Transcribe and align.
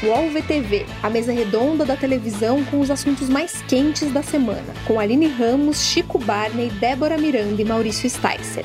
UOL 0.00 0.30
VTV, 0.30 0.86
a 1.02 1.10
mesa 1.10 1.32
redonda 1.32 1.84
da 1.84 1.96
televisão 1.96 2.64
com 2.66 2.78
os 2.78 2.88
assuntos 2.88 3.28
mais 3.28 3.62
quentes 3.62 4.12
da 4.12 4.22
semana, 4.22 4.72
com 4.86 5.00
Aline 5.00 5.26
Ramos, 5.26 5.78
Chico 5.78 6.20
Barney, 6.20 6.70
Débora 6.70 7.18
Miranda 7.18 7.60
e 7.60 7.64
Maurício 7.64 8.08
Sticer. 8.08 8.64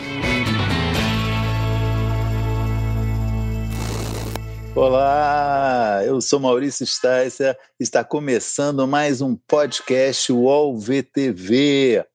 Olá, 4.76 6.04
eu 6.06 6.22
sou 6.22 6.40
Maurício 6.40 6.85
Sticer, 6.85 7.58
está 7.79 8.04
começando 8.04 8.88
mais 8.88 9.20
um 9.20 9.36
podcast 9.36 10.31
UOL 10.31 10.78
VTV, 10.78 12.06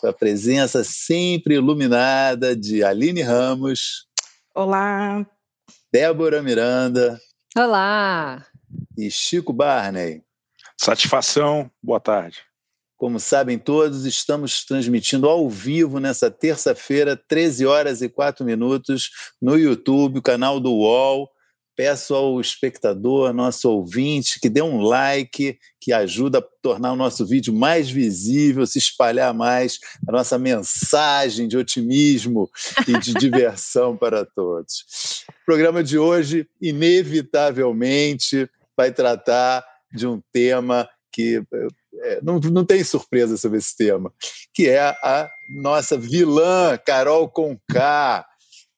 com 0.00 0.06
a 0.06 0.14
presença 0.14 0.82
sempre 0.82 1.56
iluminada 1.56 2.56
de 2.56 2.82
Aline 2.82 3.20
Ramos. 3.20 4.06
Olá. 4.54 5.26
Débora 5.92 6.42
Miranda. 6.42 7.20
Olá! 7.56 8.44
E 8.96 9.10
Chico 9.10 9.52
Barney. 9.52 10.22
Satisfação, 10.80 11.70
boa 11.82 12.00
tarde. 12.00 12.38
Como 12.96 13.20
sabem 13.20 13.58
todos, 13.58 14.06
estamos 14.06 14.64
transmitindo 14.64 15.28
ao 15.28 15.50
vivo 15.50 16.00
nessa 16.00 16.30
terça-feira, 16.30 17.14
13 17.14 17.66
horas 17.66 18.00
e 18.00 18.08
4 18.08 18.42
minutos, 18.42 19.10
no 19.40 19.58
YouTube, 19.58 20.18
o 20.18 20.22
canal 20.22 20.58
do 20.58 20.72
UOL. 20.72 21.28
Peço 21.76 22.14
ao 22.14 22.40
espectador, 22.40 23.34
nosso 23.34 23.70
ouvinte, 23.70 24.40
que 24.40 24.48
dê 24.48 24.62
um 24.62 24.80
like, 24.80 25.58
que 25.78 25.92
ajuda 25.92 26.38
a 26.38 26.44
tornar 26.62 26.94
o 26.94 26.96
nosso 26.96 27.26
vídeo 27.26 27.52
mais 27.52 27.90
visível, 27.90 28.66
se 28.66 28.78
espalhar 28.78 29.34
mais 29.34 29.78
a 30.08 30.12
nossa 30.12 30.38
mensagem 30.38 31.46
de 31.46 31.58
otimismo 31.58 32.50
e 32.88 32.98
de 32.98 33.12
diversão 33.20 33.94
para 33.94 34.24
todos. 34.24 35.26
O 35.28 35.44
programa 35.44 35.84
de 35.84 35.98
hoje, 35.98 36.48
inevitavelmente, 36.62 38.48
vai 38.76 38.92
tratar 38.92 39.64
de 39.92 40.06
um 40.06 40.20
tema 40.32 40.88
que 41.12 41.42
é, 42.02 42.20
não, 42.22 42.38
não 42.38 42.64
tem 42.64 42.84
surpresa 42.84 43.36
sobre 43.36 43.58
esse 43.58 43.74
tema, 43.76 44.12
que 44.52 44.68
é 44.68 44.80
a 44.80 45.30
nossa 45.48 45.96
vilã 45.96 46.76
Carol 46.84 47.28
Conká, 47.28 48.26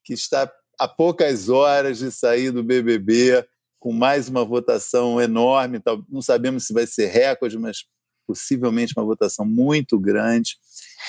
que 0.04 0.12
está 0.12 0.50
a 0.78 0.86
poucas 0.86 1.48
horas 1.48 1.98
de 1.98 2.12
sair 2.12 2.52
do 2.52 2.62
BBB, 2.62 3.44
com 3.80 3.92
mais 3.92 4.28
uma 4.28 4.44
votação 4.44 5.20
enorme, 5.20 5.80
não 6.08 6.22
sabemos 6.22 6.66
se 6.66 6.72
vai 6.72 6.86
ser 6.86 7.06
recorde, 7.06 7.58
mas 7.58 7.84
possivelmente 8.26 8.94
uma 8.96 9.04
votação 9.04 9.44
muito 9.44 9.98
grande, 9.98 10.56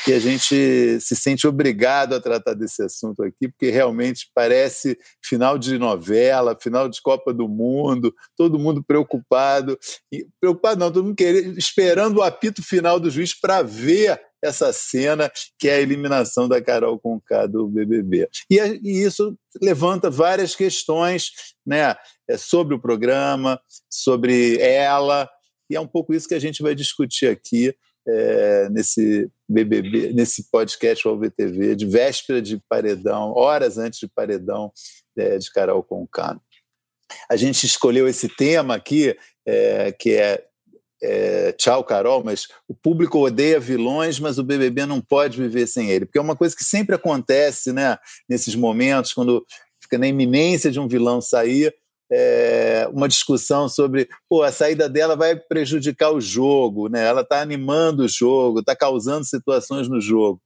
e 0.07 0.13
a 0.13 0.19
gente 0.19 0.99
se 0.99 1.15
sente 1.15 1.47
obrigado 1.47 2.13
a 2.15 2.21
tratar 2.21 2.53
desse 2.53 2.83
assunto 2.83 3.23
aqui, 3.23 3.47
porque 3.47 3.69
realmente 3.69 4.29
parece 4.33 4.97
final 5.23 5.57
de 5.57 5.77
novela, 5.77 6.57
final 6.59 6.87
de 6.87 7.01
Copa 7.01 7.33
do 7.33 7.47
Mundo, 7.47 8.13
todo 8.37 8.59
mundo 8.59 8.83
preocupado, 8.83 9.77
preocupado 10.39 10.79
não, 10.79 10.91
todo 10.91 11.05
mundo 11.05 11.15
querendo, 11.15 11.57
esperando 11.57 12.17
o 12.17 12.23
apito 12.23 12.63
final 12.63 12.99
do 12.99 13.09
juiz 13.09 13.37
para 13.39 13.61
ver 13.61 14.19
essa 14.41 14.71
cena 14.71 15.29
que 15.57 15.67
é 15.67 15.75
a 15.75 15.81
eliminação 15.81 16.47
da 16.47 16.61
Carol 16.61 16.97
Conká 16.97 17.45
do 17.45 17.67
BBB. 17.67 18.29
E, 18.49 18.57
e 18.57 19.03
isso 19.03 19.37
levanta 19.61 20.09
várias 20.09 20.55
questões 20.55 21.31
né, 21.65 21.95
é, 22.27 22.37
sobre 22.37 22.73
o 22.73 22.79
programa, 22.79 23.59
sobre 23.89 24.57
ela, 24.59 25.29
e 25.69 25.75
é 25.75 25.79
um 25.79 25.87
pouco 25.87 26.13
isso 26.13 26.27
que 26.27 26.33
a 26.33 26.39
gente 26.39 26.63
vai 26.63 26.73
discutir 26.73 27.27
aqui 27.27 27.75
é, 28.09 28.69
nesse 28.69 29.29
BBB, 29.47 30.13
nesse 30.13 30.49
podcast 30.49 31.07
ao 31.07 31.17
VTV, 31.17 31.75
de 31.75 31.85
véspera 31.85 32.41
de 32.41 32.61
paredão, 32.69 33.33
horas 33.35 33.77
antes 33.77 33.99
de 33.99 34.07
paredão 34.07 34.71
é, 35.17 35.37
de 35.37 35.51
Carol 35.51 35.83
Conká. 35.83 36.39
A 37.29 37.35
gente 37.35 37.65
escolheu 37.65 38.07
esse 38.07 38.27
tema 38.27 38.75
aqui, 38.75 39.15
é, 39.45 39.91
que 39.91 40.13
é, 40.13 40.43
é, 41.01 41.51
Tchau, 41.53 41.83
Carol, 41.83 42.23
mas 42.23 42.47
o 42.67 42.73
público 42.73 43.19
odeia 43.19 43.59
vilões, 43.59 44.19
mas 44.19 44.37
o 44.37 44.43
BBB 44.43 44.85
não 44.85 45.01
pode 45.01 45.37
viver 45.37 45.67
sem 45.67 45.89
ele, 45.89 46.05
porque 46.05 46.17
é 46.17 46.21
uma 46.21 46.35
coisa 46.35 46.55
que 46.55 46.63
sempre 46.63 46.95
acontece 46.95 47.71
né, 47.71 47.97
nesses 48.27 48.55
momentos, 48.55 49.13
quando 49.13 49.45
fica 49.81 49.97
na 49.97 50.07
iminência 50.07 50.69
de 50.69 50.79
um 50.79 50.87
vilão 50.87 51.21
sair, 51.21 51.73
é, 52.11 52.89
uma 52.91 53.07
discussão 53.07 53.69
sobre 53.69 54.09
pô, 54.27 54.43
a 54.43 54.51
saída 54.51 54.89
dela 54.89 55.15
vai 55.15 55.35
prejudicar 55.35 56.11
o 56.11 56.21
jogo, 56.21 56.89
né? 56.89 57.05
ela 57.05 57.21
está 57.21 57.41
animando 57.41 58.03
o 58.03 58.07
jogo, 58.07 58.59
está 58.59 58.75
causando 58.75 59.25
situações 59.25 59.87
no 59.87 60.01
jogo. 60.01 60.41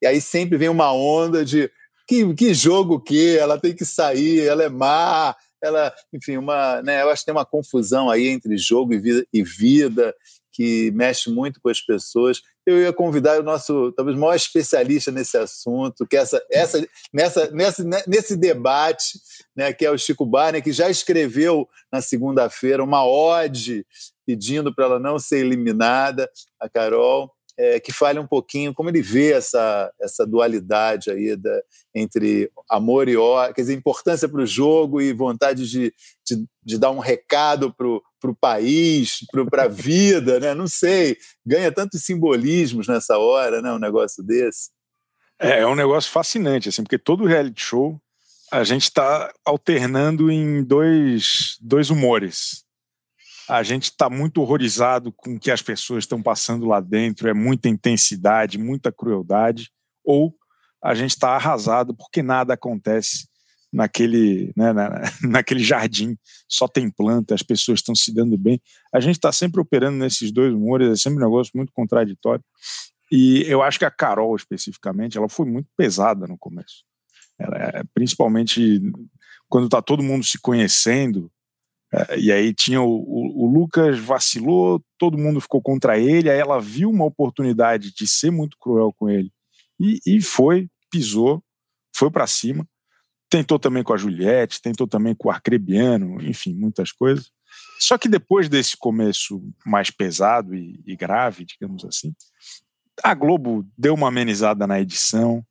E 0.00 0.06
aí 0.06 0.20
sempre 0.20 0.56
vem 0.56 0.68
uma 0.68 0.92
onda 0.92 1.44
de 1.44 1.70
que, 2.06 2.34
que 2.34 2.54
jogo 2.54 3.00
que 3.00 3.36
ela 3.36 3.58
tem 3.58 3.74
que 3.74 3.84
sair, 3.84 4.40
ela 4.40 4.62
é 4.62 4.68
má, 4.68 5.34
ela, 5.62 5.92
enfim, 6.12 6.36
uma, 6.36 6.82
né, 6.82 7.02
eu 7.02 7.10
acho 7.10 7.22
que 7.22 7.26
tem 7.26 7.34
uma 7.34 7.46
confusão 7.46 8.10
aí 8.10 8.28
entre 8.28 8.56
jogo 8.58 8.92
e 8.92 8.98
vida, 8.98 9.26
e 9.32 9.42
vida 9.42 10.14
que 10.52 10.90
mexe 10.92 11.30
muito 11.30 11.60
com 11.60 11.68
as 11.68 11.80
pessoas. 11.80 12.42
Eu 12.66 12.80
ia 12.80 12.92
convidar 12.92 13.40
o 13.40 13.42
nosso, 13.42 13.92
talvez, 13.92 14.16
maior 14.16 14.34
especialista 14.34 15.10
nesse 15.10 15.36
assunto, 15.36 16.06
que 16.06 16.16
é 16.16 16.20
essa, 16.20 16.42
essa, 16.50 16.88
nessa, 17.12 17.50
nessa, 17.50 17.84
nesse 18.06 18.36
debate, 18.36 19.20
né, 19.54 19.72
que 19.72 19.84
é 19.84 19.90
o 19.90 19.98
Chico 19.98 20.24
Barney, 20.24 20.62
que 20.62 20.72
já 20.72 20.88
escreveu 20.88 21.68
na 21.92 22.00
segunda-feira 22.00 22.82
uma 22.82 23.06
ode 23.06 23.86
pedindo 24.26 24.74
para 24.74 24.86
ela 24.86 24.98
não 24.98 25.18
ser 25.18 25.44
eliminada, 25.44 26.30
a 26.58 26.68
Carol 26.68 27.33
é, 27.56 27.78
que 27.78 27.92
fale 27.92 28.18
um 28.18 28.26
pouquinho 28.26 28.74
como 28.74 28.88
ele 28.88 29.00
vê 29.00 29.32
essa, 29.32 29.92
essa 30.00 30.26
dualidade 30.26 31.10
aí 31.10 31.36
da, 31.36 31.62
entre 31.94 32.50
amor 32.68 33.08
e 33.08 33.16
ódio, 33.16 33.54
quer 33.54 33.62
dizer, 33.62 33.74
importância 33.74 34.28
para 34.28 34.40
o 34.40 34.46
jogo 34.46 35.00
e 35.00 35.12
vontade 35.12 35.68
de, 35.68 35.94
de, 36.26 36.44
de 36.62 36.78
dar 36.78 36.90
um 36.90 36.98
recado 36.98 37.72
para 37.72 37.86
o 37.86 38.36
país, 38.40 39.20
para 39.50 39.64
a 39.64 39.68
vida, 39.68 40.40
né? 40.40 40.54
não 40.54 40.66
sei, 40.66 41.16
ganha 41.46 41.70
tantos 41.70 42.04
simbolismos 42.04 42.88
nessa 42.88 43.18
hora, 43.18 43.62
né? 43.62 43.72
um 43.72 43.78
negócio 43.78 44.22
desse. 44.22 44.70
É, 45.38 45.60
é 45.60 45.66
um 45.66 45.74
negócio 45.74 46.10
fascinante, 46.10 46.68
assim, 46.68 46.82
porque 46.82 46.98
todo 46.98 47.26
reality 47.26 47.62
show 47.62 48.00
a 48.50 48.62
gente 48.62 48.84
está 48.84 49.32
alternando 49.44 50.30
em 50.30 50.62
dois, 50.62 51.56
dois 51.60 51.90
humores 51.90 52.63
a 53.48 53.62
gente 53.62 53.84
está 53.84 54.08
muito 54.08 54.40
horrorizado 54.40 55.12
com 55.12 55.34
o 55.34 55.40
que 55.40 55.50
as 55.50 55.62
pessoas 55.62 56.04
estão 56.04 56.22
passando 56.22 56.66
lá 56.66 56.80
dentro, 56.80 57.28
é 57.28 57.34
muita 57.34 57.68
intensidade, 57.68 58.58
muita 58.58 58.90
crueldade, 58.90 59.70
ou 60.04 60.34
a 60.82 60.94
gente 60.94 61.10
está 61.10 61.30
arrasado 61.30 61.94
porque 61.94 62.22
nada 62.22 62.54
acontece 62.54 63.26
naquele, 63.72 64.52
né, 64.56 64.72
na, 64.72 65.02
naquele 65.22 65.62
jardim, 65.62 66.16
só 66.48 66.68
tem 66.68 66.88
planta, 66.88 67.34
as 67.34 67.42
pessoas 67.42 67.80
estão 67.80 67.94
se 67.94 68.14
dando 68.14 68.38
bem. 68.38 68.60
A 68.92 69.00
gente 69.00 69.16
está 69.16 69.32
sempre 69.32 69.60
operando 69.60 69.98
nesses 69.98 70.30
dois 70.30 70.52
humores, 70.54 70.88
é 70.88 70.96
sempre 70.96 71.18
um 71.18 71.26
negócio 71.26 71.52
muito 71.54 71.72
contraditório. 71.72 72.44
E 73.10 73.42
eu 73.46 73.62
acho 73.62 73.78
que 73.78 73.84
a 73.84 73.90
Carol, 73.90 74.34
especificamente, 74.36 75.18
ela 75.18 75.28
foi 75.28 75.46
muito 75.46 75.68
pesada 75.76 76.26
no 76.26 76.38
começo. 76.38 76.84
Ela, 77.38 77.56
é, 77.56 77.82
principalmente 77.92 78.80
quando 79.48 79.66
está 79.66 79.82
todo 79.82 80.02
mundo 80.02 80.24
se 80.24 80.38
conhecendo, 80.38 81.30
e 82.16 82.32
aí 82.32 82.54
tinha 82.54 82.80
o, 82.80 82.88
o, 82.88 83.44
o, 83.44 83.52
Lucas 83.52 83.98
vacilou, 83.98 84.82
todo 84.98 85.18
mundo 85.18 85.40
ficou 85.40 85.60
contra 85.60 85.98
ele, 85.98 86.30
aí 86.30 86.38
ela 86.38 86.60
viu 86.60 86.90
uma 86.90 87.04
oportunidade 87.04 87.92
de 87.94 88.06
ser 88.08 88.30
muito 88.30 88.56
cruel 88.58 88.92
com 88.96 89.08
ele 89.08 89.30
e, 89.78 90.00
e 90.06 90.20
foi, 90.20 90.68
pisou, 90.90 91.42
foi 91.94 92.10
para 92.10 92.26
cima. 92.26 92.66
Tentou 93.28 93.58
também 93.58 93.82
com 93.82 93.92
a 93.92 93.96
Juliette, 93.96 94.62
tentou 94.62 94.86
também 94.86 95.14
com 95.14 95.28
o 95.28 95.30
Arcrebiano, 95.30 96.22
enfim, 96.22 96.54
muitas 96.54 96.92
coisas. 96.92 97.30
Só 97.80 97.98
que 97.98 98.08
depois 98.08 98.48
desse 98.48 98.76
começo 98.76 99.42
mais 99.66 99.90
pesado 99.90 100.54
e, 100.54 100.80
e 100.86 100.96
grave, 100.96 101.44
digamos 101.44 101.84
assim, 101.84 102.14
a 103.02 103.14
Globo 103.14 103.66
deu 103.76 103.94
uma 103.94 104.08
amenizada 104.08 104.66
na 104.66 104.80
edição, 104.80 105.44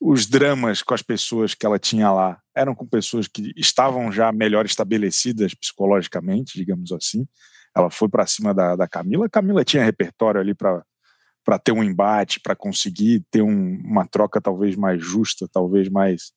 os 0.00 0.26
dramas 0.26 0.82
com 0.82 0.94
as 0.94 1.02
pessoas 1.02 1.54
que 1.54 1.64
ela 1.64 1.78
tinha 1.78 2.10
lá 2.12 2.40
eram 2.54 2.74
com 2.74 2.86
pessoas 2.86 3.26
que 3.26 3.52
estavam 3.56 4.12
já 4.12 4.30
melhor 4.30 4.66
estabelecidas 4.66 5.54
psicologicamente, 5.54 6.58
digamos 6.58 6.92
assim. 6.92 7.26
Ela 7.74 7.90
foi 7.90 8.08
para 8.08 8.26
cima 8.26 8.54
da, 8.54 8.76
da 8.76 8.88
Camila. 8.88 9.26
A 9.26 9.30
Camila 9.30 9.64
tinha 9.64 9.84
repertório 9.84 10.40
ali 10.40 10.54
para 10.54 11.58
ter 11.62 11.72
um 11.72 11.82
embate, 11.82 12.40
para 12.40 12.56
conseguir 12.56 13.24
ter 13.30 13.42
um, 13.42 13.80
uma 13.84 14.06
troca 14.06 14.40
talvez 14.40 14.76
mais 14.76 15.02
justa, 15.02 15.48
talvez 15.50 15.88
mais 15.88 16.32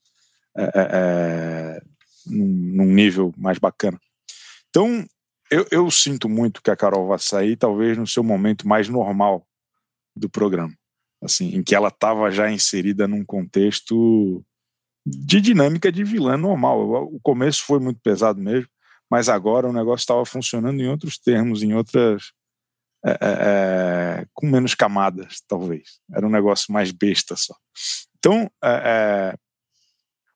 é, 0.57 0.71
é, 0.75 1.81
num, 2.25 2.45
num, 2.45 2.93
nível 2.93 3.33
mais 3.37 3.57
bacana. 3.57 3.99
Então, 4.69 5.05
eu, 5.51 5.65
eu 5.71 5.91
sinto 5.91 6.27
muito 6.29 6.61
que 6.61 6.71
a 6.71 6.75
Carol 6.75 7.07
vai 7.07 7.19
sair, 7.19 7.55
talvez 7.55 7.97
no 7.97 8.07
seu 8.07 8.23
momento 8.23 8.67
mais 8.67 8.87
normal 8.87 9.45
do 10.15 10.29
programa 10.29 10.78
assim, 11.21 11.55
em 11.55 11.63
que 11.63 11.75
ela 11.75 11.89
estava 11.89 12.31
já 12.31 12.49
inserida 12.51 13.07
num 13.07 13.23
contexto 13.23 14.43
de 15.05 15.41
dinâmica 15.41 15.91
de 15.91 16.03
vilã 16.03 16.37
normal. 16.37 17.05
O 17.13 17.19
começo 17.21 17.63
foi 17.65 17.79
muito 17.79 17.99
pesado 18.01 18.39
mesmo, 18.39 18.69
mas 19.09 19.29
agora 19.29 19.67
o 19.67 19.73
negócio 19.73 20.03
estava 20.03 20.25
funcionando 20.25 20.79
em 20.79 20.87
outros 20.87 21.17
termos, 21.17 21.63
em 21.63 21.73
outras. 21.73 22.31
É, 23.05 23.11
é, 23.11 23.17
é, 23.21 24.25
com 24.33 24.45
menos 24.45 24.75
camadas, 24.75 25.41
talvez. 25.47 25.99
Era 26.13 26.27
um 26.27 26.29
negócio 26.29 26.73
mais 26.73 26.91
besta 26.91 27.33
só. 27.37 27.55
Então, 28.17 28.51
é, 28.61 28.69
é, 29.33 29.37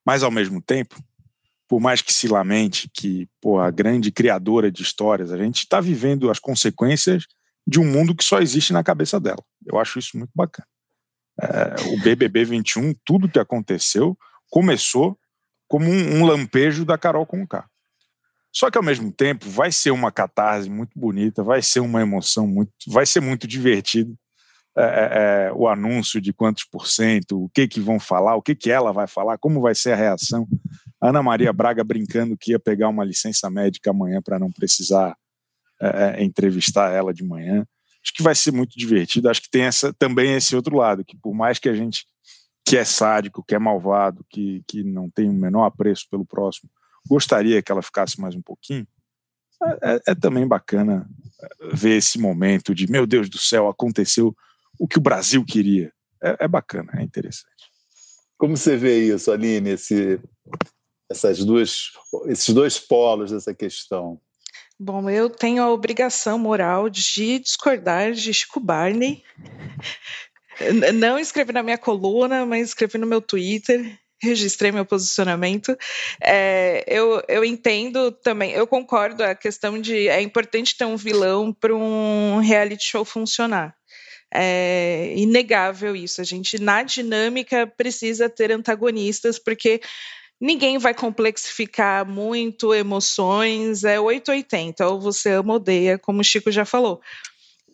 mas 0.06 0.24
ao 0.24 0.32
mesmo 0.32 0.62
tempo, 0.62 0.96
por 1.68 1.82
mais 1.82 2.02
que 2.02 2.14
se 2.14 2.28
lamente 2.28 2.90
que, 2.94 3.28
pô, 3.42 3.60
a 3.60 3.70
grande 3.70 4.14
criadora 4.14 4.72
de 4.72 4.82
histórias, 4.82 5.32
a 5.34 5.38
gente 5.38 5.60
está 5.60 5.82
vivendo 5.82 6.32
as 6.32 6.40
consequências 6.40 7.26
de 7.68 7.80
um 7.80 7.86
mundo 7.86 8.16
que 8.16 8.24
só 8.24 8.40
existe 8.40 8.72
na 8.72 8.84
cabeça 8.84 9.20
dela. 9.20 9.44
Eu 9.66 9.78
acho 9.78 10.00
isso 10.00 10.18
muito 10.18 10.32
bacana. 10.34 10.68
É, 11.42 11.76
o 11.94 12.02
BBB 12.02 12.46
21, 12.46 12.94
tudo 13.04 13.30
que 13.30 13.40
aconteceu, 13.40 14.18
começou 14.50 15.18
como 15.68 15.86
um, 15.90 16.20
um 16.20 16.26
lampejo 16.26 16.86
da 16.86 16.98
Carol 16.98 17.26
Conká. 17.26 17.68
Só 18.52 18.70
que 18.70 18.78
ao 18.78 18.84
mesmo 18.84 19.12
tempo 19.12 19.50
vai 19.50 19.72
ser 19.72 19.90
uma 19.90 20.12
catarse 20.12 20.70
muito 20.70 20.98
bonita, 20.98 21.44
vai 21.44 21.62
ser 21.62 21.80
uma 21.80 22.02
emoção 22.02 22.46
muito, 22.46 22.72
vai 22.88 23.06
ser 23.06 23.20
muito 23.20 23.48
divertido 23.48 24.16
é, 24.76 24.84
é, 24.84 25.48
é, 25.48 25.54
o 25.54 25.68
anúncio 25.68 26.20
de 26.20 26.34
quantos 26.34 26.64
por 26.64 26.88
cento, 26.88 27.44
o 27.44 27.50
que 27.50 27.68
que 27.68 27.80
vão 27.80 28.00
falar, 28.00 28.36
o 28.36 28.42
que 28.42 28.56
que 28.56 28.72
ela 28.72 28.92
vai 28.92 29.06
falar, 29.06 29.38
como 29.38 29.62
vai 29.62 29.76
ser 29.76 29.92
a 29.92 29.96
reação. 29.96 30.48
Ana 31.00 31.22
Maria 31.22 31.54
Braga 31.54 31.84
brincando 31.84 32.36
que 32.36 32.52
ia 32.52 32.60
pegar 32.60 32.90
uma 32.90 33.06
licença 33.06 33.50
médica 33.52 33.92
amanhã 33.92 34.20
para 34.20 34.40
não 34.40 34.52
precisar 34.52 35.16
é, 35.80 35.88
é, 36.18 36.24
entrevistar 36.24 36.92
ela 36.92 37.14
de 37.14 37.24
manhã. 37.24 37.66
Acho 38.04 38.14
que 38.14 38.24
vai 38.24 38.36
ser 38.36 38.52
muito 38.52 38.78
divertido. 38.78 39.30
Acho 39.30 39.42
que 39.42 39.50
tem 39.50 39.64
essa, 39.64 39.94
também 39.94 40.36
esse 40.36 40.56
outro 40.56 40.76
lado, 40.76 41.06
que 41.06 41.18
por 41.18 41.34
mais 41.34 41.58
que 41.58 41.70
a 41.70 41.74
gente 41.74 42.06
que 42.66 42.78
é 42.78 42.86
sádico, 42.86 43.44
que 43.44 43.56
é 43.56 43.60
malvado, 43.60 44.26
que, 44.30 44.64
que 44.68 44.84
não 44.84 45.10
tem 45.10 45.30
o 45.30 45.34
menor 45.34 45.66
apreço 45.66 46.08
pelo 46.10 46.26
próximo, 46.26 46.70
gostaria 47.08 47.62
que 47.62 47.72
ela 47.72 47.82
ficasse 47.82 48.20
mais 48.20 48.36
um 48.36 48.42
pouquinho, 48.42 48.88
é, 49.62 49.96
é, 49.96 50.02
é 50.08 50.16
também 50.16 50.48
bacana 50.48 51.08
ver 51.74 51.98
esse 51.98 52.18
momento 52.18 52.74
de, 52.74 52.90
meu 52.90 53.06
Deus 53.06 53.30
do 53.30 53.38
céu, 53.38 53.68
aconteceu 53.68 54.36
o 54.80 54.88
que 54.88 54.98
o 54.98 55.02
Brasil 55.02 55.44
queria. 55.46 55.92
É, 56.22 56.46
é 56.46 56.48
bacana, 56.48 56.92
é 56.96 57.04
interessante. 57.04 57.52
Como 58.38 58.56
você 58.56 58.78
vê 58.78 59.14
isso, 59.14 59.32
Aline, 59.32 59.72
esse, 59.72 60.20
essas 61.10 61.44
duas, 61.44 61.92
esses 62.28 62.54
dois 62.54 62.80
polos 62.80 63.32
dessa 63.32 63.54
questão? 63.54 64.20
Bom, 64.86 65.10
eu 65.10 65.30
tenho 65.30 65.64
a 65.64 65.72
obrigação 65.72 66.38
moral 66.38 66.90
de 66.90 67.40
discordar 67.40 68.12
de 68.12 68.34
Chico 68.34 68.60
Barney. 68.60 69.24
Não 70.94 71.18
escrevi 71.18 71.54
na 71.54 71.64
minha 71.64 71.78
coluna, 71.78 72.46
mas 72.46 72.68
escrevi 72.68 72.98
no 72.98 73.08
meu 73.08 73.22
Twitter 73.22 73.98
registrei 74.22 74.72
meu 74.72 74.86
posicionamento. 74.86 75.78
É, 76.22 76.84
eu, 76.88 77.22
eu 77.28 77.44
entendo 77.44 78.10
também, 78.12 78.52
eu 78.52 78.66
concordo 78.66 79.22
a 79.22 79.36
questão 79.36 79.80
de 79.80 80.08
é 80.08 80.22
importante 80.22 80.78
ter 80.78 80.86
um 80.86 80.96
vilão 80.96 81.52
para 81.54 81.76
um 81.76 82.40
reality 82.40 82.86
show 82.86 83.04
funcionar. 83.04 83.76
É 84.34 85.14
inegável 85.16 85.96
isso. 85.96 86.22
A 86.22 86.24
gente, 86.24 86.60
na 86.60 86.84
dinâmica, 86.84 87.68
precisa 87.68 88.30
ter 88.30 88.52
antagonistas, 88.52 89.38
porque 89.38 89.82
ninguém 90.40 90.78
vai 90.78 90.94
complexificar 90.94 92.06
muito 92.06 92.74
emoções. 92.74 93.84
É 93.84 94.00
880, 94.00 94.88
ou 94.88 95.00
você 95.00 95.32
ama 95.32 95.54
ou 95.54 95.56
odeia, 95.58 95.98
como 95.98 96.22
o 96.22 96.24
Chico 96.24 96.52
já 96.52 96.66
falou. 96.66 97.02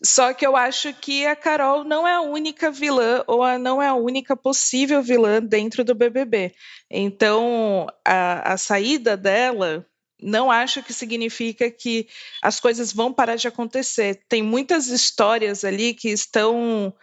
Só 0.04 0.34
que 0.34 0.48
eu 0.48 0.56
acho 0.56 0.94
que 0.94 1.26
a 1.26 1.36
Carol 1.36 1.84
não 1.84 2.08
é 2.08 2.14
a 2.14 2.22
única 2.22 2.72
vilã 2.72 3.24
ou 3.28 3.44
a, 3.44 3.60
não 3.60 3.82
é 3.82 3.88
a 3.88 3.94
única 3.94 4.36
possível 4.36 5.02
vilã 5.02 5.42
dentro 5.42 5.84
do 5.84 5.94
BBB. 5.94 6.54
Então, 6.90 7.88
a, 8.06 8.54
a 8.54 8.58
saída 8.58 9.18
dela 9.18 9.86
não 10.22 10.52
acho 10.52 10.84
que 10.84 10.94
significa 10.94 11.70
que 11.70 12.08
as 12.42 12.60
coisas 12.60 12.94
vão 12.94 13.12
parar 13.12 13.36
de 13.36 13.48
acontecer. 13.48 14.22
Tem 14.28 14.42
muitas 14.42 14.88
histórias 14.88 15.64
ali 15.64 15.94
que 15.94 16.10
estão 16.10 16.94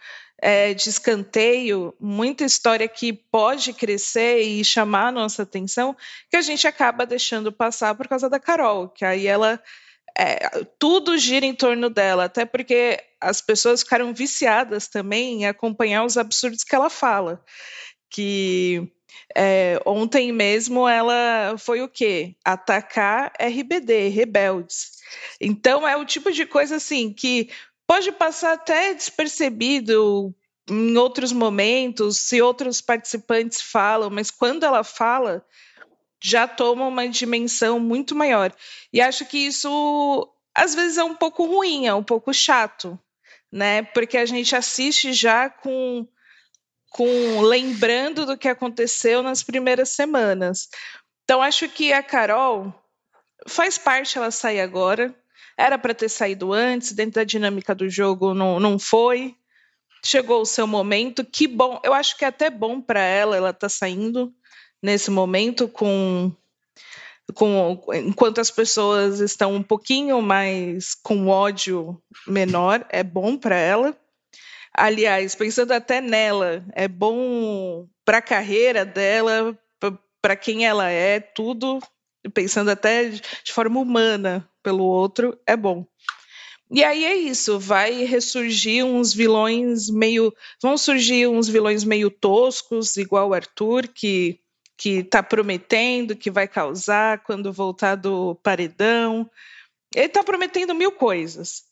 é, 0.41 0.73
de 0.73 0.89
escanteio, 0.89 1.93
muita 1.99 2.45
história 2.45 2.87
que 2.87 3.11
pode 3.11 3.73
crescer 3.73 4.41
e 4.41 4.63
chamar 4.63 5.07
a 5.07 5.11
nossa 5.11 5.43
atenção, 5.43 5.95
que 6.29 6.37
a 6.37 6.41
gente 6.41 6.67
acaba 6.67 7.05
deixando 7.05 7.51
passar 7.51 7.95
por 7.95 8.07
causa 8.07 8.29
da 8.29 8.39
Carol, 8.39 8.89
que 8.89 9.05
aí 9.05 9.27
ela. 9.27 9.61
É, 10.19 10.49
tudo 10.79 11.15
gira 11.15 11.45
em 11.45 11.53
torno 11.53 11.91
dela, 11.91 12.23
até 12.23 12.43
porque 12.43 12.99
as 13.21 13.39
pessoas 13.39 13.83
ficaram 13.83 14.11
viciadas 14.15 14.87
também 14.87 15.43
em 15.43 15.45
acompanhar 15.45 16.03
os 16.03 16.17
absurdos 16.17 16.63
que 16.63 16.73
ela 16.75 16.89
fala. 16.89 17.43
Que 18.09 18.91
é, 19.35 19.79
ontem 19.85 20.31
mesmo 20.31 20.87
ela 20.87 21.55
foi 21.59 21.81
o 21.81 21.87
quê? 21.87 22.35
Atacar 22.43 23.31
RBD, 23.39 24.09
rebeldes. 24.09 24.97
Então 25.39 25.87
é 25.87 25.95
o 25.95 26.05
tipo 26.05 26.31
de 26.31 26.45
coisa 26.45 26.77
assim 26.77 27.13
que 27.13 27.49
pode 27.87 28.11
passar 28.11 28.53
até 28.53 28.93
despercebido 28.93 30.35
em 30.69 30.97
outros 30.97 31.31
momentos, 31.31 32.19
se 32.19 32.41
outros 32.41 32.81
participantes 32.81 33.61
falam, 33.61 34.09
mas 34.09 34.29
quando 34.29 34.65
ela 34.65 34.83
fala, 34.83 35.45
já 36.21 36.47
toma 36.47 36.85
uma 36.85 37.07
dimensão 37.07 37.79
muito 37.79 38.13
maior. 38.13 38.53
E 38.91 38.99
acho 38.99 39.25
que 39.25 39.37
isso 39.37 40.29
às 40.53 40.75
vezes 40.75 40.97
é 40.97 41.03
um 41.03 41.15
pouco 41.15 41.45
ruim, 41.45 41.85
é 41.85 41.93
um 41.93 42.03
pouco 42.03 42.33
chato, 42.33 42.99
né? 43.51 43.83
Porque 43.83 44.17
a 44.17 44.25
gente 44.25 44.55
assiste 44.55 45.13
já 45.13 45.49
com 45.49 46.05
com 46.89 47.41
lembrando 47.41 48.25
do 48.25 48.37
que 48.37 48.47
aconteceu 48.47 49.21
nas 49.21 49.43
primeiras 49.43 49.89
semanas. 49.89 50.67
Então 51.23 51.41
acho 51.41 51.69
que 51.69 51.93
a 51.93 52.01
Carol 52.01 52.73
faz 53.47 53.77
parte 53.77 54.17
ela 54.17 54.31
sair 54.31 54.61
agora. 54.61 55.13
Era 55.57 55.77
para 55.77 55.93
ter 55.93 56.09
saído 56.09 56.53
antes, 56.53 56.91
dentro 56.91 57.15
da 57.15 57.23
dinâmica 57.23 57.73
do 57.73 57.89
jogo 57.89 58.33
não, 58.33 58.59
não 58.59 58.77
foi. 58.77 59.35
Chegou 60.05 60.41
o 60.41 60.45
seu 60.45 60.67
momento, 60.67 61.25
que 61.25 61.47
bom. 61.47 61.81
Eu 61.83 61.93
acho 61.93 62.15
que 62.15 62.23
é 62.23 62.27
até 62.27 62.49
bom 62.49 62.79
para 62.79 63.01
ela, 63.01 63.35
ela 63.35 63.51
tá 63.51 63.67
saindo 63.67 64.31
nesse 64.81 65.09
momento 65.09 65.67
com 65.67 66.31
com, 67.33 67.83
enquanto 67.93 68.39
as 68.39 68.49
pessoas 68.49 69.19
estão 69.19 69.53
um 69.53 69.63
pouquinho 69.63 70.21
mais 70.21 70.95
com 70.95 71.27
ódio 71.27 72.01
menor, 72.25 72.85
é 72.89 73.03
bom 73.03 73.37
para 73.37 73.57
ela. 73.57 73.97
Aliás, 74.73 75.35
pensando 75.35 75.71
até 75.71 75.99
nela, 75.99 76.63
é 76.73 76.87
bom 76.87 77.87
para 78.05 78.19
a 78.19 78.21
carreira 78.21 78.85
dela, 78.85 79.57
para 80.21 80.35
quem 80.35 80.65
ela 80.65 80.89
é, 80.89 81.19
tudo, 81.19 81.79
pensando 82.33 82.69
até 82.69 83.09
de 83.09 83.51
forma 83.51 83.79
humana 83.79 84.47
pelo 84.67 84.83
outro, 84.83 85.39
é 85.47 85.55
bom. 85.55 85.85
E 86.69 86.83
aí 86.83 87.05
é 87.05 87.15
isso, 87.15 87.57
vai 87.57 88.03
ressurgir 88.03 88.83
uns 88.83 89.13
vilões 89.13 89.89
meio. 89.89 90.33
Vão 90.61 90.77
surgir 90.77 91.25
uns 91.25 91.47
vilões 91.47 91.85
meio 91.85 92.11
toscos, 92.11 92.97
igual 92.97 93.29
o 93.29 93.33
Arthur, 93.33 93.87
que 93.87 94.41
que 94.79 94.99
está 94.99 95.23
prometendo 95.23 96.15
que 96.15 96.29
vai 96.29 96.47
causar 96.47 97.23
quando 97.23 97.51
voltar 97.51 97.95
do 97.95 98.35
paredão. 98.43 99.27
Ele 99.95 100.05
está 100.05 100.23
prometendo 100.23 100.75
mil 100.75 100.91
coisas. 100.91 101.63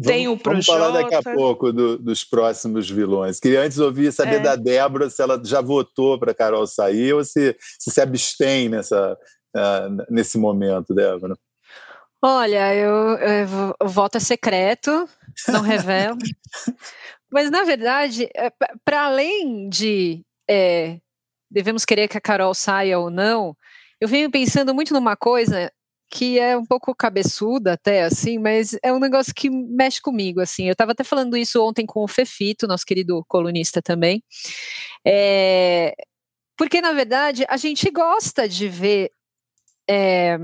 Tem 0.00 0.28
o 0.28 0.36
Projota. 0.36 0.72
Vamos 0.72 0.92
falar 0.92 1.02
daqui 1.02 1.14
a 1.14 1.34
pouco 1.34 1.72
do, 1.72 1.98
dos 1.98 2.22
próximos 2.22 2.88
vilões. 2.88 3.40
Queria 3.40 3.62
antes 3.62 3.78
ouvir 3.78 4.12
saber 4.12 4.36
é. 4.36 4.40
da 4.40 4.54
Débora 4.54 5.08
se 5.10 5.22
ela 5.22 5.40
já 5.42 5.60
votou 5.60 6.20
para 6.20 6.34
Carol 6.34 6.66
sair 6.66 7.14
ou 7.14 7.24
se 7.24 7.56
se, 7.80 7.90
se 7.90 8.00
abstém 8.00 8.68
nessa, 8.68 9.18
uh, 9.56 10.04
nesse 10.08 10.38
momento, 10.38 10.94
Débora. 10.94 11.34
Olha, 12.28 12.74
eu, 12.74 13.16
eu, 13.18 13.76
o 13.80 13.88
voto 13.88 14.16
é 14.16 14.20
secreto, 14.20 15.08
não 15.46 15.60
revelo. 15.60 16.18
Mas, 17.30 17.52
na 17.52 17.62
verdade, 17.62 18.28
é, 18.34 18.50
para 18.84 19.02
além 19.04 19.68
de 19.68 20.24
é, 20.50 20.98
devemos 21.48 21.84
querer 21.84 22.08
que 22.08 22.18
a 22.18 22.20
Carol 22.20 22.52
saia 22.52 22.98
ou 22.98 23.10
não, 23.10 23.56
eu 24.00 24.08
venho 24.08 24.28
pensando 24.28 24.74
muito 24.74 24.92
numa 24.92 25.14
coisa 25.14 25.70
que 26.10 26.36
é 26.36 26.56
um 26.56 26.66
pouco 26.66 26.92
cabeçuda 26.96 27.74
até, 27.74 28.02
assim, 28.02 28.40
mas 28.40 28.76
é 28.82 28.92
um 28.92 28.98
negócio 28.98 29.32
que 29.32 29.48
mexe 29.48 30.02
comigo, 30.02 30.40
assim. 30.40 30.66
Eu 30.66 30.72
estava 30.72 30.90
até 30.90 31.04
falando 31.04 31.36
isso 31.36 31.64
ontem 31.64 31.86
com 31.86 32.02
o 32.02 32.08
Fefito, 32.08 32.66
nosso 32.66 32.84
querido 32.84 33.24
colunista 33.28 33.80
também, 33.80 34.20
é, 35.06 35.94
porque, 36.56 36.80
na 36.80 36.92
verdade, 36.92 37.46
a 37.48 37.56
gente 37.56 37.88
gosta 37.88 38.48
de 38.48 38.68
ver... 38.68 39.12
É, 39.88 40.40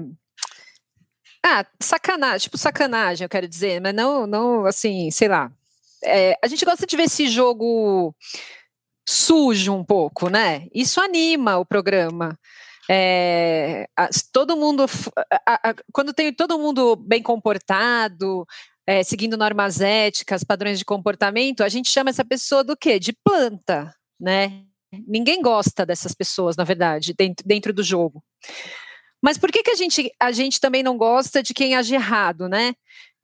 ah, 1.45 1.67
sacanagem, 1.81 2.41
tipo 2.41 2.57
sacanagem, 2.57 3.25
eu 3.25 3.29
quero 3.29 3.49
dizer, 3.49 3.81
mas 3.81 3.95
não, 3.95 4.27
não 4.27 4.65
assim, 4.67 5.11
sei 5.11 5.29
lá. 5.29 5.51
É, 6.05 6.37
a 6.43 6.47
gente 6.47 6.65
gosta 6.65 6.87
de 6.87 6.97
ver 6.97 7.05
esse 7.05 7.29
jogo 7.29 8.15
sujo 9.09 9.73
um 9.73 9.85
pouco, 9.85 10.29
né? 10.29 10.67
Isso 10.75 11.01
anima 11.01 11.59
o 11.59 11.67
programa. 11.67 12.39
É, 12.91 13.87
todo 14.33 14.57
mundo, 14.57 14.85
a, 15.47 15.71
a, 15.71 15.75
quando 15.93 16.13
tem 16.13 16.33
todo 16.33 16.59
mundo 16.59 16.97
bem 16.97 17.23
comportado, 17.23 18.47
é, 18.87 19.03
seguindo 19.03 19.37
normas 19.37 19.81
éticas, 19.81 20.45
padrões 20.45 20.79
de 20.79 20.85
comportamento, 20.85 21.63
a 21.63 21.69
gente 21.69 21.89
chama 21.89 22.11
essa 22.11 22.25
pessoa 22.25 22.65
do 22.65 22.77
quê? 22.77 22.99
De 22.99 23.13
planta, 23.13 23.95
né? 24.21 24.63
Ninguém 25.07 25.41
gosta 25.41 25.87
dessas 25.87 26.13
pessoas, 26.15 26.57
na 26.57 26.65
verdade, 26.65 27.15
dentro, 27.15 27.47
dentro 27.47 27.73
do 27.73 27.83
jogo. 27.83 28.23
Mas 29.23 29.39
por 29.39 29.53
que, 29.53 29.63
que 29.63 29.71
a, 29.71 29.77
gente, 29.77 30.11
a 30.19 30.33
gente 30.33 30.61
também 30.61 30.83
não 30.83 30.97
gosta 30.97 31.43
de 31.43 31.55
quem 31.55 31.77
age 31.77 31.95
errado, 31.95 32.49
né? 32.49 32.75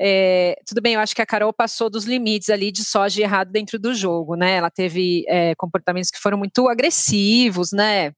É, 0.01 0.55
tudo 0.65 0.81
bem, 0.81 0.95
eu 0.95 1.01
acho 1.01 1.15
que 1.15 1.23
a 1.23 1.27
Carol 1.27 1.53
passou 1.53 1.91
dos 1.91 2.05
limites 2.05 2.51
ali 2.51 2.71
de 2.71 2.85
só 2.85 3.03
agir 3.03 3.23
errado 3.23 3.51
dentro 3.51 3.79
do 3.81 3.93
jogo, 3.93 4.37
né? 4.37 4.55
Ela 4.55 4.71
teve 4.71 5.25
é, 5.27 5.55
comportamentos 5.57 6.11
que 6.11 6.21
foram 6.21 6.39
muito 6.39 6.69
agressivos, 6.69 7.73
né? 7.73 8.13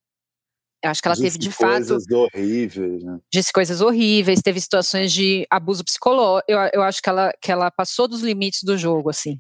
Eu 0.83 0.91
acho 0.91 1.03
que 1.03 1.09
ela 1.09 1.15
disse 1.15 1.39
teve 1.39 1.39
de 1.39 1.51
fato. 1.51 1.73
Coisas 1.73 2.11
horríveis, 2.11 3.03
né? 3.03 3.19
Disse 3.31 3.53
coisas 3.53 3.81
horríveis, 3.83 4.41
teve 4.41 4.59
situações 4.61 5.13
de 5.13 5.47
abuso 5.51 5.85
psicológico. 5.85 6.51
Eu, 6.51 6.59
eu 6.73 6.83
acho 6.83 7.03
que 7.03 7.09
ela, 7.09 7.33
que 7.41 7.53
ela 7.53 7.71
passou 7.71 8.09
dos 8.09 8.23
limites 8.23 8.63
do 8.63 8.79
jogo, 8.79 9.11
assim. 9.11 9.39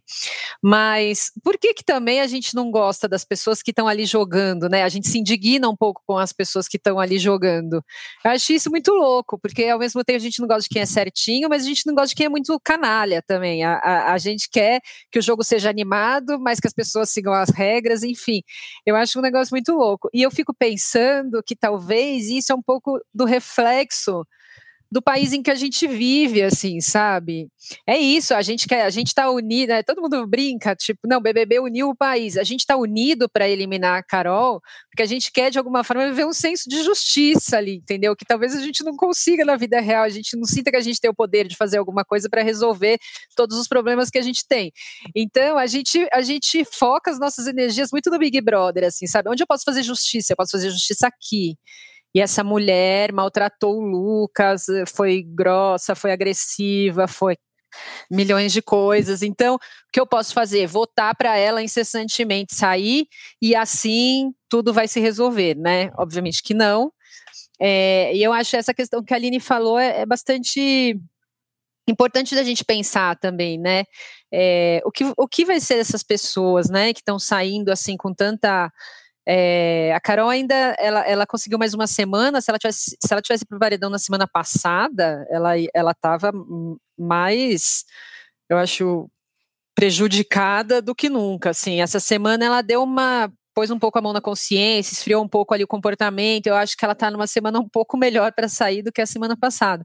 Mas 0.63 1.33
por 1.43 1.57
que 1.57 1.73
que 1.73 1.83
também 1.83 2.21
a 2.21 2.27
gente 2.27 2.55
não 2.55 2.71
gosta 2.71 3.09
das 3.09 3.25
pessoas 3.25 3.63
que 3.63 3.71
estão 3.71 3.89
ali 3.89 4.05
jogando, 4.05 4.69
né? 4.69 4.83
A 4.83 4.89
gente 4.91 5.09
se 5.09 5.19
indigna 5.19 5.69
um 5.69 5.77
pouco 5.77 6.03
com 6.07 6.19
as 6.19 6.31
pessoas 6.31 6.69
que 6.69 6.77
estão 6.77 7.01
ali 7.01 7.19
jogando. 7.19 7.83
Eu 8.23 8.33
acho 8.33 8.53
isso 8.53 8.71
muito 8.71 8.93
louco, 8.93 9.39
porque 9.39 9.65
ao 9.65 9.79
mesmo 9.79 10.05
tempo 10.05 10.17
a 10.17 10.21
gente 10.21 10.41
não 10.41 10.49
gosta 10.49 10.63
de 10.63 10.69
quem 10.69 10.83
é 10.83 10.87
certinho, 10.87 11.49
mas 11.49 11.63
a 11.63 11.67
gente 11.67 11.87
não 11.87 11.95
gosta 11.95 12.09
de 12.09 12.17
quem 12.17 12.27
é 12.27 12.31
muito 12.31 12.59
canalha 12.61 13.23
também. 13.27 13.65
A, 13.65 13.77
a, 13.79 14.13
a 14.13 14.19
gente 14.19 14.51
quer 14.51 14.83
que 15.11 15.19
o 15.19 15.23
jogo 15.23 15.43
seja 15.43 15.71
animado, 15.71 16.39
mas 16.39 16.61
que 16.61 16.67
as 16.67 16.75
pessoas 16.75 17.09
sigam 17.09 17.33
as 17.33 17.49
regras, 17.49 18.03
enfim. 18.03 18.43
Eu 18.85 18.95
acho 18.95 19.19
um 19.19 19.23
negócio 19.23 19.55
muito 19.55 19.73
louco. 19.73 20.11
E 20.13 20.21
eu 20.21 20.31
fico 20.31 20.53
pensando 20.53 21.30
que 21.43 21.55
talvez 21.55 22.29
isso 22.29 22.53
é 22.53 22.55
um 22.55 22.63
pouco 22.63 23.01
do 23.15 23.25
reflexo 23.25 24.27
do 24.91 25.01
país 25.01 25.33
em 25.33 25.43
que 25.43 25.51
a 25.51 25.55
gente 25.55 25.87
vive, 25.87 26.43
assim, 26.43 26.81
sabe? 26.81 27.49
É 27.87 27.97
isso, 27.97 28.35
a 28.35 28.43
gente 28.43 28.67
quer, 28.67 28.83
a 28.83 28.91
gente 28.91 29.15
tá 29.15 29.31
unido, 29.31 29.69
né? 29.69 29.83
todo 29.83 30.03
mundo 30.03 30.27
brinca, 30.27 30.75
tipo, 30.75 31.01
não, 31.07 31.21
BBB 31.21 31.61
uniu 31.61 31.91
o 31.91 31.97
país. 31.97 32.37
A 32.37 32.43
gente 32.43 32.67
tá 32.67 32.77
unido 32.77 33.29
para 33.29 33.49
eliminar 33.49 33.99
a 33.99 34.03
Carol, 34.03 34.61
porque 34.91 35.03
a 35.03 35.07
gente 35.07 35.31
quer 35.31 35.51
de 35.51 35.59
alguma 35.59 35.85
forma 35.85 36.07
viver 36.09 36.27
um 36.27 36.33
senso 36.33 36.69
de 36.69 36.83
justiça 36.83 37.59
ali, 37.59 37.77
entendeu? 37.77 38.17
Que 38.17 38.25
talvez 38.25 38.57
a 38.57 38.61
gente 38.61 38.83
não 38.83 38.97
consiga 38.97 39.45
na 39.45 39.57
vida 39.57 39.81
real, 39.81 40.03
a 40.03 40.09
gente 40.09 40.37
não 40.37 40.45
sinta 40.45 40.71
que 40.71 40.77
a 40.77 40.81
gente 40.81 41.01
tem 41.01 41.11
o 41.11 41.15
poder 41.15 41.47
de 41.47 41.57
fazer 41.57 41.79
alguma 41.79 42.05
coisa 42.05 42.29
para 42.29 42.43
resolver 42.43 42.99
todos 43.37 43.57
os 43.59 43.69
problemas 43.69 44.11
que 44.11 44.19
a 44.19 44.23
gente 44.23 44.45
tem. 44.49 44.73
Então, 45.15 45.57
a 45.57 45.67
gente 45.67 46.09
a 46.13 46.23
gente 46.23 46.65
foca 46.65 47.11
as 47.11 47.21
nossas 47.21 47.47
energias 47.47 47.91
muito 47.93 48.11
no 48.11 48.19
Big 48.19 48.41
Brother, 48.41 48.85
assim, 48.85 49.07
sabe? 49.07 49.29
Onde 49.31 49.43
eu 49.43 49.47
posso 49.47 49.65
fazer 49.65 49.83
justiça? 49.83 50.33
Eu 50.33 50.37
posso 50.37 50.53
fazer 50.53 50.71
justiça 50.71 51.07
aqui. 51.07 51.57
E 52.15 52.21
essa 52.21 52.43
mulher 52.43 53.13
maltratou 53.13 53.79
o 53.79 53.85
Lucas, 53.85 54.67
foi 54.95 55.23
grossa, 55.23 55.95
foi 55.95 56.13
agressiva, 56.13 57.07
foi 57.07 57.37
milhões 58.11 58.53
de 58.53 58.61
coisas. 58.61 59.23
Então, 59.23 59.55
o 59.55 59.59
que 59.93 60.01
eu 60.01 60.07
posso 60.07 60.35
fazer? 60.35 60.67
Votar 60.67 61.15
para 61.15 61.37
ela 61.37 61.63
incessantemente 61.63 62.55
sair 62.55 63.07
e 63.41 63.55
assim 63.55 64.33
tudo 64.49 64.73
vai 64.73 64.89
se 64.89 65.01
resolver, 65.01 65.57
né? 65.57 65.91
Obviamente 65.97 66.43
que 66.43 66.55
não. 66.55 66.93
É, 67.61 68.15
e 68.15 68.23
eu 68.23 68.33
acho 68.33 68.57
essa 68.57 68.75
questão 68.75 69.05
que 69.05 69.13
a 69.13 69.17
Aline 69.17 69.39
falou 69.39 69.79
é, 69.79 70.01
é 70.01 70.07
bastante 70.07 70.99
importante 71.87 72.35
da 72.35 72.43
gente 72.43 72.65
pensar 72.65 73.17
também, 73.19 73.59
né? 73.59 73.85
É, 74.33 74.81
o, 74.85 74.91
que, 74.91 75.05
o 75.17 75.29
que 75.29 75.45
vai 75.45 75.61
ser 75.61 75.77
dessas 75.77 76.03
pessoas, 76.03 76.71
né, 76.71 76.93
que 76.93 77.01
estão 77.01 77.19
saindo 77.19 77.71
assim 77.71 77.97
com 77.97 78.15
tanta 78.15 78.73
é, 79.27 79.93
a 79.95 80.01
Carol 80.01 80.29
ainda 80.29 80.55
ela, 80.79 81.07
ela 81.07 81.27
conseguiu 81.27 81.59
mais 81.59 81.75
uma 81.75 81.87
semana. 81.87 82.41
Se 82.41 82.51
ela 82.51 82.59
tivesse 82.59 82.97
se 83.01 83.13
ela 83.13 83.23
tivesse 83.23 83.47
pro 83.47 83.59
paredão 83.59 83.91
na 83.91 83.99
semana 83.99 84.27
passada, 84.27 85.27
ela 85.31 85.53
ela 85.75 85.93
estava 85.93 86.33
mais, 86.99 87.85
eu 88.49 88.59
acho, 88.59 89.09
prejudicada 89.75 90.83
do 90.83 90.95
que 90.95 91.09
nunca. 91.09 91.51
Assim, 91.51 91.81
essa 91.81 92.01
semana 92.01 92.45
ela 92.45 92.63
deu 92.63 92.83
uma 92.83 93.31
pôs 93.55 93.71
um 93.71 93.79
pouco 93.79 93.99
a 93.99 94.03
mão 94.03 94.13
na 94.13 94.21
consciência, 94.21 94.93
esfriou 94.93 95.23
um 95.23 95.29
pouco 95.29 95.53
ali 95.53 95.65
o 95.65 95.69
comportamento. 95.69 96.47
Eu 96.47 96.55
acho 96.55 96.77
que 96.77 96.85
ela 96.85 96.93
está 96.93 97.11
numa 97.11 97.27
semana 97.27 97.59
um 97.61 97.69
pouco 97.69 97.97
melhor 97.97 98.33
para 98.33 98.49
sair 98.49 98.83
do 98.83 98.93
que 98.93 99.01
a 99.01 99.07
semana 99.07 99.37
passada. 99.37 99.85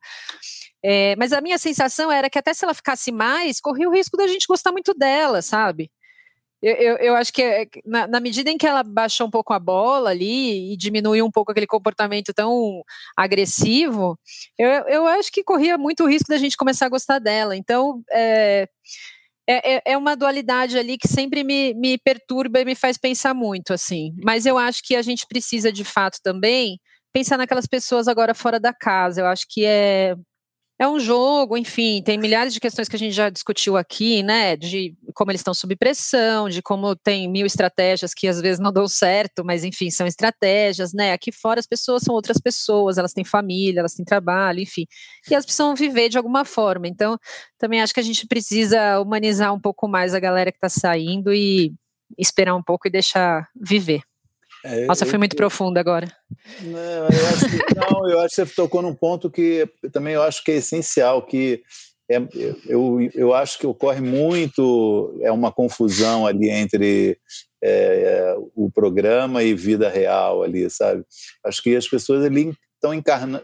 É, 0.83 1.15
mas 1.17 1.33
a 1.33 1.41
minha 1.41 1.57
sensação 1.57 2.11
era 2.11 2.29
que 2.29 2.37
até 2.37 2.53
se 2.53 2.63
ela 2.63 2.73
ficasse 2.73 3.11
mais, 3.11 3.59
corria 3.59 3.89
o 3.89 3.91
risco 3.91 4.15
da 4.15 4.27
gente 4.27 4.47
gostar 4.47 4.71
muito 4.71 4.93
dela, 4.93 5.41
sabe? 5.41 5.89
Eu, 6.65 6.73
eu, 6.73 6.97
eu, 6.97 7.15
acho 7.15 7.31
que 7.31 7.43
é, 7.43 7.67
na, 7.85 8.07
na, 8.07 8.19
medida 8.19 8.49
em 8.49 8.57
que 8.57 8.65
ela 8.65 8.81
baixou 8.81 9.27
um 9.27 9.29
pouco 9.29 9.53
a 9.53 9.59
bola 9.59 10.09
ali 10.09 10.73
e 10.73 10.75
diminuiu 10.75 11.23
um 11.23 11.29
pouco 11.29 11.51
aquele 11.51 11.67
comportamento 11.67 12.33
tão 12.33 12.83
agressivo, 13.15 14.17
eu, 14.57 14.67
eu 14.87 15.05
acho 15.05 15.31
que 15.31 15.43
corria 15.43 15.77
muito 15.77 16.03
o 16.03 16.07
risco 16.07 16.27
da 16.27 16.39
gente 16.39 16.57
começar 16.57 16.87
a 16.87 16.89
gostar 16.89 17.19
dela. 17.19 17.55
Então, 17.55 18.01
é, 18.11 18.67
é, 19.47 19.75
é, 19.75 19.81
é 19.85 19.97
uma 19.97 20.15
dualidade 20.15 20.75
ali 20.75 20.97
que 20.97 21.07
sempre 21.07 21.43
me, 21.43 21.75
me 21.75 21.99
perturba 21.99 22.59
e 22.59 22.65
me 22.65 22.73
faz 22.73 22.97
pensar 22.97 23.35
muito, 23.35 23.71
assim. 23.71 24.15
Mas 24.23 24.47
eu 24.47 24.57
acho 24.57 24.81
que 24.83 24.95
a 24.95 25.03
gente 25.03 25.27
precisa, 25.27 25.71
de 25.71 25.83
fato, 25.83 26.17
também 26.23 26.79
pensar 27.13 27.37
naquelas 27.37 27.67
pessoas 27.67 28.07
agora 28.07 28.33
fora 28.33 28.59
da 28.59 28.73
casa. 28.73 29.21
Eu 29.21 29.27
acho 29.27 29.45
que 29.47 29.63
é 29.63 30.15
é 30.77 30.87
um 30.87 30.99
jogo, 30.99 31.57
enfim, 31.57 32.01
tem 32.03 32.17
milhares 32.17 32.53
de 32.53 32.59
questões 32.59 32.89
que 32.89 32.97
a 32.97 32.99
gente 32.99 33.13
já 33.13 33.29
discutiu 33.29 33.77
aqui, 33.77 34.21
né? 34.21 34.57
De 34.57 34.93
como 35.13 35.31
eles 35.31 35.39
estão 35.39 35.53
sob 35.53 35.73
pressão, 35.77 36.49
de 36.49 36.61
como 36.61 36.95
tem 36.97 37.29
mil 37.29 37.45
estratégias 37.45 38.13
que 38.13 38.27
às 38.27 38.41
vezes 38.41 38.59
não 38.59 38.73
dão 38.73 38.85
certo, 38.85 39.45
mas 39.45 39.63
enfim, 39.63 39.89
são 39.89 40.05
estratégias, 40.05 40.91
né? 40.93 41.13
Aqui 41.13 41.31
fora 41.31 41.61
as 41.61 41.67
pessoas 41.67 42.03
são 42.03 42.13
outras 42.13 42.37
pessoas, 42.39 42.97
elas 42.97 43.13
têm 43.13 43.23
família, 43.23 43.79
elas 43.79 43.93
têm 43.93 44.03
trabalho, 44.03 44.59
enfim, 44.59 44.85
e 45.29 45.33
elas 45.33 45.45
precisam 45.45 45.73
viver 45.75 46.09
de 46.09 46.17
alguma 46.17 46.43
forma. 46.43 46.87
Então, 46.89 47.17
também 47.57 47.81
acho 47.81 47.93
que 47.93 48.01
a 48.01 48.03
gente 48.03 48.27
precisa 48.27 48.99
humanizar 48.99 49.53
um 49.53 49.59
pouco 49.59 49.87
mais 49.87 50.13
a 50.13 50.19
galera 50.19 50.51
que 50.51 50.57
está 50.57 50.69
saindo 50.69 51.33
e 51.33 51.73
esperar 52.17 52.53
um 52.53 52.63
pouco 52.63 52.87
e 52.87 52.91
deixar 52.91 53.47
viver. 53.55 54.01
É, 54.65 54.85
Nossa, 54.85 55.05
foi 55.05 55.19
muito 55.19 55.33
eu, 55.33 55.37
profundo 55.37 55.77
agora. 55.77 56.11
Não 56.61 56.79
eu, 56.79 57.27
acho 57.27 57.45
que, 57.49 57.57
não, 57.75 58.09
eu 58.09 58.19
acho 58.19 58.35
que 58.35 58.45
você 58.45 58.55
tocou 58.55 58.81
num 58.81 58.95
ponto 58.95 59.29
que 59.29 59.69
também 59.91 60.15
eu 60.15 60.23
acho 60.23 60.43
que 60.43 60.51
é 60.51 60.55
essencial, 60.55 61.21
que 61.21 61.61
é, 62.09 62.17
eu, 62.65 62.99
eu 63.13 63.33
acho 63.33 63.59
que 63.59 63.67
ocorre 63.67 64.01
muito, 64.01 65.17
é 65.21 65.31
uma 65.31 65.51
confusão 65.51 66.25
ali 66.25 66.49
entre 66.49 67.17
é, 67.63 68.35
o 68.55 68.69
programa 68.71 69.43
e 69.43 69.53
vida 69.53 69.89
real 69.89 70.43
ali, 70.43 70.69
sabe? 70.69 71.03
Acho 71.43 71.61
que 71.61 71.75
as 71.75 71.87
pessoas 71.87 72.23
ali 72.25 72.51
estão 72.73 72.91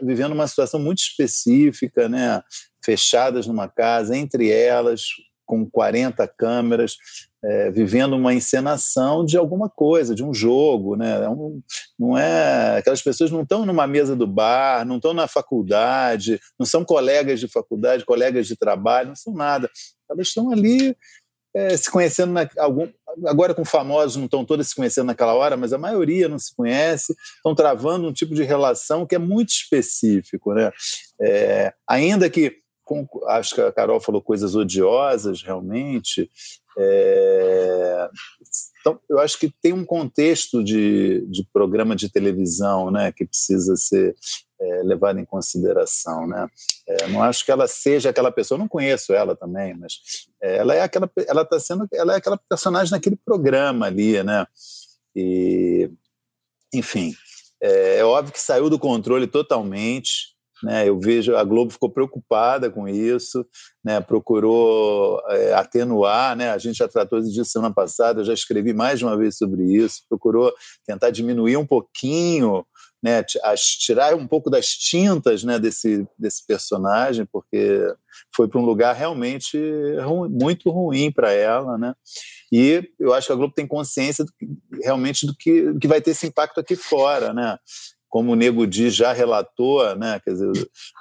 vivendo 0.02 0.32
uma 0.32 0.46
situação 0.46 0.80
muito 0.80 0.98
específica, 0.98 2.08
né? 2.08 2.42
fechadas 2.84 3.46
numa 3.46 3.68
casa, 3.68 4.16
entre 4.16 4.50
elas, 4.50 5.04
com 5.46 5.68
40 5.68 6.26
câmeras, 6.28 6.96
é, 7.44 7.70
vivendo 7.70 8.14
uma 8.14 8.32
encenação 8.32 9.24
de 9.24 9.36
alguma 9.36 9.68
coisa, 9.68 10.14
de 10.14 10.24
um 10.24 10.32
jogo, 10.32 10.96
né? 10.96 11.24
É 11.24 11.28
um, 11.28 11.60
não 11.98 12.16
é 12.16 12.78
aquelas 12.78 13.02
pessoas 13.02 13.30
não 13.30 13.42
estão 13.42 13.66
numa 13.66 13.86
mesa 13.86 14.14
do 14.14 14.26
bar, 14.26 14.84
não 14.84 14.96
estão 14.96 15.12
na 15.12 15.26
faculdade, 15.26 16.40
não 16.58 16.64
são 16.64 16.84
colegas 16.84 17.40
de 17.40 17.48
faculdade, 17.48 18.04
colegas 18.04 18.46
de 18.46 18.56
trabalho, 18.56 19.08
não 19.08 19.16
são 19.16 19.34
nada. 19.34 19.68
Elas 20.08 20.28
estão 20.28 20.52
ali 20.52 20.96
é, 21.54 21.76
se 21.76 21.90
conhecendo 21.90 22.32
na, 22.32 22.48
algum, 22.58 22.88
agora 23.26 23.54
com 23.54 23.64
famosos 23.64 24.16
não 24.16 24.24
estão 24.24 24.44
todas 24.44 24.68
se 24.68 24.74
conhecendo 24.74 25.06
naquela 25.06 25.34
hora, 25.34 25.56
mas 25.56 25.72
a 25.72 25.78
maioria 25.78 26.28
não 26.28 26.38
se 26.38 26.54
conhece, 26.54 27.14
estão 27.36 27.54
travando 27.54 28.08
um 28.08 28.12
tipo 28.12 28.34
de 28.34 28.42
relação 28.42 29.06
que 29.06 29.14
é 29.14 29.18
muito 29.18 29.50
específico, 29.50 30.54
né? 30.54 30.70
É, 31.20 31.74
ainda 31.88 32.30
que 32.30 32.61
acho 33.28 33.54
que 33.54 33.60
a 33.60 33.72
Carol 33.72 34.00
falou 34.00 34.20
coisas 34.20 34.54
odiosas 34.54 35.42
realmente. 35.42 36.30
É, 36.76 38.10
então, 38.80 38.98
eu 39.08 39.20
acho 39.20 39.38
que 39.38 39.52
tem 39.62 39.72
um 39.72 39.84
contexto 39.84 40.62
de, 40.62 41.24
de 41.26 41.46
programa 41.52 41.94
de 41.94 42.08
televisão 42.08 42.90
né, 42.90 43.12
que 43.12 43.24
precisa 43.24 43.76
ser 43.76 44.14
é, 44.60 44.82
levado 44.82 45.20
em 45.20 45.24
consideração. 45.24 46.26
Né? 46.26 46.48
É, 46.88 47.08
não 47.08 47.22
acho 47.22 47.44
que 47.44 47.52
ela 47.52 47.68
seja 47.68 48.10
aquela 48.10 48.32
pessoa, 48.32 48.58
não 48.58 48.66
conheço 48.66 49.12
ela 49.12 49.36
também, 49.36 49.74
mas 49.74 50.26
é, 50.40 50.56
ela 50.56 50.74
é 50.74 50.82
aquela, 50.82 51.10
ela 51.28 51.42
está 51.42 51.60
sendo, 51.60 51.86
ela 51.92 52.14
é 52.14 52.16
aquela 52.16 52.36
personagem 52.36 52.90
naquele 52.90 53.16
programa 53.16 53.86
ali, 53.86 54.20
né? 54.22 54.46
E, 55.14 55.90
enfim, 56.74 57.14
é, 57.62 57.98
é 57.98 58.04
óbvio 58.04 58.32
que 58.32 58.40
saiu 58.40 58.68
do 58.68 58.78
controle 58.78 59.28
totalmente. 59.28 60.31
Né, 60.62 60.88
eu 60.88 60.98
vejo 61.00 61.36
a 61.36 61.42
Globo 61.42 61.72
ficou 61.72 61.90
preocupada 61.90 62.70
com 62.70 62.86
isso, 62.86 63.44
né, 63.84 64.00
procurou 64.00 65.20
é, 65.28 65.54
atenuar, 65.54 66.36
né, 66.36 66.50
a 66.50 66.58
gente 66.58 66.76
já 66.76 66.86
tratou 66.86 67.20
disso 67.20 67.50
semana 67.50 67.74
passada, 67.74 68.20
eu 68.20 68.24
já 68.24 68.32
escrevi 68.32 68.72
mais 68.72 69.00
de 69.00 69.04
uma 69.04 69.16
vez 69.16 69.36
sobre 69.36 69.64
isso, 69.64 70.02
procurou 70.08 70.52
tentar 70.86 71.10
diminuir 71.10 71.56
um 71.56 71.66
pouquinho, 71.66 72.64
né, 73.02 73.24
tirar 73.80 74.14
um 74.14 74.28
pouco 74.28 74.48
das 74.48 74.68
tintas 74.68 75.42
né, 75.42 75.58
desse, 75.58 76.06
desse 76.16 76.46
personagem, 76.46 77.26
porque 77.26 77.92
foi 78.34 78.46
para 78.46 78.60
um 78.60 78.64
lugar 78.64 78.94
realmente 78.94 79.58
ruim, 80.04 80.28
muito 80.28 80.70
ruim 80.70 81.10
para 81.10 81.32
ela, 81.32 81.76
né? 81.76 81.94
E 82.52 82.88
eu 83.00 83.12
acho 83.12 83.26
que 83.26 83.32
a 83.32 83.36
Globo 83.36 83.54
tem 83.54 83.66
consciência 83.66 84.24
do 84.24 84.32
que, 84.32 84.46
realmente 84.82 85.26
do 85.26 85.34
que, 85.34 85.72
do 85.72 85.80
que 85.80 85.88
vai 85.88 86.00
ter 86.00 86.12
esse 86.12 86.26
impacto 86.26 86.60
aqui 86.60 86.76
fora, 86.76 87.32
né? 87.32 87.58
Como 88.12 88.32
o 88.32 88.36
Nego 88.36 88.66
Di 88.66 88.90
já 88.90 89.10
relatou, 89.10 89.96
né, 89.96 90.20
quer 90.22 90.32
dizer, 90.32 90.52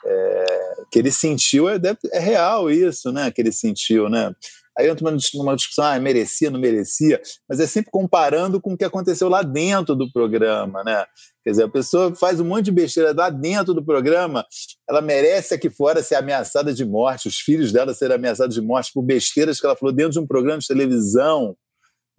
é, 0.06 0.46
que 0.90 0.98
ele 0.98 1.12
sentiu, 1.12 1.68
é, 1.68 1.78
é, 2.14 2.20
real 2.20 2.72
isso, 2.72 3.12
né, 3.12 3.30
que 3.30 3.42
ele 3.42 3.52
sentiu, 3.52 4.08
né, 4.08 4.34
aí 4.80 4.88
entra 4.88 5.06
uma, 5.06 5.18
uma 5.36 5.56
discussão, 5.58 5.84
ah, 5.84 6.00
merecia, 6.00 6.50
não 6.50 6.58
merecia, 6.58 7.22
mas 7.50 7.60
é 7.60 7.68
sempre 7.68 7.92
comparando 7.92 8.62
com 8.62 8.74
o 8.74 8.78
que 8.78 8.86
aconteceu 8.86 9.28
lá 9.28 9.42
dentro 9.42 9.94
do 9.94 10.10
programa, 10.10 10.86
né, 10.86 11.04
quer 11.44 11.52
dizer, 11.52 11.64
a 11.64 11.70
pessoa 11.70 12.16
faz 12.16 12.40
um 12.40 12.46
monte 12.46 12.66
de 12.66 12.72
besteira 12.72 13.14
lá 13.14 13.30
dentro 13.30 13.74
do 13.74 13.84
programa, 13.84 14.46
ela 14.90 15.02
merece 15.02 15.54
aqui 15.54 15.70
fora 15.70 16.02
ser 16.02 16.16
ameaçada 16.16 16.74
de 16.74 16.86
morte, 16.86 17.28
os 17.28 17.36
filhos 17.36 17.74
dela 17.74 17.94
serem 17.94 18.16
ameaçados 18.16 18.56
de 18.56 18.62
morte 18.62 18.90
por 18.94 19.04
besteiras 19.04 19.60
que 19.60 19.66
ela 19.66 19.76
falou 19.76 19.94
dentro 19.94 20.14
de 20.14 20.20
um 20.20 20.26
programa 20.26 20.60
de 20.60 20.68
televisão, 20.68 21.58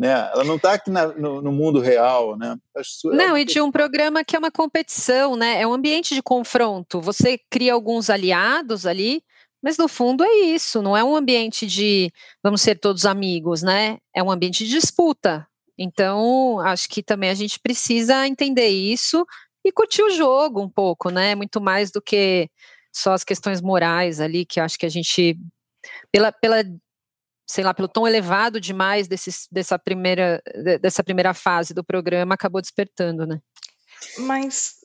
né? 0.02 0.10
Ela 0.34 0.42
não 0.42 0.56
está 0.56 0.72
aqui 0.72 0.90
na, 0.90 1.06
no, 1.06 1.40
no, 1.40 1.52
mundo 1.52 1.78
real, 1.78 2.36
né? 2.36 2.56
Não, 3.04 3.38
e 3.38 3.44
de 3.44 3.60
um 3.60 3.70
programa 3.70 4.24
que 4.24 4.34
é 4.34 4.38
uma 4.38 4.50
competição, 4.50 5.36
né? 5.36 5.62
É 5.62 5.66
um 5.66 5.72
ambiente 5.72 6.12
de 6.12 6.20
confronto. 6.20 7.00
Você 7.00 7.38
cria 7.48 7.72
alguns 7.72 8.10
aliados 8.10 8.84
ali, 8.84 9.22
mas 9.62 9.78
no 9.78 9.86
fundo 9.86 10.24
é 10.24 10.32
isso. 10.46 10.82
Não 10.82 10.96
é 10.96 11.04
um 11.04 11.14
ambiente 11.14 11.68
de 11.68 12.10
vamos 12.42 12.62
ser 12.62 12.80
todos 12.80 13.06
amigos, 13.06 13.62
né? 13.62 13.98
É 14.12 14.20
um 14.20 14.30
ambiente 14.32 14.64
de 14.64 14.72
disputa. 14.72 15.46
Então, 15.78 16.58
acho 16.58 16.88
que 16.88 17.00
também 17.00 17.30
a 17.30 17.34
gente 17.34 17.60
precisa 17.60 18.26
entender 18.26 18.70
isso 18.70 19.24
e 19.64 19.70
curtir 19.70 20.02
o 20.02 20.10
jogo 20.10 20.60
um 20.60 20.68
pouco, 20.68 21.10
né? 21.10 21.36
Muito 21.36 21.60
mais 21.60 21.92
do 21.92 22.02
que 22.02 22.50
só 22.92 23.12
as 23.12 23.22
questões 23.22 23.60
morais 23.60 24.20
ali, 24.20 24.44
que 24.44 24.58
acho 24.58 24.76
que 24.76 24.84
a 24.84 24.88
gente, 24.88 25.38
pela, 26.10 26.32
pela 26.32 26.64
sei 27.52 27.62
lá, 27.62 27.74
pelo 27.74 27.86
tom 27.86 28.08
elevado 28.08 28.58
demais 28.58 29.06
desse, 29.06 29.30
dessa, 29.52 29.78
primeira, 29.78 30.42
dessa 30.80 31.04
primeira 31.04 31.34
fase 31.34 31.74
do 31.74 31.84
programa, 31.84 32.34
acabou 32.34 32.62
despertando, 32.62 33.26
né? 33.26 33.42
Mas 34.20 34.76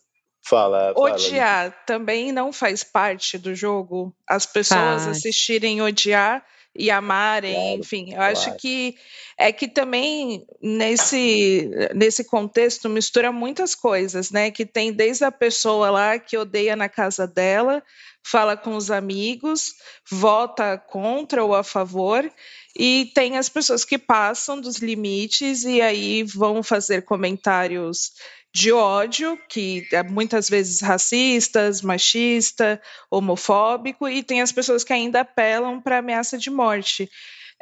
Fala, 0.43 0.93
fala. 0.93 1.13
Odiar 1.13 1.86
também 1.86 2.31
não 2.31 2.51
faz 2.51 2.83
parte 2.83 3.38
do 3.38 3.53
jogo. 3.55 4.15
As 4.27 4.45
pessoas 4.45 5.03
faz. 5.03 5.07
assistirem 5.07 5.81
odiar 5.81 6.45
e 6.74 6.91
amarem, 6.91 7.53
claro, 7.53 7.79
enfim. 7.79 8.09
Eu 8.12 8.17
claro. 8.17 8.31
acho 8.31 8.55
que 8.55 8.95
é 9.38 9.51
que 9.51 9.67
também 9.67 10.45
nesse, 10.62 11.69
nesse 11.93 12.24
contexto 12.24 12.88
mistura 12.88 13.31
muitas 13.31 13.75
coisas, 13.75 14.31
né? 14.31 14.51
Que 14.51 14.65
tem 14.65 14.93
desde 14.93 15.25
a 15.25 15.31
pessoa 15.31 15.89
lá 15.89 16.19
que 16.19 16.38
odeia 16.38 16.75
na 16.75 16.88
casa 16.88 17.27
dela, 17.27 17.83
fala 18.29 18.57
com 18.57 18.75
os 18.75 18.91
amigos, 18.91 19.74
vota 20.10 20.77
contra 20.77 21.43
ou 21.43 21.55
a 21.55 21.63
favor, 21.63 22.29
e 22.77 23.10
tem 23.15 23.38
as 23.38 23.48
pessoas 23.48 23.86
que 23.86 23.98
passam 23.98 24.60
dos 24.60 24.77
limites 24.77 25.63
e 25.63 25.81
aí 25.81 26.24
vão 26.24 26.62
fazer 26.62 27.03
comentários 27.03 28.12
de 28.53 28.72
ódio, 28.72 29.38
que 29.48 29.88
é 29.93 30.03
muitas 30.03 30.50
vezes 30.50 30.81
racistas, 30.81 31.81
machista, 31.81 32.81
homofóbico, 33.10 34.07
e 34.07 34.22
tem 34.24 34.41
as 34.41 34.51
pessoas 34.51 34.84
que 34.84 34.93
ainda 34.93 35.22
apelam 35.22 35.79
para 35.79 36.00
ameaça 36.00 36.38
de 36.38 36.50
morte. 36.50 37.10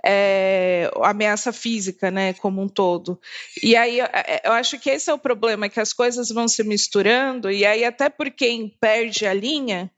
É, 0.07 0.91
ameaça 1.01 1.51
física, 1.51 2.11
né, 2.11 2.33
como 2.33 2.61
um 2.61 2.67
todo. 2.67 3.19
E 3.63 3.75
aí 3.75 3.99
eu 4.43 4.51
acho 4.51 4.77
que 4.77 4.89
esse 4.89 5.09
é 5.09 5.13
o 5.13 5.17
problema, 5.17 5.67
que 5.67 5.79
as 5.79 5.93
coisas 5.93 6.29
vão 6.29 6.47
se 6.47 6.63
misturando, 6.63 7.49
e 7.49 7.65
aí 7.65 7.83
até 7.83 8.07
por 8.07 8.29
quem 8.29 8.69
perde 8.79 9.25
a 9.25 9.33
linha, 9.33 9.91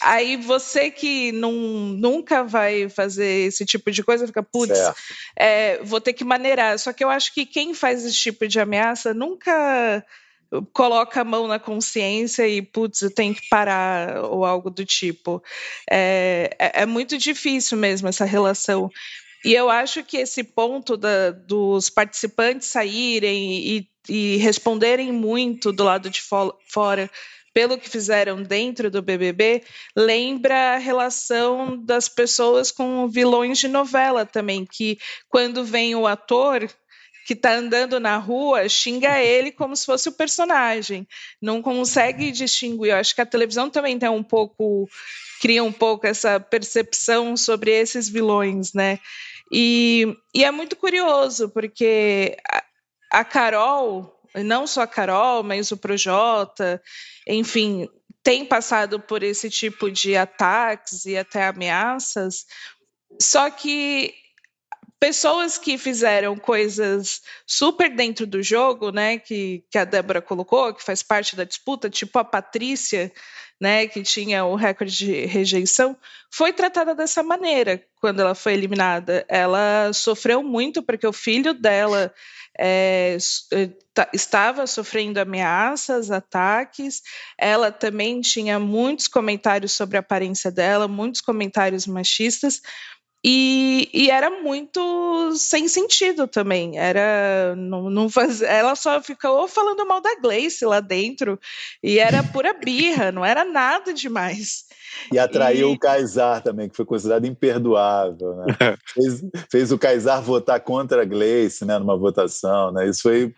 Aí 0.00 0.36
você 0.36 0.90
que 0.90 1.32
não, 1.32 1.52
nunca 1.52 2.44
vai 2.44 2.88
fazer 2.88 3.48
esse 3.48 3.64
tipo 3.64 3.90
de 3.90 4.02
coisa 4.02 4.26
fica, 4.26 4.42
putz, 4.42 4.78
é, 5.36 5.82
vou 5.82 6.00
ter 6.00 6.12
que 6.12 6.24
maneirar. 6.24 6.78
Só 6.78 6.92
que 6.92 7.02
eu 7.02 7.10
acho 7.10 7.34
que 7.34 7.44
quem 7.44 7.74
faz 7.74 8.04
esse 8.04 8.16
tipo 8.16 8.46
de 8.46 8.60
ameaça 8.60 9.12
nunca 9.12 10.04
coloca 10.72 11.20
a 11.20 11.24
mão 11.24 11.46
na 11.46 11.58
consciência 11.58 12.46
e, 12.48 12.60
putz, 12.60 13.02
eu 13.02 13.10
tenho 13.10 13.34
que 13.34 13.48
parar 13.48 14.24
ou 14.24 14.44
algo 14.44 14.70
do 14.70 14.84
tipo. 14.84 15.42
É, 15.90 16.50
é, 16.58 16.82
é 16.82 16.86
muito 16.86 17.16
difícil 17.16 17.78
mesmo 17.78 18.08
essa 18.08 18.24
relação. 18.24 18.90
E 19.44 19.54
eu 19.54 19.70
acho 19.70 20.04
que 20.04 20.18
esse 20.18 20.44
ponto 20.44 20.96
da, 20.96 21.30
dos 21.30 21.88
participantes 21.88 22.68
saírem 22.68 23.66
e, 23.66 23.88
e 24.08 24.36
responderem 24.36 25.12
muito 25.12 25.72
do 25.72 25.84
lado 25.84 26.10
de 26.10 26.20
fora 26.20 27.10
pelo 27.52 27.78
que 27.78 27.88
fizeram 27.88 28.42
dentro 28.42 28.90
do 28.90 29.02
BBB, 29.02 29.62
lembra 29.96 30.74
a 30.74 30.78
relação 30.78 31.76
das 31.84 32.08
pessoas 32.08 32.70
com 32.70 33.08
vilões 33.08 33.58
de 33.58 33.68
novela 33.68 34.24
também, 34.24 34.64
que 34.64 34.98
quando 35.28 35.64
vem 35.64 35.94
o 35.94 36.06
ator 36.06 36.68
que 37.26 37.34
está 37.34 37.54
andando 37.54 38.00
na 38.00 38.16
rua 38.16 38.68
xinga 38.68 39.20
ele 39.20 39.52
como 39.52 39.76
se 39.76 39.86
fosse 39.86 40.08
o 40.08 40.12
personagem, 40.12 41.06
não 41.40 41.62
consegue 41.62 42.30
distinguir. 42.32 42.90
Eu 42.90 42.96
acho 42.96 43.14
que 43.14 43.20
a 43.20 43.26
televisão 43.26 43.70
também 43.70 43.98
tem 43.98 44.08
um 44.08 44.22
pouco 44.22 44.88
cria 45.40 45.64
um 45.64 45.72
pouco 45.72 46.06
essa 46.06 46.38
percepção 46.38 47.36
sobre 47.36 47.70
esses 47.70 48.08
vilões, 48.08 48.74
né? 48.74 48.98
E, 49.50 50.06
e 50.34 50.44
é 50.44 50.50
muito 50.50 50.76
curioso 50.76 51.48
porque 51.48 52.36
a, 52.48 52.64
a 53.20 53.24
Carol 53.24 54.19
não 54.34 54.66
só 54.66 54.82
a 54.82 54.86
Carol, 54.86 55.42
mas 55.42 55.70
o 55.70 55.76
Projota, 55.76 56.82
enfim, 57.26 57.88
tem 58.22 58.44
passado 58.44 59.00
por 59.00 59.22
esse 59.22 59.48
tipo 59.48 59.90
de 59.90 60.16
ataques 60.16 61.04
e 61.06 61.16
até 61.16 61.46
ameaças. 61.46 62.44
Só 63.20 63.50
que 63.50 64.14
pessoas 65.00 65.56
que 65.56 65.78
fizeram 65.78 66.36
coisas 66.36 67.22
super 67.46 67.88
dentro 67.96 68.26
do 68.26 68.42
jogo, 68.42 68.92
né, 68.92 69.18
que, 69.18 69.64
que 69.70 69.78
a 69.78 69.84
Débora 69.84 70.20
colocou, 70.20 70.74
que 70.74 70.84
faz 70.84 71.02
parte 71.02 71.34
da 71.34 71.44
disputa, 71.44 71.88
tipo 71.88 72.18
a 72.18 72.24
Patrícia, 72.24 73.10
né, 73.58 73.86
que 73.86 74.02
tinha 74.02 74.44
o 74.44 74.54
recorde 74.54 74.96
de 74.96 75.26
rejeição, 75.26 75.96
foi 76.30 76.52
tratada 76.52 76.94
dessa 76.94 77.22
maneira 77.22 77.82
quando 77.96 78.20
ela 78.20 78.34
foi 78.34 78.52
eliminada. 78.52 79.24
Ela 79.28 79.90
sofreu 79.92 80.42
muito 80.42 80.82
porque 80.82 81.06
o 81.06 81.12
filho 81.12 81.52
dela 81.54 82.12
é, 82.58 83.16
estava 84.12 84.66
sofrendo 84.66 85.20
ameaças, 85.20 86.10
ataques. 86.10 87.02
Ela 87.38 87.70
também 87.70 88.20
tinha 88.20 88.58
muitos 88.58 89.08
comentários 89.08 89.72
sobre 89.72 89.96
a 89.96 90.00
aparência 90.00 90.50
dela, 90.50 90.88
muitos 90.88 91.20
comentários 91.20 91.86
machistas. 91.86 92.62
E, 93.22 93.90
e, 93.92 94.10
era 94.10 94.30
muito 94.30 95.32
sem 95.36 95.68
sentido 95.68 96.26
também. 96.26 96.78
Era 96.78 97.54
não, 97.54 97.90
não 97.90 98.08
faz, 98.08 98.40
ela 98.40 98.74
só 98.74 99.02
ficou 99.02 99.46
falando 99.46 99.86
mal 99.86 100.00
da 100.00 100.18
Gleice 100.20 100.64
lá 100.64 100.80
dentro 100.80 101.38
e 101.82 101.98
era 101.98 102.22
pura 102.22 102.54
birra, 102.54 103.12
não 103.12 103.22
era 103.22 103.44
nada 103.44 103.92
demais. 103.92 104.64
E 105.12 105.18
atraiu 105.18 105.70
e... 105.70 105.74
o 105.74 105.78
Kaysar 105.78 106.42
também, 106.42 106.68
que 106.68 106.76
foi 106.76 106.86
considerado 106.86 107.26
imperdoável. 107.26 108.36
Né? 108.36 108.44
fez, 108.94 109.22
fez, 109.50 109.72
o 109.72 109.78
Kaysar 109.78 110.22
votar 110.22 110.60
contra 110.60 111.02
a 111.02 111.04
Gleice 111.04 111.66
né, 111.66 111.78
numa 111.78 111.98
votação. 111.98 112.72
Né? 112.72 112.88
Isso 112.88 113.02
foi 113.02 113.34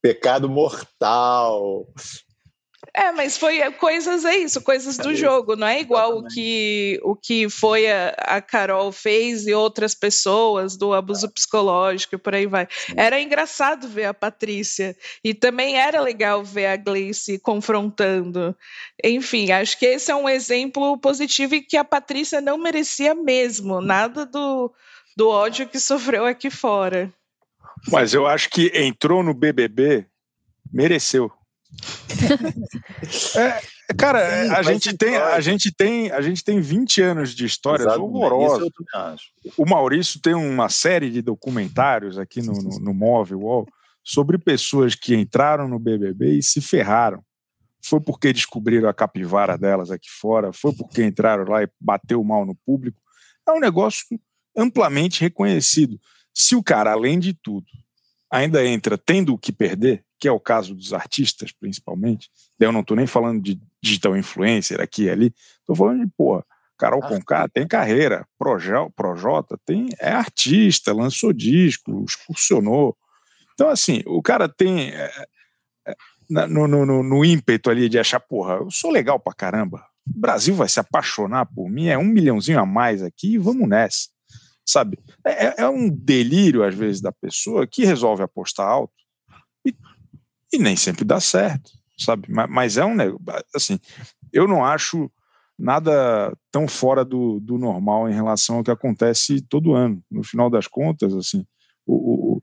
pecado 0.00 0.48
mortal. 0.48 1.88
É, 2.94 3.12
mas 3.12 3.38
foi 3.38 3.60
é, 3.60 3.70
coisas, 3.70 4.24
é 4.24 4.36
isso, 4.36 4.60
coisas 4.60 4.96
do 4.98 5.14
jogo, 5.14 5.54
não 5.54 5.66
é 5.66 5.80
igual 5.80 6.18
o 6.18 6.26
que, 6.26 7.00
o 7.02 7.14
que 7.14 7.48
foi 7.48 7.90
a, 7.90 8.08
a 8.18 8.42
Carol 8.42 8.90
fez 8.90 9.46
e 9.46 9.54
outras 9.54 9.94
pessoas 9.94 10.76
do 10.76 10.92
abuso 10.92 11.30
psicológico 11.30 12.16
e 12.16 12.18
por 12.18 12.34
aí 12.34 12.46
vai. 12.46 12.66
Era 12.96 13.20
engraçado 13.20 13.88
ver 13.88 14.06
a 14.06 14.14
Patrícia 14.14 14.96
e 15.22 15.32
também 15.32 15.78
era 15.78 16.00
legal 16.00 16.44
ver 16.44 16.66
a 16.66 16.76
Gleice 16.76 17.38
confrontando. 17.38 18.54
Enfim, 19.02 19.52
acho 19.52 19.78
que 19.78 19.86
esse 19.86 20.10
é 20.10 20.14
um 20.14 20.28
exemplo 20.28 20.98
positivo 20.98 21.54
e 21.54 21.62
que 21.62 21.76
a 21.76 21.84
Patrícia 21.84 22.40
não 22.40 22.58
merecia 22.58 23.14
mesmo, 23.14 23.80
nada 23.80 24.26
do, 24.26 24.72
do 25.16 25.28
ódio 25.28 25.68
que 25.68 25.78
sofreu 25.78 26.26
aqui 26.26 26.50
fora. 26.50 27.12
Mas 27.90 28.12
eu 28.12 28.26
acho 28.26 28.50
que 28.50 28.70
entrou 28.74 29.22
no 29.22 29.32
BBB, 29.32 30.06
mereceu. 30.70 31.32
é, 33.36 33.94
cara, 33.94 34.44
Sim, 34.44 34.50
a 34.50 34.62
gente 34.62 34.96
tem, 34.96 35.16
a 35.16 35.40
gente 35.40 35.72
tem, 35.72 36.10
a 36.10 36.20
gente 36.20 36.44
tem 36.44 36.60
20 36.60 37.02
anos 37.02 37.34
de 37.34 37.44
histórias 37.44 37.96
horrorosas. 37.96 38.68
O 39.56 39.66
Maurício 39.66 40.20
tem 40.20 40.34
uma 40.34 40.68
série 40.68 41.10
de 41.10 41.22
documentários 41.22 42.18
aqui 42.18 42.42
no, 42.42 42.52
no, 42.52 42.78
no 42.78 42.94
Móvel 42.94 43.66
sobre 44.04 44.38
pessoas 44.38 44.94
que 44.94 45.14
entraram 45.14 45.68
no 45.68 45.78
BBB 45.78 46.38
e 46.38 46.42
se 46.42 46.60
ferraram. 46.60 47.22
Foi 47.84 48.00
porque 48.00 48.32
descobriram 48.32 48.88
a 48.88 48.94
capivara 48.94 49.58
delas 49.58 49.90
aqui 49.90 50.08
fora, 50.08 50.52
foi 50.52 50.72
porque 50.72 51.02
entraram 51.02 51.44
lá 51.44 51.62
e 51.62 51.68
bateu 51.80 52.22
mal 52.22 52.46
no 52.46 52.54
público. 52.54 53.00
É 53.48 53.52
um 53.52 53.58
negócio 53.58 54.04
amplamente 54.56 55.20
reconhecido. 55.20 55.98
Se 56.32 56.54
o 56.54 56.62
cara, 56.62 56.92
além 56.92 57.18
de 57.18 57.34
tudo, 57.34 57.66
ainda 58.32 58.64
entra 58.66 58.96
tendo 58.96 59.34
o 59.34 59.38
que 59.38 59.52
perder, 59.52 60.02
que 60.18 60.26
é 60.26 60.32
o 60.32 60.40
caso 60.40 60.74
dos 60.74 60.94
artistas, 60.94 61.52
principalmente. 61.52 62.30
Eu 62.58 62.72
não 62.72 62.80
estou 62.80 62.96
nem 62.96 63.06
falando 63.06 63.42
de 63.42 63.60
digital 63.82 64.16
influencer 64.16 64.80
aqui 64.80 65.04
e 65.04 65.10
ali, 65.10 65.34
estou 65.60 65.76
falando 65.76 66.02
de, 66.02 66.10
pô, 66.16 66.42
Carol 66.78 67.02
Conká 67.02 67.46
tem 67.46 67.66
carreira, 67.66 68.26
Projota 68.38 69.58
tem, 69.66 69.90
é 70.00 70.10
artista, 70.10 70.94
lançou 70.94 71.32
disco, 71.32 72.04
excursionou. 72.08 72.96
Então, 73.52 73.68
assim, 73.68 74.02
o 74.06 74.22
cara 74.22 74.48
tem, 74.48 74.90
é, 74.90 75.26
é, 75.86 75.94
no, 76.30 76.66
no, 76.66 77.02
no, 77.02 77.24
ímpeto 77.24 77.68
ali 77.68 77.86
de 77.88 77.98
achar, 77.98 78.18
porra, 78.18 78.54
eu 78.54 78.70
sou 78.70 78.90
legal 78.90 79.20
pra 79.20 79.34
caramba, 79.34 79.84
o 80.06 80.18
Brasil 80.18 80.54
vai 80.54 80.68
se 80.68 80.80
apaixonar 80.80 81.44
por 81.46 81.68
mim, 81.68 81.88
é 81.88 81.98
um 81.98 82.04
milhãozinho 82.04 82.58
a 82.58 82.66
mais 82.66 83.02
aqui, 83.02 83.36
vamos 83.36 83.68
nessa, 83.68 84.08
sabe? 84.66 84.98
É, 85.26 85.62
é 85.62 85.68
um 85.68 85.88
delírio, 85.88 86.64
às 86.64 86.74
vezes, 86.74 87.00
da 87.00 87.12
pessoa 87.12 87.66
que 87.66 87.84
resolve 87.84 88.22
apostar 88.22 88.66
alto 88.66 88.92
e 89.64 89.74
e 90.52 90.58
nem 90.58 90.76
sempre 90.76 91.04
dá 91.04 91.18
certo, 91.18 91.70
sabe? 91.98 92.28
Mas 92.28 92.76
é 92.76 92.84
um 92.84 92.94
negócio, 92.94 93.44
assim, 93.54 93.78
eu 94.32 94.46
não 94.46 94.64
acho 94.64 95.10
nada 95.58 96.36
tão 96.50 96.68
fora 96.68 97.04
do, 97.04 97.40
do 97.40 97.56
normal 97.56 98.08
em 98.08 98.14
relação 98.14 98.56
ao 98.56 98.64
que 98.64 98.70
acontece 98.70 99.40
todo 99.40 99.74
ano. 99.74 100.02
No 100.10 100.22
final 100.22 100.50
das 100.50 100.66
contas, 100.66 101.14
assim, 101.14 101.46
o, 101.86 102.34
o 102.36 102.42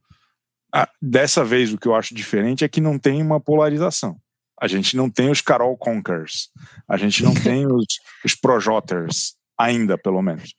Ah, 0.73 0.89
dessa 1.01 1.43
vez, 1.43 1.71
o 1.71 1.77
que 1.77 1.87
eu 1.87 1.95
acho 1.95 2.15
diferente 2.15 2.63
é 2.63 2.69
que 2.69 2.81
não 2.81 2.97
tem 2.97 3.21
uma 3.21 3.39
polarização. 3.39 4.17
A 4.59 4.67
gente 4.67 4.97
não 4.97 5.09
tem 5.09 5.29
os 5.29 5.41
Carol 5.41 5.77
Conkers, 5.77 6.49
a 6.87 6.97
gente 6.97 7.23
não 7.23 7.33
tem 7.35 7.65
os, 7.67 7.85
os 8.25 8.35
Projoters, 8.35 9.35
ainda, 9.57 9.97
pelo 9.97 10.21
menos. 10.21 10.55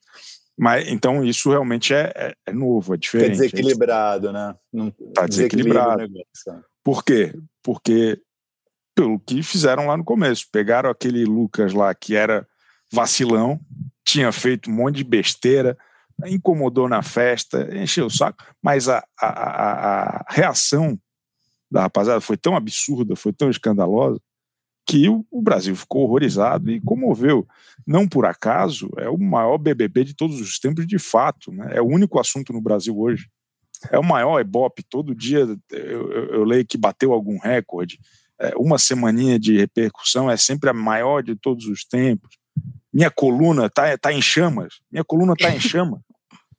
Mas 0.60 0.86
então 0.88 1.24
isso 1.24 1.48
realmente 1.48 1.94
é, 1.94 2.12
é, 2.14 2.34
é 2.48 2.52
novo, 2.52 2.92
é 2.92 2.98
diferente. 2.98 3.32
Está 3.32 3.44
desequilibrado, 3.44 4.30
né? 4.30 4.54
Está 5.08 5.26
desequilibrado. 5.26 6.02
É. 6.02 6.60
Por 6.84 7.02
quê? 7.02 7.34
Porque 7.62 8.20
pelo 8.94 9.18
que 9.18 9.42
fizeram 9.42 9.86
lá 9.86 9.96
no 9.96 10.04
começo, 10.04 10.46
pegaram 10.52 10.90
aquele 10.90 11.24
Lucas 11.24 11.72
lá 11.72 11.94
que 11.94 12.14
era 12.14 12.46
vacilão, 12.92 13.58
tinha 14.04 14.30
feito 14.32 14.68
um 14.68 14.74
monte 14.74 14.96
de 14.96 15.04
besteira, 15.04 15.78
incomodou 16.26 16.90
na 16.90 17.02
festa, 17.02 17.66
encheu 17.74 18.04
o 18.04 18.10
saco, 18.10 18.44
mas 18.62 18.86
a, 18.86 19.02
a, 19.18 19.28
a, 19.28 20.16
a 20.18 20.24
reação 20.28 21.00
da 21.70 21.80
rapaziada 21.80 22.20
foi 22.20 22.36
tão 22.36 22.54
absurda, 22.54 23.16
foi 23.16 23.32
tão 23.32 23.48
escandalosa, 23.48 24.20
que 24.90 25.08
o, 25.08 25.42
Brasil 25.42 25.74
ficou 25.76 26.02
horrorizado 26.02 26.70
e 26.70 26.80
comoveu. 26.80 27.46
Não 27.86 28.08
por 28.08 28.26
acaso, 28.26 28.90
é 28.96 29.08
o 29.08 29.18
maior 29.18 29.58
BBB 29.58 30.04
de 30.04 30.14
todos 30.14 30.40
os 30.40 30.58
tempos, 30.58 30.86
de 30.86 30.98
fato. 30.98 31.52
Né? 31.52 31.76
É 31.76 31.80
o 31.80 31.86
único 31.86 32.18
assunto 32.18 32.52
no 32.52 32.60
Brasil 32.60 32.98
hoje. 32.98 33.28
É 33.90 33.98
o 33.98 34.04
maior 34.04 34.40
Ibope. 34.40 34.82
Todo 34.82 35.14
dia 35.14 35.40
eu, 35.40 35.58
eu, 35.70 36.12
eu 36.32 36.44
leio 36.44 36.66
que 36.66 36.76
bateu 36.76 37.12
algum 37.12 37.38
recorde. 37.38 37.98
É, 38.38 38.52
uma 38.56 38.78
semaninha 38.78 39.38
de 39.38 39.56
repercussão 39.58 40.30
é 40.30 40.36
sempre 40.36 40.70
a 40.70 40.74
maior 40.74 41.22
de 41.22 41.36
todos 41.36 41.66
os 41.66 41.84
tempos. 41.84 42.36
Minha 42.92 43.10
coluna 43.10 43.66
está 43.66 43.96
tá 43.96 44.12
em 44.12 44.20
chamas. 44.20 44.80
Minha 44.90 45.04
coluna 45.04 45.34
está 45.34 45.50
em 45.50 45.60
chama. 45.60 46.02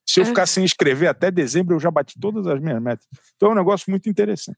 Se 0.06 0.20
eu 0.20 0.26
ficar 0.26 0.46
sem 0.46 0.66
escrever 0.66 1.08
até 1.08 1.30
dezembro, 1.30 1.76
eu 1.76 1.80
já 1.80 1.92
bati 1.92 2.20
todas 2.20 2.48
as 2.48 2.60
minhas 2.60 2.82
metas. 2.82 3.06
Então 3.36 3.50
é 3.50 3.52
um 3.52 3.56
negócio 3.56 3.90
muito 3.90 4.10
interessante. 4.10 4.58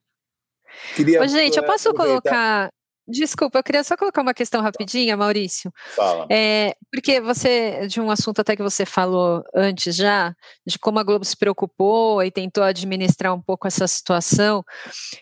Queria, 0.95 1.21
Ô, 1.21 1.27
gente, 1.27 1.57
eu 1.57 1.65
posso 1.65 1.89
aproveitar. 1.89 2.21
colocar 2.21 2.73
Desculpa, 3.05 3.59
eu 3.59 3.63
queria 3.63 3.83
só 3.83 3.97
colocar 3.97 4.21
uma 4.21 4.33
questão 4.33 4.61
rapidinha, 4.61 5.17
Maurício. 5.17 5.73
Fala. 5.93 6.25
É, 6.31 6.73
porque 6.91 7.19
você, 7.19 7.85
de 7.87 7.99
um 7.99 8.09
assunto 8.09 8.39
até 8.39 8.55
que 8.55 8.63
você 8.63 8.85
falou 8.85 9.43
antes 9.53 9.93
já, 9.93 10.33
de 10.65 10.79
como 10.79 10.99
a 10.99 11.03
Globo 11.03 11.25
se 11.25 11.35
preocupou 11.35 12.23
e 12.23 12.31
tentou 12.31 12.63
administrar 12.63 13.33
um 13.33 13.41
pouco 13.41 13.67
essa 13.67 13.87
situação, 13.87 14.63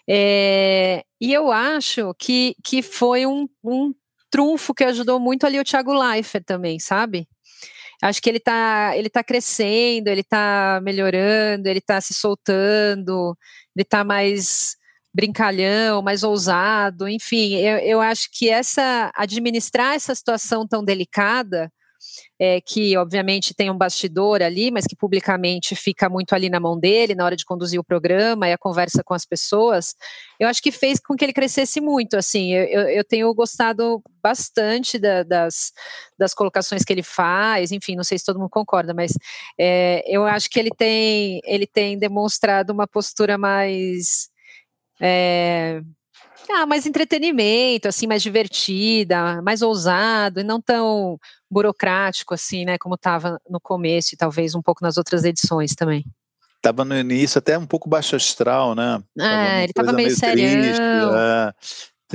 é, 0.08 1.04
e 1.20 1.34
eu 1.34 1.52
acho 1.52 2.13
que, 2.20 2.56
que 2.63 2.84
foi 2.84 3.26
um, 3.26 3.50
um 3.63 3.94
trunfo 4.30 4.76
que 4.76 4.84
ajudou 4.84 5.20
muito 5.20 5.46
ali 5.46 5.60
o 5.60 5.63
Thiago 5.63 5.94
Leifert 5.94 6.46
também, 6.46 6.80
sabe? 6.80 7.28
Acho 8.02 8.22
que 8.22 8.30
ele 8.30 8.38
está 8.38 8.98
ele 8.98 9.10
tá 9.10 9.24
crescendo, 9.24 10.08
ele 10.08 10.22
está 10.22 10.80
melhorando, 10.84 11.67
ele 11.67 11.80
está 11.80 12.02
se 12.02 12.13
soltando, 12.13 13.38
ele 13.76 13.84
está 13.84 14.04
mais 14.04 14.76
brincalhão, 15.13 16.02
mais 16.02 16.24
ousado, 16.24 17.08
enfim, 17.08 17.56
eu, 17.56 17.78
eu 17.80 18.02
acho 18.02 18.30
que 18.32 18.50
essa 18.50 19.12
administrar 19.15 19.95
essa 19.95 20.15
situação 20.15 20.67
tão 20.67 20.84
delicada, 20.84 21.71
é, 22.39 22.60
que 22.60 22.97
obviamente 22.97 23.54
tem 23.54 23.69
um 23.69 23.78
bastidor 23.78 24.41
ali, 24.41 24.71
mas 24.71 24.86
que 24.86 24.95
publicamente 24.95 25.76
fica 25.76 26.10
muito 26.10 26.34
ali 26.34 26.50
na 26.50 26.60
mão 26.60 26.80
dele 26.80 27.13
na 27.13 27.24
hora 27.24 27.36
de 27.36 27.45
conduzir 27.45 27.80
o 27.80 27.84
programa 27.84 28.47
e 28.47 28.54
a 28.54 28.58
conversa 28.58 29.04
com 29.04 29.13
as 29.13 29.26
pessoas, 29.26 29.93
eu 30.39 30.47
acho 30.47 30.62
que 30.62 30.71
fez 30.71 31.00
com 31.00 31.15
que 31.15 31.24
ele 31.24 31.34
crescesse 31.34 31.80
muito. 31.80 32.15
Assim, 32.15 32.54
eu, 32.54 32.89
eu 32.89 33.04
tenho 33.04 33.32
gostado 33.34 34.02
bastante 34.24 34.97
da, 34.97 35.21
das, 35.21 35.71
das 36.17 36.34
colocações 36.34 36.84
que 36.84 36.91
ele 36.91 37.04
faz, 37.04 37.71
enfim, 37.71 37.95
não 37.95 38.04
sei 38.04 38.17
se 38.17 38.26
todo 38.26 38.39
mundo 38.39 38.50
concorda, 38.50 38.93
mas 38.93 39.12
é, 39.60 40.04
eu 40.08 40.26
acho 40.26 40.50
que 40.50 40.60
ele 40.60 40.71
tem, 40.71 41.41
ele 41.45 41.67
tem 41.67 41.97
demonstrado 41.97 42.74
uma 42.74 42.88
postura 42.88 43.38
mais 43.38 44.31
é, 45.02 45.82
ah, 46.50 46.66
mais 46.66 46.86
entretenimento, 46.86 47.88
assim, 47.88 48.06
mais 48.06 48.22
divertida, 48.22 49.42
mais 49.42 49.62
ousado 49.62 50.40
e 50.40 50.44
não 50.44 50.62
tão 50.62 51.18
burocrático 51.50 52.34
assim, 52.34 52.66
né, 52.66 52.78
como 52.78 52.96
estava 52.96 53.40
no 53.50 53.60
começo 53.60 54.14
e 54.14 54.18
talvez 54.18 54.54
um 54.54 54.62
pouco 54.62 54.84
nas 54.84 54.98
outras 54.98 55.24
edições 55.24 55.74
também. 55.76 56.06
Tava 56.62 56.86
no 56.86 56.96
início 56.96 57.40
até 57.40 57.58
um 57.58 57.66
pouco 57.66 57.90
baixo 57.90 58.16
astral, 58.16 58.76
né? 58.76 59.02
É, 59.20 59.64
ele 59.64 59.74
tava 59.74 59.92
meio, 59.92 60.08
meio 60.08 60.16
sério. 60.16 60.44
É. 60.44 61.54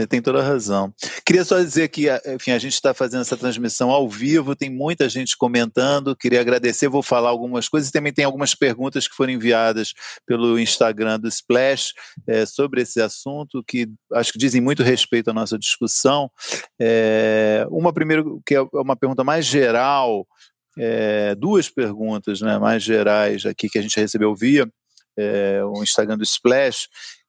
Tem 0.05 0.21
toda 0.21 0.41
a 0.41 0.43
razão. 0.43 0.93
Queria 1.25 1.45
só 1.45 1.59
dizer 1.59 1.89
que, 1.89 2.07
enfim, 2.27 2.51
a 2.51 2.59
gente 2.59 2.75
está 2.75 2.93
fazendo 2.93 3.23
essa 3.23 3.37
transmissão 3.37 3.91
ao 3.91 4.09
vivo, 4.09 4.55
tem 4.55 4.69
muita 4.69 5.09
gente 5.09 5.37
comentando. 5.37 6.15
Queria 6.15 6.41
agradecer, 6.41 6.89
vou 6.89 7.03
falar 7.03 7.31
algumas 7.31 7.69
coisas. 7.69 7.91
Também 7.91 8.13
tem 8.13 8.25
algumas 8.25 8.55
perguntas 8.55 9.09
que 9.09 9.15
foram 9.15 9.33
enviadas 9.33 9.95
pelo 10.27 10.59
Instagram 10.59 11.19
do 11.19 11.29
Splash 11.29 11.95
é, 12.27 12.45
sobre 12.45 12.83
esse 12.83 13.01
assunto, 13.01 13.65
que 13.67 13.89
acho 14.13 14.33
que 14.33 14.39
dizem 14.39 14.61
muito 14.61 14.83
respeito 14.83 15.31
à 15.31 15.33
nossa 15.33 15.59
discussão. 15.59 16.31
É, 16.79 17.67
uma 17.71 17.93
primeiro, 17.93 18.43
que 18.45 18.55
é 18.55 18.61
uma 18.75 18.97
pergunta 18.97 19.25
mais 19.25 19.47
geral, 19.47 20.27
é, 20.79 21.35
duas 21.35 21.71
perguntas 21.71 22.43
né, 22.43 22.59
mais 22.59 22.83
gerais 22.83 23.47
aqui 23.47 23.69
que 23.71 23.79
a 23.79 23.83
gente 23.83 23.99
recebeu 23.99 24.35
via 24.35 24.69
o 25.73 25.83
Instagram 25.83 26.19
do 26.19 26.25
Splash, 26.25 26.89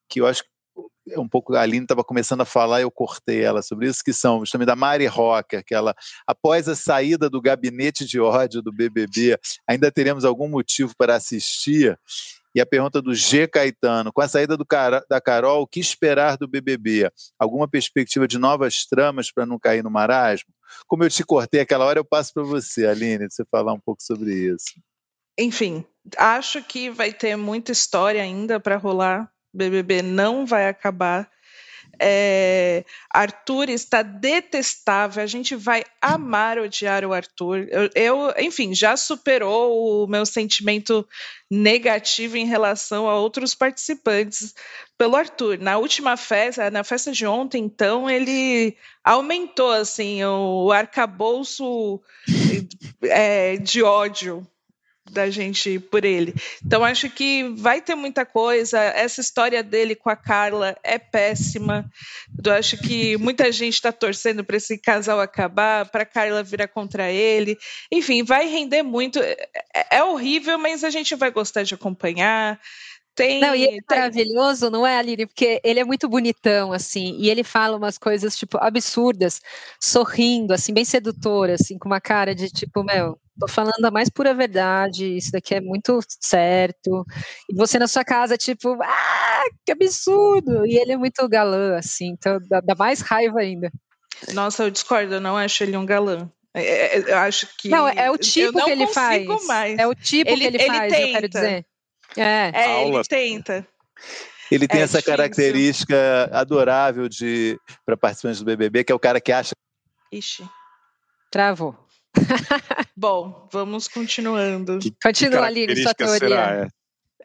que 0.09 0.19
eu 0.19 0.27
acho 0.27 0.43
que 0.43 0.49
um 1.15 1.27
pouco 1.27 1.55
a 1.55 1.61
Aline 1.61 1.83
estava 1.83 2.03
começando 2.03 2.41
a 2.41 2.45
falar, 2.45 2.81
eu 2.81 2.91
cortei 2.91 3.43
ela 3.43 3.61
sobre 3.61 3.87
isso, 3.87 4.03
que 4.03 4.13
são 4.13 4.39
justamente 4.39 4.67
da 4.67 4.75
Mari 4.75 5.05
Rocker, 5.05 5.63
que 5.63 5.73
ela, 5.73 5.95
após 6.25 6.67
a 6.67 6.75
saída 6.75 7.29
do 7.29 7.41
gabinete 7.41 8.05
de 8.05 8.19
ódio 8.19 8.61
do 8.61 8.71
BBB, 8.71 9.37
ainda 9.67 9.91
teremos 9.91 10.25
algum 10.25 10.47
motivo 10.47 10.93
para 10.97 11.15
assistir? 11.15 11.97
E 12.55 12.61
a 12.61 12.65
pergunta 12.65 13.01
do 13.01 13.13
G. 13.13 13.47
Caetano, 13.47 14.11
com 14.11 14.21
a 14.21 14.27
saída 14.27 14.57
do, 14.57 14.65
da 15.07 15.21
Carol, 15.21 15.61
o 15.61 15.67
que 15.67 15.79
esperar 15.79 16.37
do 16.37 16.47
BBB? 16.47 17.11
Alguma 17.37 17.67
perspectiva 17.67 18.27
de 18.27 18.39
novas 18.39 18.85
tramas 18.85 19.31
para 19.31 19.45
não 19.45 19.59
cair 19.59 19.83
no 19.83 19.91
marasmo? 19.91 20.51
Como 20.87 21.03
eu 21.03 21.09
te 21.09 21.23
cortei 21.23 21.61
aquela 21.61 21.85
hora, 21.85 21.99
eu 21.99 22.05
passo 22.05 22.33
para 22.33 22.43
você, 22.43 22.87
Aline, 22.87 23.29
você 23.29 23.45
falar 23.45 23.73
um 23.73 23.79
pouco 23.79 24.01
sobre 24.01 24.33
isso. 24.33 24.81
Enfim, 25.37 25.85
acho 26.17 26.63
que 26.63 26.89
vai 26.89 27.13
ter 27.13 27.35
muita 27.35 27.71
história 27.71 28.23
ainda 28.23 28.59
para 28.59 28.75
rolar 28.75 29.31
BBB 29.53 30.01
não 30.01 30.45
vai 30.45 30.67
acabar. 30.67 31.29
É, 31.99 32.85
Arthur 33.09 33.69
está 33.69 34.01
detestável. 34.01 35.23
A 35.23 35.27
gente 35.27 35.55
vai 35.55 35.83
amar 36.01 36.59
odiar 36.59 37.03
o 37.03 37.13
Arthur. 37.13 37.67
Eu, 37.69 37.89
eu, 37.95 38.33
enfim, 38.37 38.73
já 38.73 38.95
superou 38.95 40.03
o 40.03 40.07
meu 40.07 40.25
sentimento 40.25 41.07
negativo 41.49 42.37
em 42.37 42.45
relação 42.45 43.09
a 43.09 43.15
outros 43.15 43.55
participantes 43.55 44.53
pelo 44.97 45.15
Arthur. 45.15 45.57
Na 45.59 45.77
última 45.77 46.17
festa, 46.17 46.69
na 46.69 46.83
festa 46.83 47.11
de 47.11 47.25
ontem, 47.25 47.63
então, 47.63 48.09
ele 48.09 48.77
aumentou 49.03 49.71
assim 49.71 50.23
o 50.23 50.71
arcabouço 50.71 52.01
é, 53.03 53.57
de 53.57 53.81
ódio 53.81 54.47
da 55.11 55.29
gente 55.29 55.79
por 55.79 56.05
ele. 56.05 56.33
Então 56.65 56.83
acho 56.83 57.09
que 57.09 57.43
vai 57.55 57.81
ter 57.81 57.95
muita 57.95 58.25
coisa. 58.25 58.79
Essa 58.79 59.21
história 59.21 59.63
dele 59.63 59.95
com 59.95 60.09
a 60.09 60.15
Carla 60.15 60.77
é 60.83 60.97
péssima. 60.97 61.89
Eu 62.43 62.53
acho 62.53 62.77
que 62.77 63.17
muita 63.17 63.51
gente 63.51 63.73
está 63.73 63.91
torcendo 63.91 64.43
para 64.43 64.57
esse 64.57 64.77
casal 64.77 65.19
acabar, 65.19 65.89
para 65.89 66.05
Carla 66.05 66.43
virar 66.43 66.67
contra 66.67 67.11
ele. 67.11 67.57
Enfim, 67.91 68.23
vai 68.23 68.47
render 68.47 68.83
muito. 68.83 69.19
É, 69.19 69.37
é, 69.91 70.03
horrível, 70.03 70.57
mas 70.57 70.83
a 70.83 70.89
gente 70.89 71.15
vai 71.15 71.31
gostar 71.31 71.63
de 71.63 71.73
acompanhar. 71.73 72.59
Tem, 73.15 73.41
não, 73.41 73.55
e 73.55 73.63
ele 73.63 73.77
é 73.77 73.95
maravilhoso, 73.95 74.69
não 74.69 74.85
é, 74.85 74.95
Aline? 74.95 75.25
Porque 75.25 75.59
ele 75.63 75.79
é 75.79 75.83
muito 75.83 76.07
bonitão, 76.07 76.71
assim, 76.71 77.17
e 77.17 77.31
ele 77.31 77.43
fala 77.43 77.75
umas 77.75 77.97
coisas, 77.97 78.37
tipo, 78.37 78.59
absurdas, 78.61 79.41
sorrindo, 79.81 80.53
assim, 80.53 80.71
bem 80.71 80.85
sedutor, 80.85 81.49
assim, 81.49 81.79
com 81.79 81.89
uma 81.89 81.99
cara 81.99 82.35
de, 82.35 82.47
tipo, 82.47 82.83
meu, 82.83 83.19
tô 83.39 83.47
falando 83.47 83.83
a 83.85 83.91
mais 83.91 84.09
pura 84.09 84.33
verdade, 84.33 85.17
isso 85.17 85.31
daqui 85.31 85.55
é 85.55 85.61
muito 85.61 85.99
certo. 86.21 87.05
E 87.49 87.55
você 87.55 87.77
na 87.79 87.87
sua 87.87 88.03
casa, 88.03 88.37
tipo, 88.37 88.77
ah, 88.81 89.43
que 89.65 89.71
absurdo! 89.71 90.65
E 90.65 90.77
ele 90.77 90.93
é 90.93 90.97
muito 90.97 91.27
galã, 91.27 91.77
assim, 91.77 92.07
então 92.07 92.39
dá, 92.49 92.61
dá 92.61 92.75
mais 92.75 93.01
raiva 93.01 93.39
ainda. 93.39 93.71
Nossa, 94.33 94.63
eu 94.63 94.71
discordo, 94.71 95.15
eu 95.15 95.21
não 95.21 95.37
acho 95.37 95.63
ele 95.63 95.77
um 95.77 95.85
galã. 95.85 96.29
É, 96.53 96.61
é, 96.61 96.97
é 96.97 97.11
eu 97.11 97.17
acho 97.17 97.47
que. 97.57 97.69
Não, 97.69 97.87
é 97.87 98.09
o 98.09 98.17
tipo 98.17 98.63
que 98.63 98.71
ele 98.71 98.87
faz. 98.87 99.45
Mais. 99.45 99.77
É 99.77 99.87
o 99.87 99.93
tipo 99.93 100.29
ele, 100.29 100.41
que 100.41 100.47
ele, 100.47 100.57
ele 100.57 100.67
faz, 100.67 100.93
tenta. 100.93 101.07
eu 101.07 101.11
quero 101.13 101.29
dizer. 101.29 101.65
É, 102.15 102.51
é 102.53 102.87
ele 102.87 103.03
tenta. 103.03 103.67
Ele 104.49 104.67
tem 104.67 104.79
é 104.79 104.83
essa 104.83 104.99
difícil. 104.99 105.17
característica 105.17 106.29
adorável 106.31 107.09
de 107.09 107.59
para 107.85 107.97
participantes 107.97 108.39
do 108.39 108.45
BBB, 108.45 108.83
que 108.83 108.91
é 108.91 108.95
o 108.95 108.99
cara 108.99 109.19
que 109.19 109.31
acha. 109.31 109.51
Ixi. 110.11 110.47
Travou. 111.29 111.86
Bom, 112.95 113.47
vamos 113.51 113.87
continuando. 113.87 114.79
Que, 114.79 114.93
Continua 115.01 115.45
ali 115.45 115.81
sua 115.81 115.93
teoria. 115.93 116.71
É. 116.73 116.77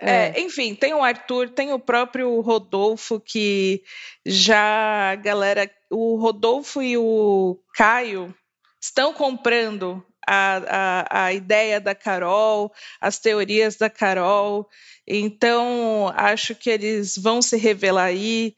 É, 0.04 0.40
enfim, 0.40 0.74
tem 0.74 0.92
o 0.92 1.02
Arthur, 1.02 1.50
tem 1.50 1.72
o 1.72 1.78
próprio 1.78 2.40
Rodolfo, 2.40 3.20
que 3.20 3.84
já 4.26 5.12
a 5.12 5.14
galera. 5.14 5.70
O 5.88 6.16
Rodolfo 6.16 6.82
e 6.82 6.96
o 6.96 7.60
Caio 7.74 8.34
estão 8.80 9.14
comprando 9.14 10.04
a, 10.26 10.62
a, 10.66 11.24
a 11.26 11.32
ideia 11.32 11.80
da 11.80 11.94
Carol, 11.94 12.72
as 13.00 13.20
teorias 13.20 13.76
da 13.76 13.88
Carol. 13.88 14.68
Então, 15.06 16.12
acho 16.16 16.54
que 16.54 16.70
eles 16.70 17.16
vão 17.16 17.40
se 17.40 17.56
revelar 17.56 18.06
aí. 18.06 18.56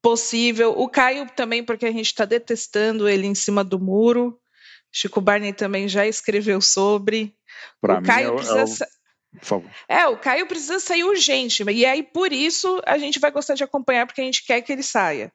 Possível. 0.00 0.72
O 0.78 0.88
Caio 0.88 1.26
também, 1.36 1.62
porque 1.62 1.84
a 1.84 1.92
gente 1.92 2.06
está 2.06 2.24
detestando 2.24 3.06
ele 3.06 3.26
em 3.26 3.34
cima 3.34 3.62
do 3.62 3.78
muro. 3.78 4.40
Chico 4.92 5.20
Barney 5.20 5.52
também 5.52 5.88
já 5.88 6.06
escreveu 6.06 6.60
sobre. 6.60 7.34
Pra 7.80 7.98
o 7.98 8.00
mim 8.00 8.06
Caio 8.06 8.28
é 8.28 8.30
o- 8.32 8.36
precisa. 8.36 8.58
é 8.60 8.64
o- 8.64 8.66
sa- 8.66 8.88
Por 9.38 9.44
favor. 9.44 9.70
É, 9.88 10.06
o 10.08 10.16
Caio 10.16 10.46
precisa 10.46 10.80
sair 10.80 11.04
urgente. 11.04 11.62
E 11.70 11.86
aí, 11.86 12.02
por 12.02 12.32
isso, 12.32 12.80
a 12.84 12.98
gente 12.98 13.20
vai 13.20 13.30
gostar 13.30 13.54
de 13.54 13.62
acompanhar, 13.62 14.04
porque 14.06 14.20
a 14.20 14.24
gente 14.24 14.44
quer 14.44 14.60
que 14.60 14.72
ele 14.72 14.82
saia. 14.82 15.32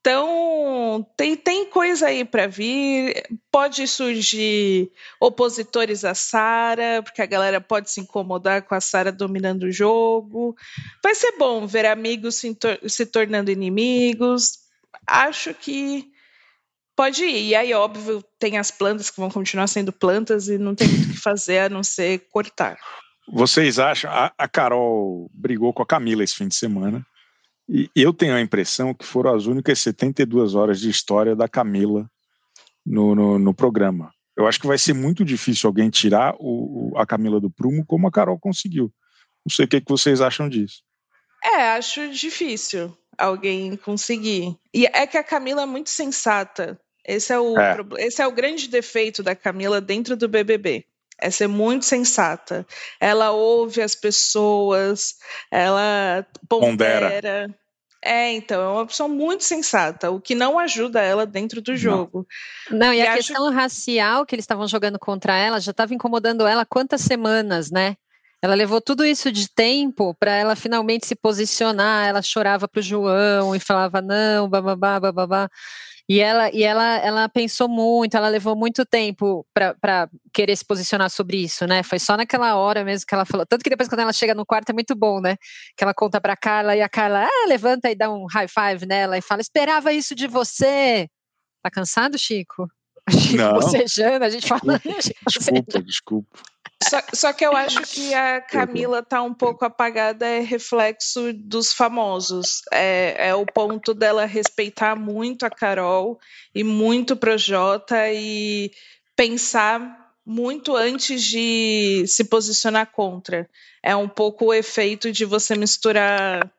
Então, 0.00 1.06
tem, 1.16 1.36
tem 1.36 1.66
coisa 1.66 2.06
aí 2.06 2.24
para 2.24 2.46
vir. 2.46 3.22
Pode 3.50 3.86
surgir 3.86 4.90
opositores 5.20 6.04
a 6.04 6.14
Sara, 6.14 7.02
porque 7.02 7.20
a 7.22 7.26
galera 7.26 7.60
pode 7.60 7.90
se 7.90 8.00
incomodar 8.00 8.62
com 8.62 8.74
a 8.74 8.80
Sara 8.80 9.12
dominando 9.12 9.64
o 9.64 9.72
jogo. 9.72 10.56
Vai 11.02 11.14
ser 11.14 11.32
bom 11.38 11.66
ver 11.66 11.84
amigos 11.86 12.36
se, 12.36 12.56
se 12.88 13.06
tornando 13.06 13.50
inimigos. 13.50 14.60
Acho 15.06 15.52
que 15.54 16.09
pode 17.00 17.24
ir. 17.24 17.48
E 17.48 17.54
aí, 17.54 17.72
óbvio, 17.72 18.22
tem 18.38 18.58
as 18.58 18.70
plantas 18.70 19.08
que 19.08 19.18
vão 19.18 19.30
continuar 19.30 19.66
sendo 19.68 19.90
plantas 19.90 20.48
e 20.48 20.58
não 20.58 20.74
tem 20.74 20.86
muito 20.86 21.08
o 21.08 21.12
que 21.12 21.16
fazer 21.16 21.60
a 21.60 21.68
não 21.70 21.82
ser 21.82 22.26
cortar. 22.30 22.76
Vocês 23.32 23.78
acham? 23.78 24.10
A, 24.10 24.30
a 24.36 24.46
Carol 24.46 25.30
brigou 25.32 25.72
com 25.72 25.82
a 25.82 25.86
Camila 25.86 26.22
esse 26.22 26.34
fim 26.34 26.46
de 26.46 26.54
semana. 26.54 27.02
E 27.66 27.88
eu 27.96 28.12
tenho 28.12 28.34
a 28.34 28.40
impressão 28.40 28.92
que 28.92 29.06
foram 29.06 29.34
as 29.34 29.46
únicas 29.46 29.78
72 29.80 30.54
horas 30.54 30.78
de 30.78 30.90
história 30.90 31.34
da 31.34 31.48
Camila 31.48 32.06
no, 32.84 33.14
no, 33.14 33.38
no 33.38 33.54
programa. 33.54 34.12
Eu 34.36 34.46
acho 34.46 34.60
que 34.60 34.66
vai 34.66 34.76
ser 34.76 34.92
muito 34.92 35.24
difícil 35.24 35.68
alguém 35.68 35.88
tirar 35.88 36.34
o, 36.38 36.90
o- 36.92 36.98
a 36.98 37.06
Camila 37.06 37.40
do 37.40 37.50
prumo 37.50 37.82
como 37.86 38.08
a 38.08 38.10
Carol 38.12 38.38
conseguiu. 38.38 38.92
Não 39.46 39.50
sei 39.54 39.64
o 39.64 39.68
que, 39.68 39.80
que 39.80 39.90
vocês 39.90 40.20
acham 40.20 40.50
disso. 40.50 40.82
É, 41.42 41.70
acho 41.70 42.10
difícil 42.10 42.94
alguém 43.16 43.74
conseguir. 43.76 44.54
E 44.74 44.84
é 44.86 45.06
que 45.06 45.16
a 45.16 45.24
Camila 45.24 45.62
é 45.62 45.66
muito 45.66 45.88
sensata. 45.88 46.78
Esse 47.12 47.32
é 47.32 47.38
o, 47.38 47.58
É. 47.58 47.76
esse 47.98 48.22
é 48.22 48.26
o 48.26 48.32
grande 48.32 48.68
defeito 48.68 49.22
da 49.22 49.34
Camila 49.34 49.80
dentro 49.80 50.16
do 50.16 50.28
BBB. 50.28 50.84
É 51.22 51.30
ser 51.30 51.46
muito 51.48 51.84
sensata. 51.84 52.66
Ela 52.98 53.30
ouve 53.30 53.82
as 53.82 53.94
pessoas, 53.94 55.16
ela 55.50 56.26
Pondera. 56.48 57.06
pondera. 57.10 57.54
É, 58.02 58.32
então, 58.32 58.62
é 58.62 58.68
uma 58.72 58.86
pessoa 58.86 59.06
muito 59.10 59.44
sensata, 59.44 60.10
o 60.10 60.18
que 60.18 60.34
não 60.34 60.58
ajuda 60.58 61.02
ela 61.02 61.26
dentro 61.26 61.60
do 61.60 61.72
Não. 61.72 61.76
jogo. 61.76 62.26
Não, 62.70 62.94
e, 62.94 62.96
E 62.96 63.02
a 63.02 63.12
acho- 63.12 63.16
questão 63.28 63.52
racial 63.52 64.24
que 64.24 64.34
eles 64.34 64.44
estavam 64.44 64.66
jogando 64.66 64.98
contra 64.98 65.36
ela 65.36 65.60
já 65.60 65.70
estava 65.72 65.92
incomodando 65.92 66.46
ela 66.46 66.62
há 66.62 66.66
quantas 66.66 67.02
semanas, 67.02 67.70
né? 67.70 67.96
Ela 68.42 68.54
levou 68.54 68.80
tudo 68.80 69.04
isso 69.04 69.30
de 69.30 69.52
tempo 69.52 70.14
para 70.18 70.32
ela 70.34 70.56
finalmente 70.56 71.06
se 71.06 71.14
posicionar. 71.14 72.08
Ela 72.08 72.22
chorava 72.22 72.66
pro 72.66 72.80
João 72.80 73.54
e 73.54 73.60
falava 73.60 74.00
não, 74.00 74.48
bababá, 74.48 74.98
bababá. 74.98 75.50
E 76.10 76.18
ela, 76.18 76.50
e 76.52 76.64
ela, 76.64 76.96
ela 76.96 77.28
pensou 77.28 77.68
muito, 77.68 78.16
ela 78.16 78.28
levou 78.28 78.56
muito 78.56 78.84
tempo 78.84 79.46
para 79.54 80.10
querer 80.34 80.56
se 80.56 80.64
posicionar 80.64 81.08
sobre 81.08 81.36
isso, 81.36 81.68
né? 81.68 81.84
Foi 81.84 82.00
só 82.00 82.16
naquela 82.16 82.56
hora 82.56 82.82
mesmo 82.82 83.06
que 83.06 83.14
ela 83.14 83.24
falou. 83.24 83.46
Tanto 83.46 83.62
que 83.62 83.70
depois, 83.70 83.88
quando 83.88 84.00
ela 84.00 84.12
chega 84.12 84.34
no 84.34 84.44
quarto, 84.44 84.70
é 84.70 84.72
muito 84.72 84.96
bom, 84.96 85.20
né? 85.20 85.36
Que 85.76 85.84
ela 85.84 85.94
conta 85.94 86.20
pra 86.20 86.36
Carla 86.36 86.74
e 86.74 86.82
a 86.82 86.88
Carla 86.88 87.26
ah, 87.26 87.46
levanta 87.46 87.88
e 87.88 87.94
dá 87.94 88.10
um 88.12 88.26
high 88.26 88.48
five 88.48 88.84
nela 88.86 89.18
e 89.18 89.22
fala: 89.22 89.40
Esperava 89.40 89.92
isso 89.92 90.12
de 90.16 90.26
você. 90.26 91.08
Tá 91.62 91.70
cansado, 91.70 92.18
Chico? 92.18 92.68
Chico 93.08 93.36
Não. 93.36 93.54
bocejando, 93.54 94.24
a 94.24 94.30
gente 94.30 94.46
fala. 94.46 94.80
Chico 95.00 95.20
bocejando. 95.24 95.62
Desculpa, 95.62 95.82
desculpa. 95.82 96.38
Só, 96.82 97.02
só 97.12 97.32
que 97.32 97.44
eu 97.44 97.54
acho 97.54 97.82
que 97.82 98.14
a 98.14 98.40
Camila 98.40 99.02
tá 99.02 99.22
um 99.22 99.34
pouco 99.34 99.64
apagada, 99.66 100.26
é 100.26 100.40
reflexo 100.40 101.32
dos 101.34 101.72
famosos. 101.72 102.62
É, 102.72 103.28
é 103.28 103.34
o 103.34 103.44
ponto 103.44 103.92
dela 103.92 104.24
respeitar 104.24 104.96
muito 104.96 105.44
a 105.44 105.50
Carol 105.50 106.18
e 106.54 106.64
muito 106.64 107.12
o 107.12 107.16
Projota 107.16 108.10
e 108.10 108.72
pensar 109.14 110.00
muito 110.24 110.74
antes 110.74 111.22
de 111.22 112.04
se 112.06 112.24
posicionar 112.24 112.90
contra. 112.90 113.48
É 113.82 113.94
um 113.94 114.08
pouco 114.08 114.46
o 114.46 114.54
efeito 114.54 115.12
de 115.12 115.26
você 115.26 115.54
misturar 115.54 116.50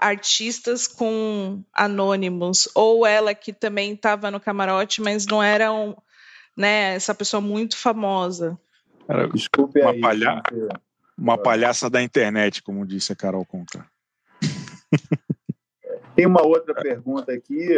artistas 0.00 0.86
com 0.86 1.62
anônimos, 1.72 2.68
ou 2.74 3.04
ela 3.06 3.34
que 3.34 3.52
também 3.52 3.92
estava 3.92 4.30
no 4.30 4.40
camarote, 4.40 5.02
mas 5.02 5.26
não 5.26 5.42
era 5.42 5.72
um, 5.72 5.94
né, 6.56 6.94
essa 6.94 7.14
pessoa 7.14 7.40
muito 7.40 7.76
famosa. 7.76 8.58
Cara, 9.06 9.28
Desculpe 9.28 9.80
Uma 9.80 9.90
aí. 9.90 10.00
palha- 10.00 10.42
gente. 10.50 10.68
uma 11.16 11.36
palhaça 11.36 11.90
da 11.90 12.00
internet, 12.02 12.62
como 12.62 12.86
disse 12.86 13.12
a 13.12 13.16
Carol 13.16 13.44
Conká. 13.44 13.86
Tem 16.14 16.26
uma 16.26 16.42
outra 16.42 16.74
pergunta 16.74 17.32
aqui. 17.32 17.68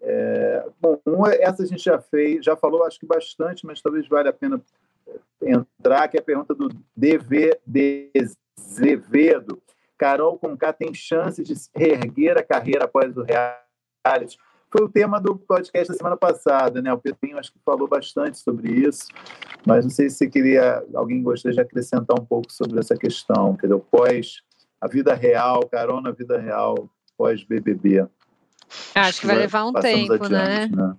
é, 0.00 0.64
bom, 0.80 1.00
uma- 1.06 1.32
essa 1.34 1.62
a 1.62 1.66
gente 1.66 1.82
já 1.82 1.98
fez, 2.00 2.44
já 2.44 2.56
falou, 2.56 2.84
acho 2.84 2.98
que 2.98 3.06
bastante, 3.06 3.66
mas 3.66 3.80
talvez 3.80 4.06
valha 4.08 4.30
a 4.30 4.32
pena 4.32 4.60
entrar, 5.42 6.06
que 6.08 6.16
é 6.16 6.20
a 6.20 6.22
pergunta 6.24 6.54
do 6.54 6.68
DV 6.96 7.58
de 7.66 8.10
Zevedo. 8.60 9.60
Carol 9.98 10.38
Conká 10.38 10.72
tem 10.72 10.94
chances 10.94 11.46
de 11.46 11.54
reerguer 11.74 12.38
a 12.38 12.42
carreira 12.42 12.84
após 12.84 13.16
o 13.16 13.22
reality? 13.22 14.38
Foi 14.70 14.84
o 14.84 14.88
tema 14.88 15.20
do 15.20 15.34
podcast 15.34 15.88
da 15.88 15.94
semana 15.94 16.16
passada, 16.16 16.80
né? 16.80 16.92
O 16.92 16.98
Pedrinho 16.98 17.38
acho 17.38 17.52
que 17.52 17.58
falou 17.64 17.88
bastante 17.88 18.38
sobre 18.38 18.70
isso, 18.70 19.08
mas 19.66 19.84
não 19.84 19.90
sei 19.90 20.08
se 20.08 20.18
você 20.18 20.28
queria, 20.28 20.84
alguém 20.94 21.22
gostaria 21.22 21.54
de 21.54 21.60
acrescentar 21.60 22.18
um 22.18 22.24
pouco 22.24 22.52
sobre 22.52 22.78
essa 22.78 22.94
questão, 22.94 23.56
quer 23.56 23.66
dizer, 23.66 23.74
o 23.74 23.80
pós, 23.80 24.42
a 24.80 24.86
vida 24.86 25.14
real, 25.14 25.66
Carol 25.66 26.00
na 26.00 26.10
vida 26.10 26.38
real, 26.38 26.88
pós-BBB. 27.16 28.06
Acho 28.94 29.20
que 29.22 29.26
vai 29.26 29.36
levar 29.36 29.64
um 29.64 29.72
Passamos 29.72 30.08
tempo, 30.08 30.28
né? 30.28 30.64
adiante, 30.64 30.76
né? 30.76 30.96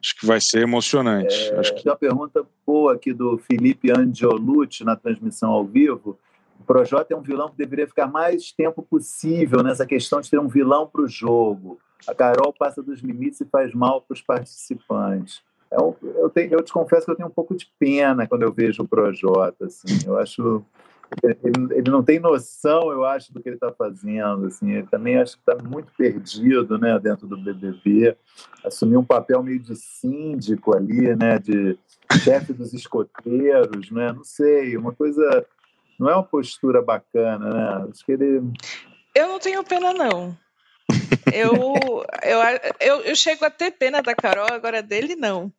Acho 0.00 0.16
que 0.16 0.26
vai 0.26 0.40
ser 0.40 0.62
emocionante. 0.62 1.52
Acho 1.54 1.74
que 1.74 1.82
Tem 1.82 1.92
uma 1.92 1.98
pergunta 1.98 2.44
boa 2.66 2.94
aqui 2.94 3.12
do 3.12 3.38
Felipe 3.38 3.90
Angiolucci 3.90 4.84
na 4.84 4.94
transmissão 4.94 5.50
ao 5.50 5.64
vivo. 5.64 6.18
Projota 6.66 7.14
é 7.14 7.16
um 7.16 7.22
vilão 7.22 7.48
que 7.48 7.56
deveria 7.56 7.86
ficar 7.86 8.06
mais 8.06 8.52
tempo 8.52 8.82
possível 8.82 9.62
nessa 9.62 9.86
questão 9.86 10.20
de 10.20 10.30
ter 10.30 10.38
um 10.38 10.48
vilão 10.48 10.86
para 10.86 11.02
o 11.02 11.08
jogo. 11.08 11.78
A 12.06 12.14
Carol 12.14 12.52
passa 12.52 12.82
dos 12.82 13.00
limites 13.00 13.40
e 13.40 13.46
faz 13.46 13.72
mal 13.74 14.02
para 14.02 14.14
os 14.14 14.20
participantes. 14.22 15.40
É 15.70 15.80
um- 15.80 15.94
eu, 16.02 16.28
tenho- 16.30 16.52
eu 16.52 16.62
te 16.62 16.72
confesso 16.72 17.04
que 17.06 17.12
eu 17.12 17.16
tenho 17.16 17.28
um 17.28 17.32
pouco 17.32 17.54
de 17.56 17.66
pena 17.78 18.26
quando 18.26 18.42
eu 18.42 18.52
vejo 18.52 18.82
o 18.82 18.88
Projota. 18.88 19.66
Assim, 19.66 20.06
eu 20.06 20.16
acho 20.18 20.62
ele, 21.22 21.38
ele 21.70 21.88
não 21.90 22.02
tem 22.02 22.18
noção, 22.18 22.90
eu 22.90 23.04
acho, 23.04 23.32
do 23.32 23.40
que 23.40 23.48
ele 23.48 23.56
está 23.56 23.72
fazendo. 23.72 24.46
Assim, 24.46 24.72
ele 24.72 24.86
também 24.88 25.16
acho 25.18 25.36
que 25.38 25.50
está 25.50 25.62
muito 25.62 25.92
perdido, 25.96 26.76
né, 26.78 26.98
dentro 26.98 27.28
do 27.28 27.36
BBB. 27.36 28.16
Assumiu 28.64 28.98
um 29.00 29.04
papel 29.04 29.40
meio 29.42 29.60
de 29.60 29.76
síndico 29.76 30.76
ali, 30.76 31.14
né, 31.14 31.38
de 31.38 31.78
chefe 32.24 32.52
dos 32.52 32.72
escoteiros, 32.74 33.90
né? 33.90 34.12
Não 34.12 34.24
sei, 34.24 34.76
uma 34.76 34.92
coisa 34.92 35.46
não 35.98 36.08
é 36.10 36.14
uma 36.14 36.22
postura 36.22 36.82
bacana, 36.82 37.50
né? 37.52 37.88
Acho 37.90 38.04
que 38.04 38.12
ele 38.12 38.42
Eu 39.14 39.28
não 39.28 39.38
tenho 39.38 39.64
pena, 39.64 39.92
não. 39.92 40.36
Eu, 41.36 41.54
eu, 42.22 42.40
eu, 42.80 43.00
eu 43.02 43.14
chego 43.14 43.44
a 43.44 43.50
ter 43.50 43.72
pena 43.72 44.02
da 44.02 44.14
Carol, 44.14 44.46
agora 44.50 44.82
dele 44.82 45.14
não. 45.14 45.52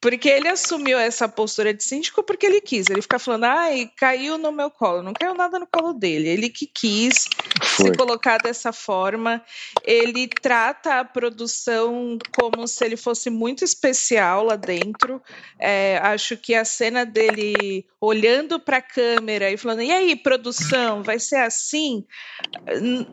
Porque 0.00 0.28
ele 0.28 0.48
assumiu 0.48 0.98
essa 0.98 1.28
postura 1.28 1.74
de 1.74 1.82
síndico 1.82 2.22
porque 2.22 2.46
ele 2.46 2.60
quis. 2.60 2.88
Ele 2.88 3.02
fica 3.02 3.18
falando, 3.18 3.44
ai, 3.44 3.90
caiu 3.96 4.38
no 4.38 4.52
meu 4.52 4.70
colo. 4.70 5.02
Não 5.02 5.12
caiu 5.12 5.34
nada 5.34 5.58
no 5.58 5.66
colo 5.66 5.92
dele. 5.92 6.28
Ele 6.28 6.48
que 6.48 6.66
quis 6.66 7.26
foi. 7.62 7.86
se 7.86 7.92
colocar 7.92 8.38
dessa 8.38 8.72
forma. 8.72 9.42
Ele 9.84 10.28
trata 10.28 11.00
a 11.00 11.04
produção 11.04 12.18
como 12.38 12.66
se 12.66 12.84
ele 12.84 12.96
fosse 12.96 13.30
muito 13.30 13.64
especial 13.64 14.44
lá 14.44 14.56
dentro. 14.56 15.22
É, 15.58 15.98
acho 16.02 16.36
que 16.36 16.54
a 16.54 16.64
cena 16.64 17.04
dele 17.04 17.86
olhando 18.00 18.58
para 18.58 18.78
a 18.78 18.82
câmera 18.82 19.50
e 19.50 19.56
falando: 19.56 19.82
e 19.82 19.92
aí, 19.92 20.16
produção, 20.16 21.02
vai 21.02 21.18
ser 21.18 21.36
assim? 21.36 22.04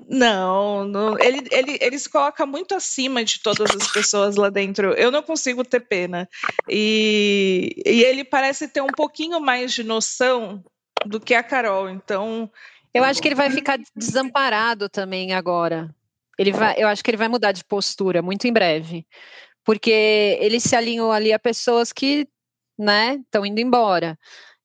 Não, 0.07 0.85
não. 0.85 1.19
Ele, 1.19 1.45
ele, 1.51 1.77
ele 1.87 1.97
se 1.99 2.09
coloca 2.09 2.45
muito 2.45 2.75
acima 2.75 3.23
de 3.23 3.41
todas 3.41 3.71
as 3.75 3.91
pessoas 3.91 4.35
lá 4.35 4.49
dentro. 4.49 4.93
Eu 4.93 5.09
não 5.11 5.23
consigo 5.23 5.63
ter 5.63 5.79
pena. 5.79 6.29
E, 6.69 7.81
e 7.85 8.03
ele 8.03 8.23
parece 8.23 8.67
ter 8.67 8.81
um 8.81 8.87
pouquinho 8.87 9.39
mais 9.39 9.73
de 9.73 9.83
noção 9.83 10.63
do 11.05 11.19
que 11.19 11.33
a 11.33 11.43
Carol. 11.43 11.89
Então, 11.89 12.51
Eu 12.93 13.03
acho 13.03 13.21
que 13.21 13.27
ele 13.27 13.35
vai 13.35 13.49
ficar 13.51 13.79
desamparado 13.95 14.89
também 14.89 15.33
agora. 15.33 15.93
Ele 16.37 16.51
vai, 16.51 16.75
eu 16.77 16.87
acho 16.87 17.03
que 17.03 17.09
ele 17.09 17.17
vai 17.17 17.27
mudar 17.27 17.51
de 17.51 17.63
postura 17.63 18.21
muito 18.21 18.47
em 18.47 18.53
breve. 18.53 19.05
Porque 19.63 20.37
ele 20.39 20.59
se 20.59 20.75
alinhou 20.75 21.11
ali 21.11 21.33
a 21.33 21.39
pessoas 21.39 21.91
que, 21.91 22.27
né, 22.77 23.15
estão 23.15 23.45
indo 23.45 23.59
embora. 23.59 24.17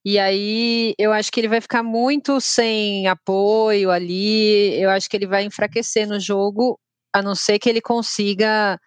E 0.05 0.19
aí 0.19 0.95
eu 0.99 1.13
acho 1.13 1.31
que 1.31 1.41
ele 1.41 1.49
vai 1.49 1.61
ficar 1.61 1.83
muito 1.83 2.41
sem 2.41 3.07
apoio 3.07 3.91
ali. 3.91 4.81
Eu 4.81 4.91
acho 4.91 5.09
que 5.09 5.17
ele 5.17 5.27
vai 5.27 5.45
enfraquecer 5.45 6.09
no 6.09 6.19
jogo, 6.19 6.79
a 7.13 7.23
não 7.23 7.35
ser 7.35 7.59
que 7.59 7.69
ele 7.69 7.81
consiga 7.81 8.81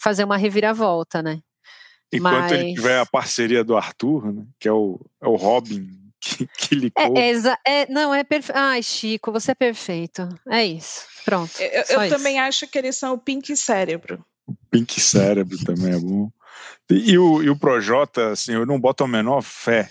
fazer 0.00 0.24
uma 0.24 0.36
reviravolta, 0.36 1.22
né? 1.22 1.40
Enquanto 2.12 2.50
Mas- 2.50 2.52
ele 2.52 2.74
tiver 2.74 2.98
a 2.98 3.06
parceria 3.06 3.64
do 3.64 3.76
Arthur, 3.76 4.32
né, 4.32 4.44
que 4.60 4.68
é 4.68 4.72
o, 4.72 5.00
é 5.20 5.26
o 5.26 5.36
Robin 5.36 6.02
que, 6.22 6.46
que 6.46 6.74
lhe 6.74 6.92
É, 6.96 7.30
é 7.30 7.82
é, 7.82 7.92
não, 7.92 8.14
é 8.14 8.22
perfeito. 8.22 8.56
Ai, 8.56 8.82
Chico, 8.82 9.32
você 9.32 9.50
é 9.50 9.54
perfeito. 9.54 10.28
É 10.48 10.64
isso. 10.64 11.04
Pronto. 11.24 11.50
Eu, 11.60 11.84
eu 11.88 12.02
isso. 12.02 12.16
também 12.16 12.38
acho 12.38 12.66
que 12.68 12.78
eles 12.78 12.96
são 12.96 13.14
o 13.14 13.18
Pink 13.18 13.56
Cérebro. 13.56 14.24
Pink 14.70 15.00
Cérebro 15.00 15.58
também 15.64 15.92
é 15.92 15.98
bom. 15.98 16.30
E, 16.90 17.12
e 17.12 17.18
o, 17.18 17.42
e 17.42 17.50
o 17.50 17.58
Projota, 17.58 18.30
assim, 18.32 18.52
eu 18.52 18.64
não 18.64 18.78
boto 18.78 19.02
a 19.02 19.08
menor 19.08 19.42
fé 19.42 19.88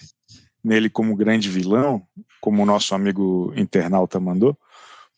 nele 0.64 0.90
como 0.90 1.16
grande 1.16 1.50
vilão, 1.50 2.02
como 2.40 2.64
o 2.64 2.66
nosso 2.66 2.96
amigo 2.96 3.52
internauta 3.56 4.20
mandou, 4.20 4.58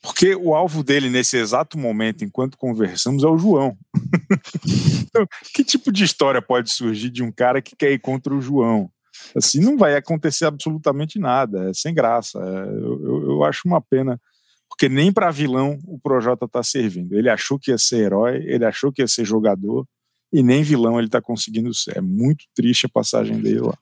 porque 0.04 0.36
o 0.36 0.54
alvo 0.54 0.84
dele 0.84 1.10
nesse 1.10 1.38
exato 1.38 1.78
momento, 1.80 2.24
enquanto 2.26 2.58
conversamos, 2.58 3.24
é 3.24 3.28
o 3.28 3.38
João. 3.38 3.76
Então, 5.08 5.28
que 5.54 5.63
tipo 5.63 5.92
de 5.92 6.04
história 6.04 6.42
pode 6.42 6.72
surgir 6.72 7.10
de 7.12 7.22
um 7.22 7.32
cara 7.32 7.62
que 7.62 7.76
quer 7.76 7.92
ir 7.92 8.00
contra 8.00 8.34
o 8.34 8.42
João? 8.42 8.89
Assim, 9.36 9.60
não 9.60 9.78
vai 9.78 9.96
acontecer 9.96 10.46
absolutamente 10.46 11.20
nada, 11.20 11.70
é 11.70 11.74
sem 11.74 11.94
graça. 11.94 12.39
É, 12.39 12.70
eu, 12.70 13.00
eu- 13.04 13.24
eu 13.32 13.44
acho 13.44 13.62
uma 13.68 13.80
pena, 13.80 14.20
porque 14.68 14.89
nem 14.89 15.12
para 15.13 15.30
vilão 15.30 15.78
o 15.86 16.00
Projota 16.00 16.46
está 16.46 16.63
servindo. 16.63 17.13
Ele 17.13 17.30
achou 17.30 17.60
que 17.60 17.70
ia 17.70 17.78
ser 17.78 17.98
herói, 18.06 18.38
ele 18.48 18.66
achou 18.66 18.92
que 18.92 19.04
ia 19.04 19.08
ser 19.08 19.24
jogador, 19.24 19.86
e 20.32 20.42
nem 20.42 20.63
vilão 20.63 20.98
ele 20.98 21.08
está 21.08 21.22
conseguindo 21.22 21.72
ser. 21.76 21.98
É 21.98 22.02
muito 22.02 22.46
triste 22.56 22.88
a 22.88 22.89
passagem 22.89 23.39
dele 23.39 23.60
lá. 23.62 23.78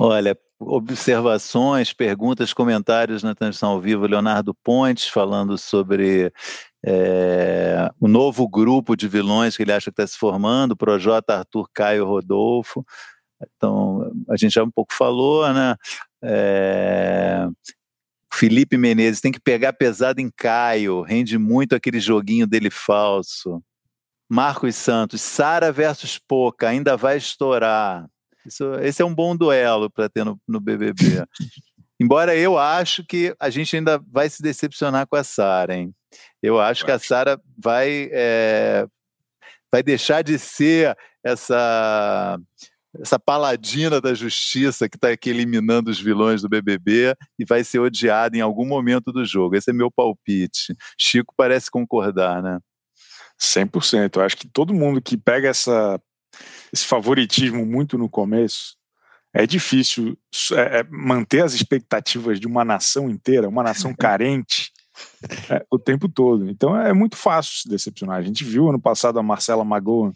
Olha, 0.00 0.36
observações, 0.60 1.92
perguntas, 1.92 2.52
comentários 2.52 3.22
na 3.22 3.34
transmissão 3.34 3.70
ao 3.70 3.80
vivo. 3.80 4.06
Leonardo 4.06 4.54
Pontes 4.54 5.08
falando 5.08 5.56
sobre 5.56 6.30
é, 6.84 7.90
o 7.98 8.06
novo 8.06 8.46
grupo 8.46 8.94
de 8.94 9.08
vilões 9.08 9.56
que 9.56 9.62
ele 9.62 9.72
acha 9.72 9.90
que 9.90 10.02
está 10.02 10.06
se 10.06 10.18
formando, 10.18 10.76
Projota, 10.76 11.38
Arthur, 11.38 11.66
Caio, 11.72 12.06
Rodolfo. 12.06 12.84
Então, 13.56 14.12
a 14.28 14.36
gente 14.36 14.52
já 14.52 14.62
um 14.62 14.70
pouco 14.70 14.92
falou, 14.92 15.50
né? 15.52 15.74
É, 16.22 17.48
Felipe 18.32 18.76
Menezes 18.76 19.20
tem 19.20 19.32
que 19.32 19.40
pegar 19.40 19.72
pesado 19.72 20.20
em 20.20 20.30
Caio, 20.30 21.00
rende 21.00 21.38
muito 21.38 21.74
aquele 21.74 21.98
joguinho 21.98 22.46
dele 22.46 22.70
falso. 22.70 23.62
Marcos 24.28 24.76
Santos, 24.76 25.22
Sara 25.22 25.72
versus 25.72 26.18
Poca, 26.18 26.68
ainda 26.68 26.96
vai 26.96 27.16
estourar. 27.16 28.06
Isso, 28.46 28.74
esse 28.76 29.02
é 29.02 29.04
um 29.04 29.14
bom 29.14 29.36
duelo 29.36 29.90
para 29.90 30.08
ter 30.08 30.24
no, 30.24 30.40
no 30.46 30.60
BBB. 30.60 31.24
Embora 32.00 32.34
eu 32.34 32.56
acho 32.56 33.04
que 33.04 33.34
a 33.38 33.50
gente 33.50 33.76
ainda 33.76 34.02
vai 34.10 34.30
se 34.30 34.42
decepcionar 34.42 35.06
com 35.06 35.16
a 35.16 35.24
Sara, 35.24 35.74
hein? 35.74 35.94
Eu 36.42 36.58
acho 36.58 36.84
que 36.84 36.90
a 36.90 36.98
Sara 36.98 37.38
vai, 37.62 38.08
é, 38.10 38.86
vai 39.70 39.82
deixar 39.82 40.22
de 40.22 40.38
ser 40.38 40.96
essa 41.22 42.38
essa 42.98 43.18
paladina 43.18 44.00
da 44.00 44.14
justiça 44.14 44.88
que 44.88 44.96
está 44.96 45.10
aqui 45.10 45.30
eliminando 45.30 45.90
os 45.90 46.00
vilões 46.00 46.42
do 46.42 46.48
BBB 46.48 47.14
e 47.38 47.44
vai 47.44 47.62
ser 47.62 47.78
odiada 47.78 48.36
em 48.36 48.40
algum 48.40 48.66
momento 48.66 49.12
do 49.12 49.24
jogo. 49.24 49.54
Esse 49.54 49.70
é 49.70 49.72
meu 49.72 49.90
palpite. 49.90 50.74
Chico 50.98 51.32
parece 51.36 51.70
concordar, 51.70 52.42
né? 52.42 52.58
100%. 53.40 54.16
Eu 54.16 54.22
acho 54.22 54.36
que 54.36 54.48
todo 54.48 54.74
mundo 54.74 55.00
que 55.00 55.16
pega 55.16 55.48
essa, 55.48 56.00
esse 56.72 56.86
favoritismo 56.86 57.64
muito 57.64 57.98
no 57.98 58.08
começo, 58.08 58.76
é 59.32 59.46
difícil 59.46 60.18
é, 60.52 60.80
é, 60.80 60.84
manter 60.90 61.42
as 61.42 61.54
expectativas 61.54 62.40
de 62.40 62.46
uma 62.46 62.64
nação 62.64 63.08
inteira, 63.08 63.48
uma 63.48 63.62
nação 63.62 63.94
carente, 63.94 64.72
é, 65.48 65.64
o 65.70 65.78
tempo 65.78 66.08
todo. 66.08 66.50
Então 66.50 66.76
é 66.76 66.92
muito 66.92 67.16
fácil 67.16 67.54
se 67.60 67.68
decepcionar. 67.68 68.16
A 68.16 68.22
gente 68.22 68.44
viu 68.44 68.68
ano 68.68 68.80
passado 68.80 69.18
a 69.18 69.22
Marcela 69.22 69.64
Magoa, 69.64 70.12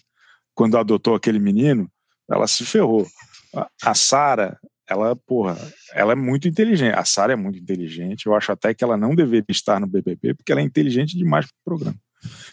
quando 0.55 0.77
adotou 0.77 1.15
aquele 1.15 1.39
menino, 1.39 1.89
ela 2.31 2.47
se 2.47 2.65
ferrou. 2.65 3.07
A, 3.55 3.69
a 3.83 3.95
Sara, 3.95 4.59
ela, 4.89 5.17
porra, 5.17 5.57
ela 5.93 6.13
é 6.13 6.17
muito 6.17 6.49
inteligente. 6.49 6.95
A 6.95 7.05
Sara 7.05 7.33
é 7.33 7.37
muito 7.37 7.59
inteligente. 7.59 8.27
Eu 8.27 8.35
acho 8.35 8.53
até 8.53 8.75
que 8.75 8.83
ela 8.83 8.97
não 8.97 9.15
deveria 9.15 9.45
estar 9.49 9.81
no 9.81 9.87
BBB, 9.87 10.35
porque 10.35 10.53
ela 10.53 10.61
é 10.61 10.65
inteligente 10.65 11.17
demais 11.17 11.47
para 11.47 11.55
o 11.55 11.65
programa. 11.65 11.99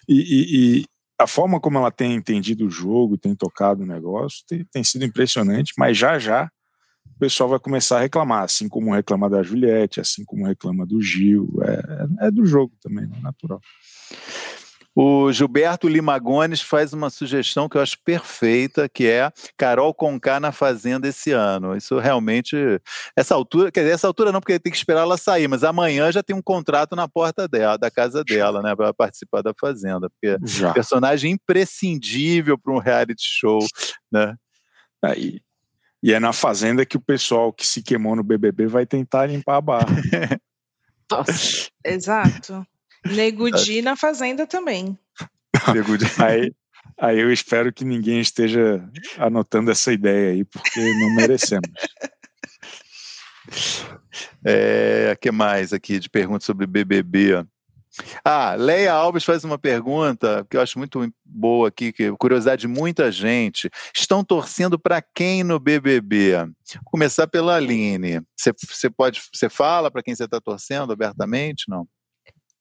E, 0.07 0.79
e, 0.79 0.85
a 1.21 1.27
forma 1.27 1.59
como 1.59 1.77
ela 1.77 1.91
tem 1.91 2.13
entendido 2.13 2.65
o 2.65 2.69
jogo, 2.69 3.17
tem 3.17 3.35
tocado 3.35 3.83
o 3.83 3.85
negócio, 3.85 4.43
tem, 4.47 4.65
tem, 4.65 4.83
sido 4.83 5.05
impressionante, 5.05 5.73
mas 5.77 5.97
já 5.97 6.17
já 6.19 6.49
o 7.15 7.19
pessoal 7.19 7.49
vai 7.49 7.59
começar 7.59 7.97
a 7.97 8.01
reclamar, 8.01 8.43
assim 8.43 8.67
como 8.67 8.93
reclama 8.93 9.29
da 9.29 9.43
Juliette, 9.43 9.99
assim 9.99 10.25
como 10.25 10.45
reclama 10.45 10.85
do 10.85 11.01
Gil, 11.01 11.51
é, 11.61 12.27
é 12.27 12.31
do 12.31 12.45
jogo 12.45 12.73
também, 12.81 13.05
é 13.05 13.21
natural. 13.21 13.59
O 14.93 15.31
Gilberto 15.31 15.87
Limagones 15.87 16.61
faz 16.61 16.91
uma 16.91 17.09
sugestão 17.09 17.69
que 17.69 17.77
eu 17.77 17.81
acho 17.81 17.97
perfeita, 18.03 18.89
que 18.89 19.07
é 19.07 19.31
Carol 19.57 19.93
Conká 19.93 20.39
na 20.39 20.51
Fazenda 20.51 21.07
esse 21.07 21.31
ano. 21.31 21.75
Isso 21.75 21.97
realmente, 21.97 22.55
essa 23.15 23.33
altura, 23.33 23.71
quer 23.71 23.81
dizer, 23.81 23.93
essa 23.93 24.07
altura 24.07 24.31
não, 24.31 24.41
porque 24.41 24.59
tem 24.59 24.71
que 24.71 24.77
esperar 24.77 25.01
ela 25.01 25.17
sair, 25.17 25.47
mas 25.47 25.63
amanhã 25.63 26.11
já 26.11 26.21
tem 26.21 26.35
um 26.35 26.41
contrato 26.41 26.93
na 26.95 27.07
porta 27.07 27.47
dela, 27.47 27.77
da 27.77 27.89
casa 27.89 28.21
dela, 28.23 28.61
né, 28.61 28.75
para 28.75 28.93
participar 28.93 29.41
da 29.41 29.53
Fazenda, 29.59 30.09
porque 30.09 30.37
já. 30.45 30.73
personagem 30.73 31.31
imprescindível 31.31 32.57
para 32.57 32.73
um 32.73 32.79
reality 32.79 33.23
show, 33.23 33.59
né? 34.11 34.35
Aí, 35.01 35.39
e 36.03 36.13
é 36.13 36.19
na 36.19 36.33
Fazenda 36.33 36.85
que 36.85 36.97
o 36.97 37.01
pessoal 37.01 37.53
que 37.53 37.65
se 37.65 37.81
queimou 37.81 38.15
no 38.15 38.23
BBB 38.23 38.67
vai 38.67 38.85
tentar 38.85 39.27
limpar 39.27 39.57
a 39.57 39.61
barra. 39.61 39.85
Nossa. 41.09 41.69
Exato. 41.85 42.65
Negudi 43.05 43.81
na 43.81 43.95
Fazenda 43.95 44.45
também. 44.45 44.97
aí, 46.19 46.53
aí 46.97 47.19
eu 47.19 47.31
espero 47.31 47.73
que 47.73 47.85
ninguém 47.85 48.19
esteja 48.19 48.83
anotando 49.17 49.71
essa 49.71 49.91
ideia 49.91 50.31
aí, 50.31 50.43
porque 50.45 50.79
não 50.79 51.15
merecemos. 51.15 51.69
É, 54.43 55.17
que 55.19 55.31
mais 55.31 55.73
aqui 55.73 55.99
de 55.99 56.09
perguntas 56.09 56.45
sobre 56.45 56.65
BBB? 56.67 57.45
Ah, 58.23 58.55
Leia 58.55 58.93
Alves 58.93 59.23
faz 59.23 59.43
uma 59.43 59.57
pergunta 59.57 60.45
que 60.49 60.55
eu 60.55 60.61
acho 60.61 60.79
muito 60.79 61.13
boa 61.25 61.67
aqui, 61.67 61.91
que 61.91 62.11
curiosidade 62.13 62.61
de 62.61 62.67
muita 62.67 63.11
gente. 63.11 63.69
Estão 63.93 64.23
torcendo 64.23 64.79
para 64.79 65.01
quem 65.01 65.43
no 65.43 65.59
BBB? 65.59 66.37
Vou 66.37 66.83
começar 66.85 67.27
pela 67.27 67.57
Aline. 67.57 68.21
Você 68.37 68.89
pode, 68.89 69.21
você 69.33 69.49
fala 69.49 69.91
para 69.91 70.01
quem 70.01 70.15
você 70.15 70.23
está 70.23 70.39
torcendo 70.39 70.93
abertamente, 70.93 71.65
não? 71.67 71.85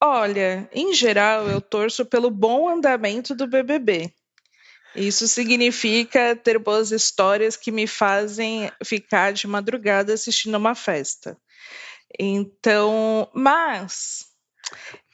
Olha, 0.02 0.68
em 0.72 0.94
geral, 0.94 1.46
eu 1.48 1.60
torço 1.60 2.06
pelo 2.06 2.30
bom 2.30 2.68
andamento 2.68 3.34
do 3.34 3.46
BBB. 3.46 4.10
Isso 4.94 5.28
significa 5.28 6.34
ter 6.34 6.58
boas 6.58 6.90
histórias 6.90 7.56
que 7.56 7.70
me 7.70 7.86
fazem 7.86 8.70
ficar 8.84 9.32
de 9.32 9.46
madrugada 9.46 10.12
assistindo 10.12 10.56
uma 10.56 10.74
festa. 10.74 11.36
Então, 12.18 13.28
mas 13.32 14.26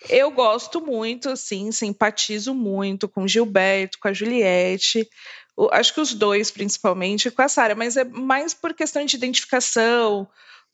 eu 0.09 0.31
gosto 0.31 0.81
muito, 0.81 1.31
assim, 1.31 1.71
simpatizo 1.73 2.55
muito 2.55 3.09
com 3.09 3.29
Gilberto, 3.29 3.99
com 3.99 4.09
a 4.09 4.13
Juliette, 4.13 5.09
acho 5.73 5.95
que 5.95 6.01
os 6.01 6.15
dois 6.15 6.51
principalmente, 6.51 7.31
com 7.31 7.43
a 7.43 7.49
Sara, 7.49 7.75
mas 7.75 7.97
é 7.97 8.05
mais 8.05 8.55
por 8.55 8.73
questão 8.73 9.05
de 9.05 9.17
identificação. 9.17 10.29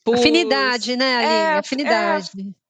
Por... 0.05 0.17
Afinidade, 0.17 0.97
né, 0.97 1.17
Aline? 1.17 1.33
É, 1.33 1.49
Afinidade. 1.55 2.31
É... 2.39 2.62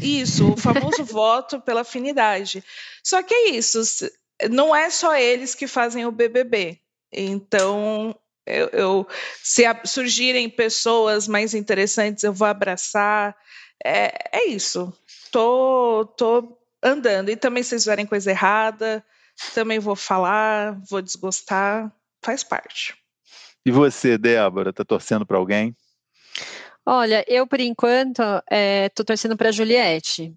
Isso, 0.00 0.52
o 0.52 0.56
famoso 0.56 1.04
voto 1.04 1.60
pela 1.60 1.80
afinidade. 1.82 2.62
Só 3.02 3.22
que 3.22 3.34
é 3.34 3.50
isso, 3.50 3.80
não 4.50 4.74
é 4.74 4.90
só 4.90 5.16
eles 5.16 5.54
que 5.54 5.66
fazem 5.66 6.04
o 6.04 6.12
BBB. 6.12 6.78
Então, 7.12 8.14
eu, 8.46 8.68
eu, 8.68 9.08
se 9.42 9.64
surgirem 9.84 10.48
pessoas 10.48 11.26
mais 11.26 11.54
interessantes, 11.54 12.24
eu 12.24 12.32
vou 12.32 12.46
abraçar. 12.46 13.36
É, 13.84 14.38
é 14.38 14.48
isso. 14.48 14.92
Tô, 15.32 16.04
tô 16.16 16.58
andando. 16.82 17.30
E 17.30 17.36
também, 17.36 17.62
se 17.62 17.70
vocês 17.70 17.82
fizerem 17.82 18.06
coisa 18.06 18.30
errada, 18.30 19.04
também 19.54 19.78
vou 19.78 19.96
falar, 19.96 20.78
vou 20.88 21.02
desgostar. 21.02 21.92
Faz 22.22 22.44
parte. 22.44 22.94
E 23.64 23.70
você, 23.70 24.16
Débora, 24.16 24.72
tá 24.72 24.84
torcendo 24.84 25.26
para 25.26 25.38
alguém? 25.38 25.76
Olha, 26.88 27.24
eu 27.26 27.46
por 27.48 27.60
enquanto 27.60 28.22
estou 28.86 29.04
torcendo 29.04 29.36
para 29.36 29.48
a 29.48 29.52
Juliette. 29.52 30.32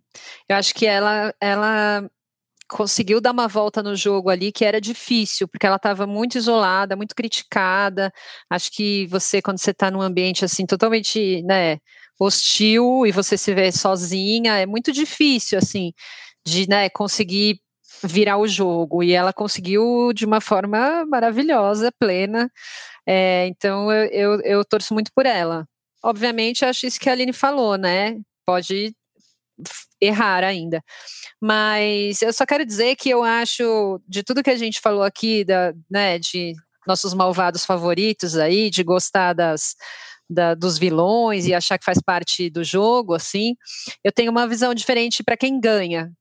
Eu 0.48 0.56
acho 0.56 0.74
que 0.74 0.86
ela, 0.86 1.34
ela 1.40 2.10
conseguiu 2.70 3.22
dar 3.22 3.32
uma 3.32 3.48
volta 3.48 3.84
no 3.84 3.96
jogo 3.96 4.30
ali 4.30 4.52
que 4.52 4.66
era 4.66 4.82
difícil, 4.82 5.48
porque 5.48 5.68
ela 5.68 5.76
estava 5.78 6.08
muito 6.08 6.38
isolada, 6.40 6.96
muito 6.96 7.16
criticada. 7.16 8.12
Acho 8.50 8.72
que 8.72 9.08
você, 9.08 9.42
quando 9.44 9.60
você 9.60 9.72
está 9.72 9.92
num 9.92 10.02
ambiente 10.02 10.46
assim 10.46 10.66
totalmente 10.66 11.44
né, 11.44 11.80
hostil 12.20 13.06
e 13.06 13.12
você 13.12 13.38
se 13.38 13.54
vê 13.54 13.72
sozinha, 13.72 14.58
é 14.60 14.66
muito 14.66 14.92
difícil 14.92 15.58
assim 15.60 15.94
de 16.46 16.68
né, 16.70 16.90
conseguir 16.90 17.62
virar 18.04 18.38
o 18.40 18.48
jogo. 18.48 19.04
E 19.04 19.14
ela 19.14 19.34
conseguiu 19.34 20.14
de 20.14 20.26
uma 20.26 20.42
forma 20.42 21.06
maravilhosa, 21.06 21.92
plena. 22.00 22.52
É, 23.08 23.48
então 23.48 23.92
eu, 23.92 24.06
eu, 24.12 24.42
eu 24.44 24.66
torço 24.66 24.94
muito 24.96 25.12
por 25.16 25.26
ela 25.28 25.68
obviamente, 26.04 26.66
acho 26.66 26.86
isso 26.86 27.00
que 27.00 27.10
a 27.10 27.14
Aline 27.14 27.34
falou, 27.34 27.78
né? 27.78 28.20
Pode 28.46 28.94
errar 30.02 30.44
ainda. 30.44 30.82
Mas 31.42 32.22
eu 32.22 32.32
só 32.34 32.46
quero 32.46 32.66
dizer 32.66 32.96
que 32.96 33.10
eu 33.10 33.24
acho, 33.24 34.02
de 34.08 34.24
tudo 34.24 34.44
que 34.44 34.50
a 34.50 34.56
gente 34.56 34.80
falou 34.80 35.04
aqui, 35.04 35.44
da, 35.44 35.74
né, 35.90 36.18
de 36.20 36.54
nossos 36.88 37.14
malvados 37.14 37.66
favoritos 37.66 38.38
aí, 38.38 38.70
de 38.70 38.84
gostar 38.84 39.34
das, 39.34 39.76
da, 40.30 40.54
dos 40.54 40.78
vilões 40.78 41.46
e 41.46 41.54
achar 41.54 41.78
que 41.78 41.86
faz 41.86 42.00
parte 42.02 42.50
do 42.50 42.64
jogo, 42.64 43.14
assim, 43.14 43.56
eu 44.04 44.12
tenho 44.12 44.32
uma 44.32 44.48
visão 44.48 44.74
diferente 44.74 45.24
para 45.24 45.38
quem 45.38 45.60
ganha. 45.60 46.12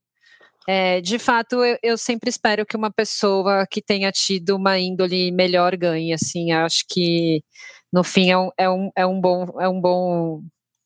É, 0.67 1.01
de 1.01 1.17
fato, 1.17 1.63
eu, 1.63 1.77
eu, 1.81 1.97
sempre 1.97 2.29
espero 2.29 2.65
que 2.65 2.77
uma 2.77 2.91
pessoa 2.91 3.65
que 3.69 3.81
tenha 3.81 4.11
tido 4.11 4.55
uma 4.55 4.77
índole 4.77 5.31
melhor 5.31 5.75
ganhe, 5.75 6.13
assim, 6.13 6.51
acho 6.51 6.83
que 6.89 7.43
no 7.91 8.03
fim 8.03 8.29
é 8.31 8.37
um, 8.37 8.49
é 8.57 8.69
um, 8.69 8.91
é 8.95 9.05
um, 9.05 9.19
bom, 9.19 9.45
é 9.59 9.67
um 9.67 9.81
bom 9.81 10.41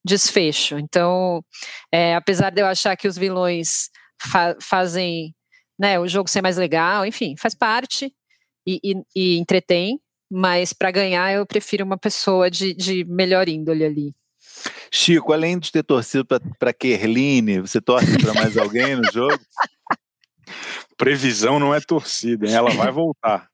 desfecho. 0.05 0.77
Então, 0.79 1.43
é, 1.91 2.15
apesar 2.15 2.49
de 2.51 2.61
eu 2.61 2.67
achar 2.67 2.95
que 2.95 3.07
os 3.07 3.17
vilões 3.17 3.89
fa 4.21 4.55
fazem 4.61 5.33
né, 5.79 5.99
o 5.99 6.07
jogo 6.07 6.29
ser 6.29 6.41
mais 6.41 6.57
legal, 6.57 7.05
enfim, 7.05 7.35
faz 7.37 7.53
parte 7.53 8.13
e, 8.65 8.79
e, 8.83 9.03
e 9.15 9.37
entretém, 9.37 9.99
mas 10.31 10.73
para 10.73 10.91
ganhar 10.91 11.33
eu 11.33 11.45
prefiro 11.45 11.85
uma 11.85 11.97
pessoa 11.97 12.49
de, 12.49 12.73
de 12.73 13.03
melhor 13.05 13.49
índole 13.49 13.83
ali. 13.85 14.15
Chico, 14.91 15.33
além 15.33 15.57
de 15.59 15.71
ter 15.71 15.83
torcido 15.83 16.25
para 16.25 16.73
Kerline, 16.73 17.59
você 17.59 17.81
torce 17.81 18.17
para 18.17 18.33
mais 18.33 18.57
alguém 18.57 18.95
no 18.95 19.11
jogo? 19.11 19.37
Previsão 20.97 21.59
não 21.59 21.73
é 21.73 21.81
torcida, 21.81 22.49
ela 22.49 22.69
vai 22.71 22.91
voltar. 22.91 23.49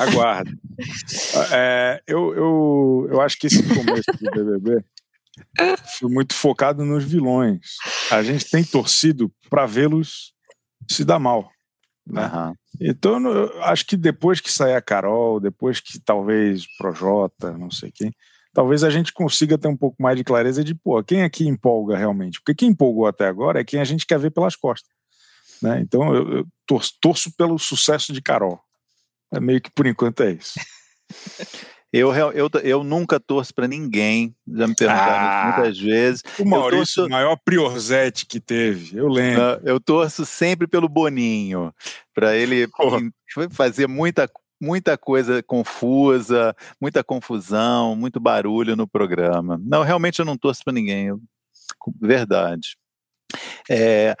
Aguarda. 0.00 0.50
É, 1.50 2.02
eu, 2.06 2.34
eu, 2.34 3.08
eu 3.10 3.20
acho 3.20 3.38
que 3.38 3.46
esse 3.46 3.62
começo 3.62 4.12
do 4.20 4.30
BBB 4.30 4.84
foi 5.98 6.10
muito 6.10 6.34
focado 6.34 6.84
nos 6.84 7.04
vilões. 7.04 7.76
A 8.10 8.22
gente 8.22 8.50
tem 8.50 8.62
torcido 8.62 9.32
para 9.48 9.66
vê-los 9.66 10.32
se 10.90 11.04
dar 11.04 11.18
mal. 11.18 11.50
Né? 12.06 12.26
Uhum. 12.26 12.54
Então, 12.80 13.20
eu 13.30 13.62
acho 13.64 13.86
que 13.86 13.96
depois 13.96 14.40
que 14.40 14.52
sair 14.52 14.74
a 14.74 14.82
Carol, 14.82 15.40
depois 15.40 15.80
que 15.80 16.00
talvez 16.00 16.66
Projota, 16.76 17.56
não 17.56 17.70
sei 17.70 17.90
quem, 17.92 18.12
talvez 18.52 18.84
a 18.84 18.90
gente 18.90 19.12
consiga 19.12 19.58
ter 19.58 19.68
um 19.68 19.76
pouco 19.76 20.02
mais 20.02 20.16
de 20.16 20.24
clareza 20.24 20.62
de, 20.62 20.74
pô, 20.74 21.02
quem 21.02 21.22
é 21.22 21.30
que 21.30 21.46
empolga 21.46 21.96
realmente? 21.96 22.40
Porque 22.40 22.54
quem 22.54 22.70
empolgou 22.70 23.06
até 23.06 23.26
agora 23.26 23.60
é 23.60 23.64
quem 23.64 23.80
a 23.80 23.84
gente 23.84 24.06
quer 24.06 24.18
ver 24.18 24.30
pelas 24.30 24.56
costas. 24.56 24.90
Né? 25.60 25.80
Então, 25.80 26.14
eu, 26.14 26.38
eu 26.38 26.46
torço, 26.66 26.92
torço 27.00 27.36
pelo 27.36 27.58
sucesso 27.58 28.12
de 28.12 28.20
Carol. 28.20 28.60
É 29.32 29.40
meio 29.40 29.60
que 29.60 29.70
por 29.70 29.86
enquanto 29.86 30.22
é 30.22 30.32
isso. 30.32 30.54
Eu, 31.92 32.10
eu, 32.32 32.48
eu 32.62 32.82
nunca 32.82 33.20
torço 33.20 33.54
para 33.54 33.68
ninguém, 33.68 34.34
já 34.48 34.66
me 34.66 34.74
perguntaram 34.74 35.14
ah, 35.14 35.54
muitas 35.58 35.78
vezes. 35.78 36.22
O 36.38 36.44
Maurício, 36.46 36.78
torço, 36.78 37.06
o 37.06 37.10
maior 37.10 37.36
priorzete 37.44 38.24
que 38.24 38.40
teve, 38.40 38.96
eu 38.96 39.08
lembro. 39.08 39.60
Eu 39.62 39.78
torço 39.78 40.24
sempre 40.24 40.66
pelo 40.66 40.88
Boninho, 40.88 41.70
para 42.14 42.34
ele 42.34 42.66
Porra. 42.68 42.98
fazer 43.50 43.86
muita, 43.86 44.26
muita 44.62 44.96
coisa 44.96 45.42
confusa, 45.42 46.54
muita 46.80 47.02
confusão, 47.02 47.96
muito 47.96 48.20
barulho 48.20 48.76
no 48.76 48.86
programa. 48.86 49.60
Não, 49.60 49.82
realmente 49.82 50.20
eu 50.20 50.24
não 50.24 50.36
torço 50.36 50.62
para 50.64 50.72
ninguém, 50.72 51.08
eu, 51.08 51.20
verdade. 52.00 52.76
É, 53.68 54.16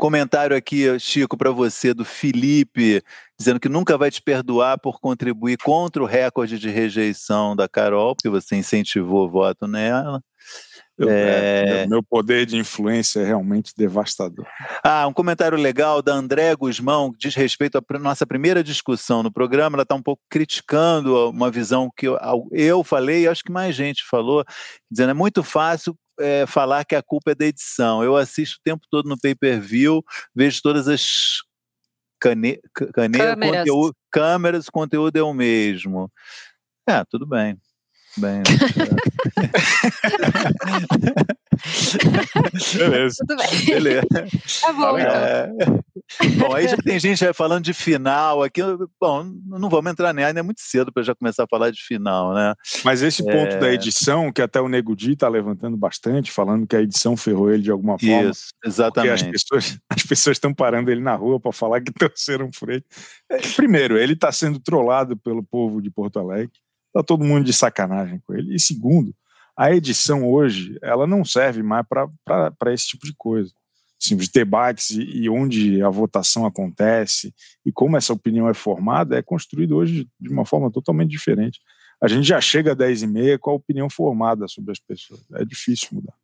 Comentário 0.00 0.56
aqui, 0.56 0.98
Chico, 0.98 1.36
para 1.36 1.50
você, 1.50 1.92
do 1.92 2.06
Felipe, 2.06 3.02
dizendo 3.38 3.60
que 3.60 3.68
nunca 3.68 3.98
vai 3.98 4.10
te 4.10 4.22
perdoar 4.22 4.78
por 4.78 4.98
contribuir 4.98 5.58
contra 5.58 6.02
o 6.02 6.06
recorde 6.06 6.58
de 6.58 6.70
rejeição 6.70 7.54
da 7.54 7.68
Carol, 7.68 8.16
porque 8.16 8.30
você 8.30 8.56
incentivou 8.56 9.26
o 9.26 9.30
voto 9.30 9.66
nela. 9.66 10.22
Eu, 11.00 11.08
é... 11.08 11.86
Meu 11.86 12.02
poder 12.02 12.44
de 12.44 12.58
influência 12.58 13.20
é 13.20 13.24
realmente 13.24 13.72
devastador. 13.74 14.46
Ah, 14.84 15.06
um 15.06 15.14
comentário 15.14 15.56
legal 15.56 16.02
da 16.02 16.12
André 16.12 16.54
Guzmão, 16.54 17.10
que 17.10 17.18
diz 17.18 17.34
respeito 17.34 17.78
à 17.78 17.98
nossa 17.98 18.26
primeira 18.26 18.62
discussão 18.62 19.22
no 19.22 19.32
programa. 19.32 19.76
Ela 19.76 19.82
está 19.84 19.94
um 19.94 20.02
pouco 20.02 20.22
criticando 20.28 21.30
uma 21.30 21.50
visão 21.50 21.90
que 21.96 22.06
eu, 22.06 22.18
eu 22.52 22.84
falei, 22.84 23.22
e 23.22 23.28
acho 23.28 23.42
que 23.42 23.50
mais 23.50 23.74
gente 23.74 24.04
falou, 24.04 24.44
dizendo 24.90 25.12
é 25.12 25.14
muito 25.14 25.42
fácil 25.42 25.96
é, 26.20 26.44
falar 26.46 26.84
que 26.84 26.94
a 26.94 27.02
culpa 27.02 27.30
é 27.30 27.34
da 27.34 27.46
edição. 27.46 28.04
Eu 28.04 28.14
assisto 28.14 28.58
o 28.58 28.62
tempo 28.62 28.86
todo 28.90 29.08
no 29.08 29.18
pay-per-view, 29.18 30.04
vejo 30.34 30.60
todas 30.62 30.86
as 30.86 31.38
cane 32.20 32.60
câmeras. 32.94 33.36
Conteúdo, 33.40 33.96
câmeras, 34.10 34.68
o 34.68 34.72
conteúdo 34.72 35.16
é 35.16 35.22
o 35.22 35.32
mesmo. 35.32 36.12
É, 36.86 37.02
tudo 37.08 37.26
bem. 37.26 37.58
Bem, 38.16 38.42
Beleza. 42.76 43.16
Tudo 43.26 43.36
bem. 43.36 43.64
Beleza. 43.66 44.06
Tá 44.62 44.72
bom, 44.72 44.98
é... 44.98 45.50
então. 45.52 45.84
Bom, 46.38 46.54
aí 46.54 46.66
já 46.66 46.76
tem 46.76 46.98
gente 46.98 47.32
falando 47.32 47.64
de 47.64 47.72
final 47.74 48.42
aqui. 48.42 48.60
Bom, 49.00 49.30
não 49.46 49.68
vamos 49.68 49.92
entrar 49.92 50.12
nela, 50.12 50.28
ainda 50.28 50.40
é 50.40 50.42
muito 50.42 50.60
cedo 50.60 50.92
para 50.92 51.02
já 51.02 51.14
começar 51.14 51.44
a 51.44 51.48
falar 51.48 51.70
de 51.70 51.80
final, 51.82 52.34
né? 52.34 52.54
Mas 52.84 53.02
esse 53.02 53.22
ponto 53.22 53.54
é... 53.54 53.58
da 53.58 53.72
edição, 53.72 54.32
que 54.32 54.42
até 54.42 54.60
o 54.60 54.68
Nego 54.68 54.96
Di 54.96 55.12
está 55.12 55.28
levantando 55.28 55.76
bastante, 55.76 56.32
falando 56.32 56.66
que 56.66 56.76
a 56.76 56.82
edição 56.82 57.16
ferrou 57.16 57.50
ele 57.50 57.62
de 57.62 57.70
alguma 57.70 57.98
forma. 57.98 58.30
Isso, 58.30 58.48
exatamente. 58.64 59.24
Porque 59.24 59.36
as 59.36 59.42
pessoas 59.42 59.78
as 59.90 60.02
pessoas 60.02 60.36
estão 60.36 60.54
parando 60.54 60.90
ele 60.90 61.00
na 61.00 61.14
rua 61.14 61.38
para 61.38 61.52
falar 61.52 61.80
que 61.80 61.92
torceram 61.98 62.50
por 62.58 62.70
ele. 62.70 62.84
É, 63.30 63.38
primeiro, 63.54 63.98
ele 63.98 64.14
está 64.14 64.32
sendo 64.32 64.58
trollado 64.58 65.16
pelo 65.16 65.42
povo 65.42 65.80
de 65.80 65.90
Porto 65.90 66.18
Alegre. 66.18 66.52
Está 66.90 67.02
todo 67.02 67.24
mundo 67.24 67.44
de 67.44 67.52
sacanagem 67.52 68.20
com 68.26 68.34
ele. 68.34 68.54
E 68.54 68.60
segundo, 68.60 69.14
a 69.56 69.72
edição 69.72 70.28
hoje 70.28 70.76
ela 70.82 71.06
não 71.06 71.24
serve 71.24 71.62
mais 71.62 71.86
para 71.86 72.74
esse 72.74 72.88
tipo 72.88 73.06
de 73.06 73.14
coisa. 73.16 73.52
Assim, 74.02 74.16
os 74.16 74.28
debates 74.28 74.90
e, 74.90 75.28
onde 75.28 75.82
a 75.82 75.90
votação 75.90 76.46
acontece 76.46 77.34
e 77.66 77.70
como 77.70 77.96
essa 77.96 78.14
opinião 78.14 78.48
é 78.48 78.54
formada 78.54 79.18
é 79.18 79.22
construído 79.22 79.76
hoje 79.76 80.08
de 80.18 80.30
uma 80.30 80.46
forma 80.46 80.70
totalmente 80.70 81.10
diferente. 81.10 81.60
A 82.02 82.08
gente 82.08 82.26
já 82.26 82.40
chega 82.40 82.72
a 82.72 82.74
10 82.74 83.02
e 83.02 83.06
meia 83.06 83.38
com 83.38 83.50
a 83.50 83.54
opinião 83.54 83.90
formada 83.90 84.48
sobre 84.48 84.72
as 84.72 84.78
pessoas. 84.78 85.22
É 85.34 85.44
difícil 85.44 85.88
mudar. 85.92 86.14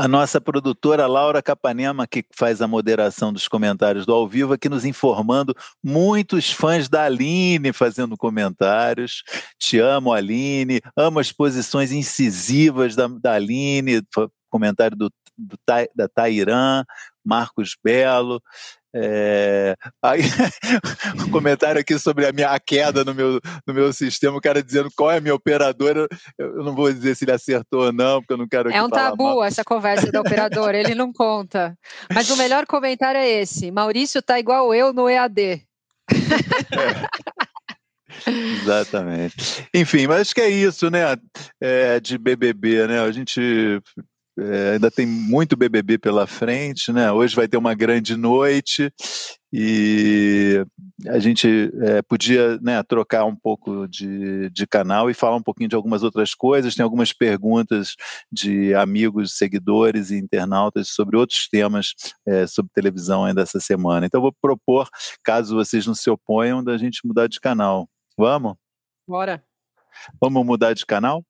A 0.00 0.06
nossa 0.06 0.40
produtora 0.40 1.08
Laura 1.08 1.42
Capanema, 1.42 2.06
que 2.06 2.24
faz 2.32 2.62
a 2.62 2.68
moderação 2.68 3.32
dos 3.32 3.48
comentários 3.48 4.06
do 4.06 4.12
ao 4.12 4.28
vivo, 4.28 4.52
aqui 4.52 4.68
nos 4.68 4.84
informando, 4.84 5.52
muitos 5.82 6.52
fãs 6.52 6.88
da 6.88 7.02
Aline 7.02 7.72
fazendo 7.72 8.16
comentários. 8.16 9.24
Te 9.58 9.80
amo, 9.80 10.12
Aline. 10.12 10.80
Amo 10.96 11.18
as 11.18 11.32
posições 11.32 11.90
incisivas 11.90 12.94
da, 12.94 13.08
da 13.08 13.34
Aline, 13.34 14.00
comentário 14.48 14.96
do, 14.96 15.12
do, 15.36 15.58
da 15.92 16.08
Tairã, 16.08 16.84
Marcos 17.24 17.76
Belo. 17.82 18.40
É, 18.94 19.74
aí, 20.02 20.20
um 21.26 21.30
comentário 21.30 21.80
aqui 21.80 21.98
sobre 21.98 22.26
a 22.26 22.32
minha 22.32 22.58
queda 22.58 23.04
no 23.04 23.14
meu, 23.14 23.38
no 23.66 23.74
meu 23.74 23.92
sistema, 23.92 24.36
o 24.36 24.40
cara 24.40 24.62
dizendo 24.62 24.90
qual 24.96 25.10
é 25.10 25.18
a 25.18 25.20
minha 25.20 25.34
operadora. 25.34 26.08
Eu 26.38 26.64
não 26.64 26.74
vou 26.74 26.92
dizer 26.92 27.14
se 27.14 27.24
ele 27.24 27.32
acertou 27.32 27.86
ou 27.86 27.92
não, 27.92 28.20
porque 28.20 28.32
eu 28.32 28.38
não 28.38 28.48
quero. 28.48 28.70
É 28.70 28.82
um 28.82 28.88
tabu 28.88 29.24
mal. 29.24 29.44
essa 29.44 29.62
conversa 29.62 30.10
da 30.10 30.20
operadora, 30.20 30.78
ele 30.78 30.94
não 30.94 31.12
conta. 31.12 31.76
Mas 32.12 32.30
o 32.30 32.36
melhor 32.36 32.66
comentário 32.66 33.18
é 33.18 33.28
esse: 33.28 33.70
Maurício 33.70 34.22
tá 34.22 34.38
igual 34.38 34.74
eu 34.74 34.92
no 34.92 35.08
EAD. 35.08 35.40
É. 35.42 35.62
Exatamente. 38.26 39.68
Enfim, 39.72 40.06
mas 40.06 40.22
acho 40.22 40.34
que 40.34 40.40
é 40.40 40.48
isso, 40.48 40.90
né? 40.90 41.00
É, 41.60 42.00
de 42.00 42.18
BBB, 42.18 42.86
né? 42.86 43.00
A 43.00 43.12
gente 43.12 43.80
é, 44.38 44.72
ainda 44.74 44.90
tem 44.90 45.06
muito 45.06 45.56
BBB 45.56 45.98
pela 45.98 46.26
frente, 46.26 46.92
né? 46.92 47.10
Hoje 47.10 47.34
vai 47.34 47.48
ter 47.48 47.56
uma 47.56 47.74
grande 47.74 48.16
noite 48.16 48.92
e 49.52 50.64
a 51.08 51.18
gente 51.18 51.72
é, 51.82 52.02
podia 52.02 52.58
né, 52.58 52.82
trocar 52.82 53.24
um 53.24 53.34
pouco 53.34 53.88
de, 53.88 54.50
de 54.50 54.66
canal 54.66 55.10
e 55.10 55.14
falar 55.14 55.36
um 55.36 55.42
pouquinho 55.42 55.68
de 55.68 55.74
algumas 55.74 56.02
outras 56.02 56.34
coisas. 56.34 56.74
Tem 56.74 56.84
algumas 56.84 57.12
perguntas 57.12 57.96
de 58.30 58.74
amigos, 58.74 59.36
seguidores 59.36 60.10
e 60.10 60.18
internautas 60.18 60.90
sobre 60.90 61.16
outros 61.16 61.48
temas 61.48 61.94
é, 62.26 62.46
sobre 62.46 62.70
televisão 62.72 63.24
ainda 63.24 63.42
essa 63.42 63.58
semana. 63.58 64.06
Então, 64.06 64.20
vou 64.20 64.32
propor, 64.40 64.88
caso 65.24 65.56
vocês 65.56 65.86
não 65.86 65.94
se 65.94 66.08
oponham, 66.10 66.62
da 66.62 66.76
gente 66.76 67.00
mudar 67.04 67.26
de 67.26 67.40
canal. 67.40 67.88
Vamos? 68.16 68.54
Bora. 69.06 69.42
Vamos 70.20 70.46
mudar 70.46 70.74
de 70.74 70.86
canal? 70.86 71.24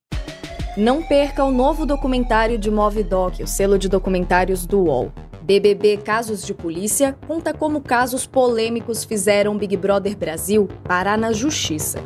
Não 0.78 1.02
perca 1.02 1.42
o 1.42 1.50
novo 1.50 1.84
documentário 1.84 2.56
de 2.56 2.70
Movidoc, 2.70 3.42
o 3.42 3.48
selo 3.48 3.76
de 3.76 3.88
documentários 3.88 4.64
do 4.64 4.84
UOL. 4.84 5.12
BBB 5.42 5.96
Casos 5.96 6.46
de 6.46 6.54
Polícia 6.54 7.18
conta 7.26 7.52
como 7.52 7.80
casos 7.80 8.28
polêmicos 8.28 9.02
fizeram 9.02 9.58
Big 9.58 9.76
Brother 9.76 10.16
Brasil 10.16 10.68
parar 10.84 11.18
na 11.18 11.32
justiça. 11.32 11.98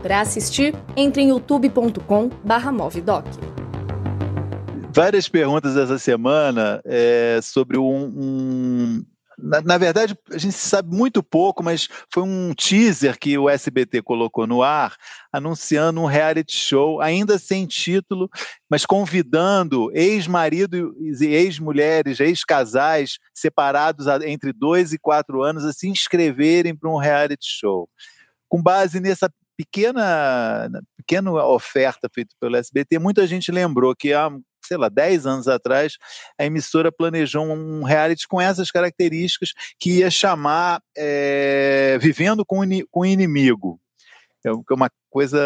Para 0.00 0.20
assistir, 0.20 0.76
entre 0.96 1.22
em 1.22 1.30
youtube.com/movidoc. 1.30 3.26
Várias 4.92 5.28
perguntas 5.28 5.76
essa 5.76 5.98
semana 5.98 6.80
é, 6.84 7.40
sobre 7.42 7.76
um, 7.78 8.04
um 8.16 9.04
na, 9.42 9.60
na, 9.60 9.78
verdade, 9.78 10.16
a 10.30 10.38
gente 10.38 10.54
sabe 10.54 10.94
muito 10.94 11.22
pouco, 11.22 11.62
mas 11.62 11.88
foi 12.12 12.22
um 12.22 12.52
teaser 12.54 13.18
que 13.18 13.36
o 13.36 13.48
SBT 13.48 14.02
colocou 14.02 14.46
no 14.46 14.62
ar, 14.62 14.96
anunciando 15.32 16.00
um 16.00 16.06
reality 16.06 16.52
show, 16.52 17.00
ainda 17.00 17.38
sem 17.38 17.66
título, 17.66 18.28
mas 18.68 18.86
convidando 18.86 19.90
ex-marido 19.92 20.94
e 21.00 21.26
ex-mulheres, 21.26 22.20
ex-casais 22.20 23.18
separados 23.34 24.06
entre 24.24 24.52
dois 24.52 24.92
e 24.92 24.98
quatro 24.98 25.42
anos 25.42 25.64
a 25.64 25.72
se 25.72 25.88
inscreverem 25.88 26.76
para 26.76 26.90
um 26.90 26.98
reality 26.98 27.46
show. 27.46 27.88
com 28.48 28.62
base 28.62 29.00
nessa 29.00 29.30
pequena, 29.56 30.70
pequena 30.96 31.30
oferta 31.32 32.08
feita 32.12 32.34
pelo 32.40 32.56
SBT, 32.56 32.98
muita 32.98 33.26
gente 33.26 33.52
lembrou 33.52 33.94
que 33.94 34.12
há, 34.12 34.30
sei 34.70 34.76
lá, 34.76 34.88
10 34.88 35.26
anos 35.26 35.48
atrás, 35.48 35.98
a 36.38 36.46
emissora 36.46 36.92
planejou 36.92 37.44
um 37.44 37.82
reality 37.82 38.28
com 38.28 38.40
essas 38.40 38.70
características 38.70 39.52
que 39.80 39.98
ia 39.98 40.10
chamar 40.10 40.80
é, 40.96 41.98
Vivendo 42.00 42.46
com 42.46 42.60
o 42.92 43.04
Inimigo. 43.04 43.80
É 44.44 44.50
uma 44.72 44.88
coisa 45.10 45.38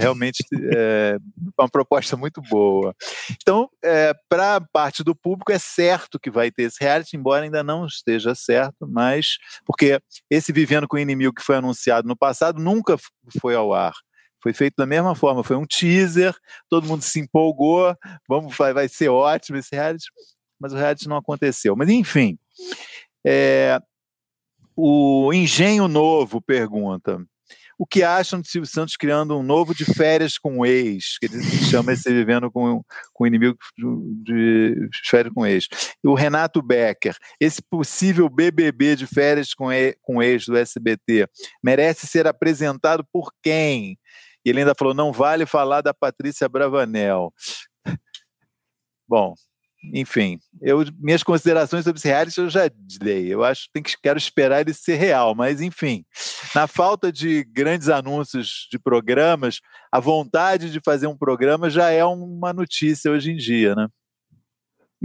realmente 0.00 0.42
é, 0.74 1.18
uma 1.58 1.68
proposta 1.68 2.16
muito 2.16 2.40
boa. 2.40 2.96
Então, 3.30 3.68
é, 3.84 4.14
para 4.30 4.56
a 4.56 4.60
parte 4.60 5.04
do 5.04 5.14
público, 5.14 5.52
é 5.52 5.58
certo 5.58 6.18
que 6.18 6.30
vai 6.30 6.50
ter 6.50 6.62
esse 6.62 6.82
reality, 6.82 7.18
embora 7.18 7.44
ainda 7.44 7.62
não 7.62 7.84
esteja 7.84 8.34
certo, 8.34 8.88
mas 8.88 9.36
porque 9.66 10.00
esse 10.30 10.52
Vivendo 10.52 10.88
com 10.88 10.96
o 10.96 11.00
Inimigo 11.00 11.34
que 11.34 11.44
foi 11.44 11.56
anunciado 11.56 12.08
no 12.08 12.16
passado 12.16 12.60
nunca 12.60 12.96
foi 13.40 13.54
ao 13.54 13.74
ar. 13.74 13.92
Foi 14.42 14.52
feito 14.52 14.74
da 14.76 14.86
mesma 14.86 15.14
forma, 15.14 15.44
foi 15.44 15.56
um 15.56 15.66
teaser, 15.66 16.34
todo 16.68 16.86
mundo 16.86 17.02
se 17.02 17.20
empolgou, 17.20 17.94
vamos, 18.28 18.56
vai, 18.56 18.72
vai 18.72 18.88
ser 18.88 19.08
ótimo 19.08 19.58
esse 19.58 19.74
reality, 19.74 20.06
mas 20.58 20.72
o 20.72 20.76
reality 20.76 21.08
não 21.08 21.16
aconteceu. 21.16 21.76
Mas 21.76 21.88
enfim, 21.88 22.38
é, 23.26 23.80
o 24.74 25.32
Engenho 25.32 25.88
Novo 25.88 26.40
pergunta: 26.40 27.22
o 27.80 27.86
que 27.86 28.02
acham 28.02 28.42
de 28.42 28.50
Silvio 28.50 28.70
Santos 28.70 28.94
criando 28.94 29.38
um 29.38 29.42
novo 29.42 29.74
de 29.74 29.86
férias 29.86 30.36
com 30.36 30.58
o 30.58 30.66
ex, 30.66 31.16
que 31.18 31.24
ele 31.24 31.42
chama 31.42 31.94
esse 31.94 32.12
vivendo 32.12 32.50
com, 32.50 32.84
com 33.14 33.24
o 33.24 33.26
inimigo 33.26 33.56
de, 34.22 34.74
de 34.74 35.08
férias 35.08 35.32
com 35.32 35.40
o 35.40 35.46
ex. 35.46 35.66
E 36.04 36.06
o 36.06 36.12
Renato 36.12 36.60
Becker, 36.60 37.16
esse 37.40 37.62
possível 37.62 38.28
BBB 38.28 38.96
de 38.96 39.06
férias 39.06 39.54
com, 39.54 39.72
e, 39.72 39.96
com 40.02 40.22
ex 40.22 40.44
do 40.44 40.58
SBT, 40.58 41.26
merece 41.64 42.06
ser 42.06 42.26
apresentado 42.26 43.02
por 43.10 43.32
quem? 43.42 43.98
E 44.44 44.50
ele 44.50 44.60
ainda 44.60 44.74
falou: 44.76 44.94
não 44.94 45.12
vale 45.12 45.46
falar 45.46 45.80
da 45.80 45.94
Patrícia 45.94 46.48
Bravanel. 46.48 47.32
Bom, 49.08 49.34
enfim, 49.92 50.38
eu, 50.60 50.84
minhas 50.98 51.22
considerações 51.22 51.84
sobre 51.84 51.98
esse 51.98 52.06
reality 52.06 52.38
eu 52.38 52.50
já 52.50 52.70
dei. 53.00 53.32
Eu 53.32 53.42
acho 53.42 53.68
que, 53.72 53.82
que 53.82 53.96
quero 54.02 54.18
esperar 54.18 54.60
ele 54.60 54.74
ser 54.74 54.96
real, 54.96 55.34
mas 55.34 55.60
enfim, 55.60 56.04
na 56.54 56.66
falta 56.66 57.10
de 57.10 57.44
grandes 57.44 57.88
anúncios 57.88 58.68
de 58.70 58.78
programas, 58.78 59.60
a 59.90 59.98
vontade 59.98 60.70
de 60.70 60.80
fazer 60.84 61.06
um 61.06 61.16
programa 61.16 61.70
já 61.70 61.90
é 61.90 62.04
uma 62.04 62.52
notícia 62.52 63.10
hoje 63.10 63.32
em 63.32 63.36
dia, 63.36 63.74
né? 63.74 63.88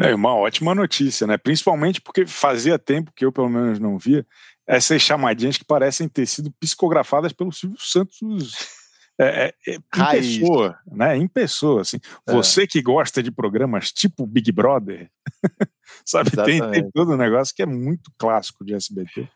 É 0.01 0.13
uma 0.13 0.35
ótima 0.35 0.75
notícia, 0.75 1.25
né? 1.25 1.37
Principalmente 1.37 2.01
porque 2.01 2.25
fazia 2.25 2.77
tempo 2.77 3.13
que 3.15 3.23
eu, 3.23 3.31
pelo 3.31 3.49
menos, 3.49 3.79
não 3.79 3.97
via 3.97 4.27
essas 4.67 5.01
chamadinhas 5.01 5.57
que 5.57 5.63
parecem 5.63 6.09
ter 6.09 6.25
sido 6.25 6.51
psicografadas 6.59 7.31
pelo 7.31 7.53
Silvio 7.53 7.79
Santos 7.79 8.19
é, 9.19 9.53
é, 9.67 9.71
é 9.71 9.75
em 9.75 10.11
pessoa, 10.11 10.79
né? 10.91 11.17
Em 11.17 11.27
pessoa, 11.27 11.81
assim. 11.81 11.97
É. 12.27 12.33
Você 12.33 12.67
que 12.67 12.81
gosta 12.81 13.23
de 13.23 13.31
programas 13.31 13.91
tipo 13.91 14.25
Big 14.25 14.51
Brother, 14.51 15.09
sabe? 16.05 16.31
Tem, 16.31 16.71
tem, 16.71 16.91
todo 16.91 17.13
um 17.13 17.17
negócio 17.17 17.55
que 17.55 17.63
é 17.63 17.65
muito 17.65 18.11
clássico 18.17 18.65
de 18.65 18.73
SBT. 18.73 19.27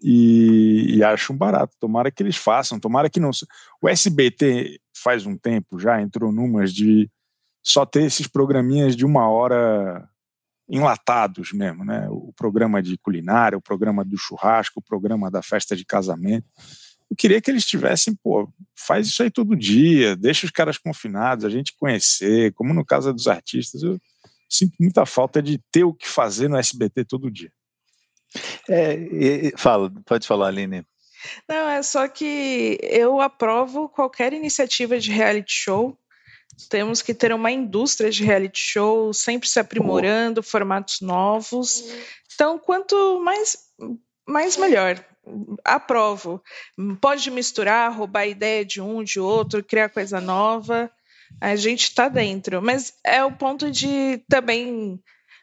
E, 0.00 0.96
e, 0.96 1.02
acho 1.02 1.32
um 1.32 1.36
barato. 1.36 1.74
Tomara 1.80 2.10
que 2.10 2.22
eles 2.22 2.36
façam, 2.36 2.78
tomara 2.78 3.10
que 3.10 3.18
não. 3.18 3.30
O 3.82 3.88
SBT 3.88 4.80
faz 4.96 5.26
um 5.26 5.36
tempo 5.36 5.78
já 5.78 6.00
entrou 6.00 6.30
numas 6.30 6.72
de 6.72 7.10
só 7.60 7.84
ter 7.84 8.04
esses 8.04 8.28
programinhas 8.28 8.94
de 8.94 9.04
uma 9.04 9.28
hora 9.28 10.08
enlatados 10.68 11.52
mesmo, 11.52 11.84
né? 11.84 12.06
O 12.10 12.32
programa 12.36 12.80
de 12.80 12.96
culinária, 12.98 13.58
o 13.58 13.62
programa 13.62 14.04
do 14.04 14.16
churrasco, 14.16 14.78
o 14.78 14.82
programa 14.82 15.28
da 15.28 15.42
festa 15.42 15.74
de 15.74 15.84
casamento 15.84 16.46
eu 17.10 17.16
queria 17.16 17.40
que 17.40 17.50
eles 17.50 17.64
tivessem, 17.64 18.14
pô, 18.22 18.52
faz 18.76 19.06
isso 19.06 19.22
aí 19.22 19.30
todo 19.30 19.56
dia, 19.56 20.14
deixa 20.14 20.46
os 20.46 20.52
caras 20.52 20.76
confinados, 20.76 21.44
a 21.44 21.50
gente 21.50 21.74
conhecer, 21.78 22.52
como 22.52 22.74
no 22.74 22.84
caso 22.84 23.12
dos 23.12 23.26
artistas, 23.26 23.82
eu 23.82 23.98
sinto 24.48 24.74
muita 24.78 25.06
falta 25.06 25.42
de 25.42 25.58
ter 25.70 25.84
o 25.84 25.94
que 25.94 26.08
fazer 26.08 26.48
no 26.48 26.56
SBT 26.56 27.04
todo 27.04 27.30
dia. 27.30 27.50
É, 28.68 28.94
e, 28.94 29.52
fala, 29.56 29.90
pode 30.04 30.26
falar, 30.26 30.48
Aline. 30.48 30.84
Não, 31.48 31.68
é 31.68 31.82
só 31.82 32.06
que 32.06 32.78
eu 32.82 33.20
aprovo 33.20 33.88
qualquer 33.88 34.32
iniciativa 34.32 34.98
de 34.98 35.10
reality 35.10 35.52
show. 35.52 35.98
Temos 36.68 37.02
que 37.02 37.14
ter 37.14 37.32
uma 37.32 37.50
indústria 37.50 38.10
de 38.10 38.24
reality 38.24 38.60
show, 38.60 39.12
sempre 39.12 39.48
se 39.48 39.58
aprimorando, 39.58 40.42
formatos 40.42 41.00
novos. 41.00 41.84
Então, 42.34 42.58
quanto 42.58 43.20
mais, 43.20 43.56
mais 44.26 44.56
melhor 44.56 45.04
aprovo. 45.64 46.42
Pode 47.00 47.30
misturar, 47.30 47.92
roubar 47.92 48.26
ideia 48.26 48.64
de 48.64 48.80
um, 48.80 49.02
de 49.02 49.20
outro, 49.20 49.64
criar 49.64 49.88
coisa 49.88 50.20
nova. 50.20 50.90
A 51.40 51.56
gente 51.56 51.84
está 51.84 52.08
dentro. 52.08 52.62
Mas 52.62 52.94
é 53.04 53.22
o 53.24 53.32
ponto 53.32 53.70
de 53.70 54.22
também 54.28 55.00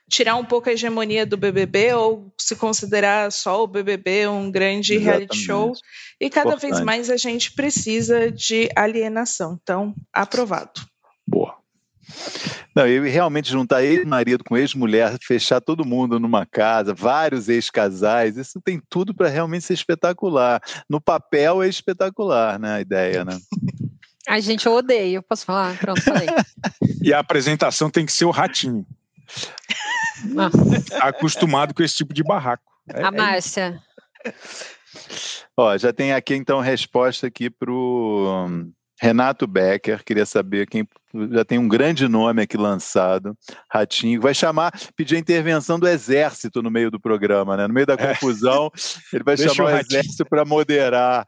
tirar 0.10 0.36
um 0.36 0.46
pouco 0.46 0.70
a 0.70 0.74
hegemonia 0.74 1.26
do 1.26 1.38
BBB 1.38 1.94
ou 1.94 2.32
se 2.38 2.56
considerar 2.56 3.32
só 3.32 3.64
o 3.64 3.68
BBB 3.68 4.28
um 4.28 4.52
grande 4.52 4.94
Exatamente. 4.94 5.18
reality 5.18 5.38
show. 5.38 5.74
E 6.20 6.30
cada 6.30 6.50
Importante. 6.50 6.72
vez 6.72 6.86
mais 6.86 7.10
a 7.10 7.18
gente 7.18 7.52
precisa 7.54 8.32
de 8.32 8.70
alienação. 8.76 9.60
Então, 9.62 9.94
aprovado. 10.14 10.82
Boa. 11.28 11.58
Não, 12.76 12.86
e 12.86 13.10
realmente 13.10 13.50
juntar 13.50 13.84
ex-marido 13.84 14.44
com 14.44 14.58
ex-mulher, 14.58 15.18
fechar 15.22 15.62
todo 15.62 15.86
mundo 15.86 16.20
numa 16.20 16.46
casa, 16.46 16.94
vários 16.94 17.48
ex-casais, 17.48 18.36
isso 18.36 18.60
tem 18.60 18.82
tudo 18.90 19.14
para 19.14 19.30
realmente 19.30 19.64
ser 19.64 19.74
espetacular. 19.74 20.62
No 20.90 21.00
papel 21.00 21.64
é 21.64 21.70
espetacular, 21.70 22.60
né? 22.60 22.76
A 22.76 22.82
ideia, 22.82 23.24
né? 23.24 23.38
Ai, 24.28 24.42
gente, 24.42 24.66
eu 24.66 24.74
odeio. 24.74 25.22
Posso 25.22 25.46
falar? 25.46 25.78
Pronto, 25.78 26.02
falei. 26.02 26.28
e 27.02 27.14
a 27.14 27.20
apresentação 27.20 27.90
tem 27.90 28.06
que 28.06 28.12
ser 28.12 28.26
o 28.26 28.32
ratinho. 28.32 28.86
Tá 30.90 31.08
acostumado 31.08 31.74
com 31.74 31.84
esse 31.84 31.96
tipo 31.96 32.14
de 32.14 32.24
barraco. 32.24 32.64
É, 32.92 33.04
a 33.04 33.08
é 33.08 33.12
Márcia. 33.12 33.80
É 34.26 34.34
Ó, 35.56 35.78
já 35.78 35.94
tem 35.94 36.14
aqui 36.14 36.36
então 36.36 36.60
resposta 36.60 37.28
aqui 37.28 37.50
pro 37.50 38.48
Renato 39.06 39.46
Becker, 39.46 40.04
queria 40.04 40.26
saber 40.26 40.68
quem 40.68 40.88
já 41.32 41.46
tem 41.46 41.58
um 41.58 41.68
grande 41.68 42.08
nome 42.08 42.42
aqui 42.42 42.58
lançado, 42.58 43.38
Ratinho, 43.72 44.20
vai 44.20 44.34
chamar, 44.34 44.74
pedir 44.96 45.16
a 45.16 45.20
intervenção 45.20 45.80
do 45.80 45.88
exército 45.88 46.62
no 46.62 46.70
meio 46.70 46.92
do 46.92 47.00
programa, 47.00 47.56
né? 47.56 47.68
No 47.68 47.74
meio 47.74 47.86
da 47.86 47.94
é. 47.94 48.08
confusão, 48.08 48.70
é. 48.74 49.16
ele 49.16 49.24
vai 49.24 49.36
Deixa 49.36 49.54
chamar 49.54 49.74
o, 49.74 49.76
o 49.76 49.80
exército 49.80 50.26
para 50.26 50.44
moderar 50.44 51.26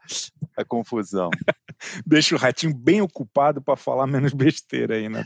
a 0.56 0.64
confusão. 0.64 1.30
Deixa 2.04 2.34
o 2.34 2.38
Ratinho 2.38 2.74
bem 2.74 3.00
ocupado 3.00 3.62
para 3.62 3.76
falar 3.76 4.06
menos 4.06 4.34
besteira 4.34 4.96
aí, 4.96 5.08
né? 5.08 5.24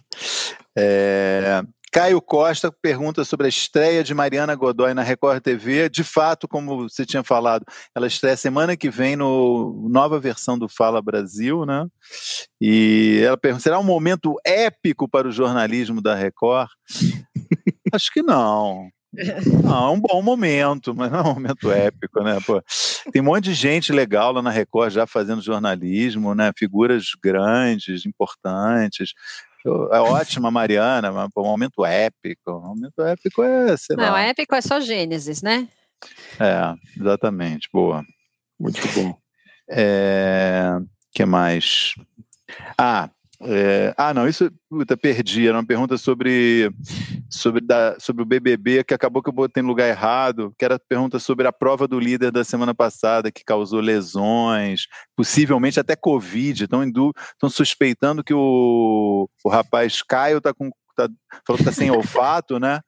É, 0.76 1.62
Caio 1.92 2.22
Costa 2.22 2.72
pergunta 2.80 3.22
sobre 3.22 3.44
a 3.44 3.50
estreia 3.50 4.02
de 4.02 4.14
Mariana 4.14 4.54
Godoy 4.54 4.94
na 4.94 5.02
Record 5.02 5.42
TV. 5.42 5.90
De 5.90 6.02
fato, 6.02 6.48
como 6.48 6.88
você 6.88 7.04
tinha 7.04 7.22
falado, 7.22 7.66
ela 7.94 8.06
estreia 8.06 8.34
semana 8.34 8.74
que 8.78 8.88
vem 8.88 9.14
no 9.14 9.86
nova 9.90 10.18
versão 10.18 10.58
do 10.58 10.70
Fala 10.70 11.02
Brasil, 11.02 11.66
né? 11.66 11.86
E 12.58 13.20
ela 13.22 13.36
pergunta: 13.36 13.62
será 13.62 13.78
um 13.78 13.84
momento 13.84 14.36
épico 14.42 15.06
para 15.06 15.28
o 15.28 15.32
jornalismo 15.32 16.00
da 16.00 16.14
Record? 16.14 16.70
Acho 17.92 18.10
que 18.10 18.22
não. 18.22 18.88
Não, 19.62 19.88
é 19.88 19.90
um 19.90 20.00
bom 20.00 20.22
momento, 20.22 20.94
mas 20.94 21.12
não 21.12 21.18
é 21.18 21.22
um 21.22 21.34
momento 21.34 21.70
épico, 21.70 22.22
né? 22.22 22.38
Pô, 22.46 22.62
tem 23.12 23.20
um 23.20 23.26
monte 23.26 23.44
de 23.44 23.54
gente 23.54 23.92
legal 23.92 24.32
lá 24.32 24.40
na 24.40 24.50
Record 24.50 24.90
já 24.90 25.06
fazendo 25.06 25.42
jornalismo, 25.42 26.34
né? 26.34 26.50
Figuras 26.56 27.08
grandes, 27.22 28.06
importantes. 28.06 29.12
É 29.92 30.00
ótima, 30.00 30.50
Mariana, 30.50 31.12
mas 31.12 31.30
um 31.36 31.42
momento 31.42 31.84
épico. 31.84 32.50
Um 32.50 32.68
momento 32.68 33.00
épico 33.02 33.42
é, 33.42 33.76
sei 33.76 33.96
Não, 33.96 34.12
lá. 34.12 34.22
épico 34.22 34.54
é 34.54 34.60
só 34.60 34.80
Gênesis, 34.80 35.42
né? 35.42 35.68
É, 36.40 36.74
exatamente. 37.00 37.68
Boa. 37.72 38.04
Muito 38.58 38.80
bom. 38.94 39.16
É, 39.68 40.78
que 41.12 41.24
mais? 41.24 41.94
Ah, 42.76 43.08
é, 43.40 43.94
ah, 43.96 44.14
não, 44.14 44.28
isso 44.28 44.50
puta, 44.68 44.96
perdi. 44.96 45.48
Era 45.48 45.58
uma 45.58 45.66
pergunta 45.66 45.96
sobre, 45.96 46.70
sobre, 47.32 47.60
da, 47.60 47.98
sobre 47.98 48.22
o 48.22 48.26
BBB, 48.26 48.84
que 48.84 48.94
acabou 48.94 49.22
que 49.22 49.28
eu 49.28 49.32
botei 49.32 49.62
no 49.62 49.68
lugar 49.68 49.88
errado, 49.88 50.54
que 50.58 50.64
era 50.64 50.76
a 50.76 50.78
pergunta 50.78 51.18
sobre 51.18 51.46
a 51.46 51.52
prova 51.52 51.88
do 51.88 51.98
líder 51.98 52.30
da 52.30 52.44
semana 52.44 52.74
passada, 52.74 53.32
que 53.32 53.44
causou 53.44 53.80
lesões, 53.80 54.86
possivelmente 55.16 55.80
até 55.80 55.96
Covid. 55.96 56.64
Estão, 56.64 57.50
suspeitando 57.50 58.22
que 58.22 58.34
o, 58.34 59.28
o 59.44 59.48
rapaz 59.48 60.02
Caio 60.02 60.40
tá 60.40 60.52
com, 60.52 60.70
tá, 60.94 61.08
falou 61.46 61.56
que 61.56 61.68
está 61.68 61.72
sem 61.72 61.90
olfato, 61.90 62.58
né? 62.60 62.80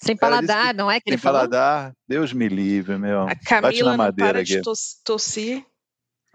Sem 0.00 0.16
paladar, 0.16 0.68
que, 0.68 0.74
não 0.74 0.90
é 0.90 1.00
que 1.00 1.18
falou? 1.18 1.40
Sem 1.40 1.50
paladar, 1.50 1.92
Deus 2.06 2.32
me 2.32 2.48
livre, 2.48 2.96
meu. 2.98 3.22
A 3.22 3.34
Camila 3.34 3.96
não 3.96 4.14
para 4.14 4.40
aqui. 4.40 4.60
de 4.60 4.62
tossir. 5.04 5.64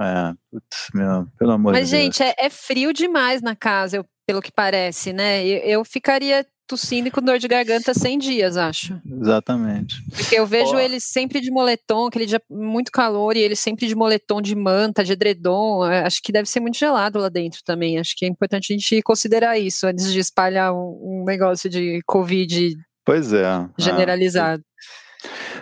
É, 0.01 0.33
putz, 0.51 0.87
meu, 0.93 1.27
pelo 1.37 1.51
amor 1.51 1.73
Mas, 1.73 1.89
de 1.89 1.95
gente, 1.95 2.19
Deus. 2.19 2.33
É, 2.37 2.45
é, 2.45 2.49
frio 2.49 2.91
demais 2.91 3.41
na 3.41 3.55
casa, 3.55 3.97
eu, 3.97 4.05
pelo 4.25 4.41
que 4.41 4.51
parece, 4.51 5.13
né? 5.13 5.45
Eu, 5.45 5.59
eu, 5.59 5.85
ficaria 5.85 6.45
tossindo 6.73 7.07
e 7.07 7.11
com 7.11 7.21
dor 7.21 7.37
de 7.37 7.47
garganta 7.47 7.93
100 7.93 8.17
dias, 8.17 8.57
acho. 8.57 8.99
Exatamente. 9.09 10.03
Porque 10.09 10.35
eu 10.35 10.45
vejo 10.45 10.77
ele 10.77 10.99
sempre 10.99 11.39
de 11.39 11.51
moletom, 11.51 12.07
aquele 12.07 12.25
dia 12.25 12.41
muito 12.49 12.91
calor, 12.91 13.37
e 13.37 13.41
ele 13.41 13.55
sempre 13.55 13.87
de 13.87 13.95
moletom, 13.95 14.41
de 14.41 14.55
manta, 14.55 15.03
de 15.03 15.13
edredom. 15.13 15.85
É, 15.85 16.05
acho 16.05 16.21
que 16.23 16.31
deve 16.31 16.49
ser 16.49 16.59
muito 16.59 16.77
gelado 16.77 17.19
lá 17.19 17.29
dentro 17.29 17.61
também. 17.63 17.99
Acho 17.99 18.15
que 18.17 18.25
é 18.25 18.27
importante 18.27 18.73
a 18.73 18.75
gente 18.75 19.01
considerar 19.03 19.57
isso 19.57 19.85
antes 19.85 20.11
de 20.11 20.19
espalhar 20.19 20.73
um, 20.73 21.21
um 21.21 21.23
negócio 21.25 21.69
de 21.69 22.01
Covid 22.05 22.75
pois 23.05 23.33
é. 23.33 23.45
generalizado. 23.77 24.63
Ah, 24.65 25.52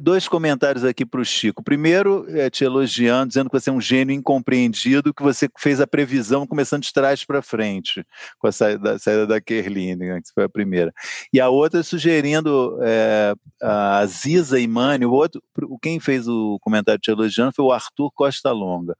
dois 0.00 0.28
comentários 0.28 0.84
aqui 0.84 1.06
para 1.06 1.20
o 1.20 1.24
Chico. 1.24 1.62
Primeiro, 1.62 2.26
é, 2.28 2.50
te 2.50 2.64
elogiando, 2.64 3.28
dizendo 3.28 3.48
que 3.48 3.58
você 3.58 3.70
é 3.70 3.72
um 3.72 3.80
gênio 3.80 4.14
incompreendido, 4.14 5.14
que 5.14 5.22
você 5.22 5.48
fez 5.58 5.80
a 5.80 5.86
previsão 5.86 6.46
começando 6.46 6.82
de 6.82 6.92
trás 6.92 7.24
para 7.24 7.40
frente, 7.40 8.04
com 8.38 8.46
a 8.46 8.52
saída, 8.52 8.92
a 8.92 8.98
saída 8.98 9.26
da 9.26 9.40
Kerline, 9.40 9.96
né, 9.96 10.20
que 10.20 10.32
foi 10.34 10.44
a 10.44 10.48
primeira. 10.48 10.92
E 11.32 11.40
a 11.40 11.48
outra 11.48 11.82
sugerindo 11.82 12.78
é, 12.82 13.34
a 13.62 14.04
Ziza 14.06 14.60
e 14.60 14.68
Mani, 14.68 15.06
o 15.06 15.12
outro, 15.12 15.42
quem 15.80 15.98
fez 15.98 16.28
o 16.28 16.58
comentário 16.60 17.00
te 17.00 17.10
elogiando 17.10 17.52
foi 17.54 17.64
o 17.64 17.72
Arthur 17.72 18.10
Costa 18.12 18.50
Longa. 18.52 18.94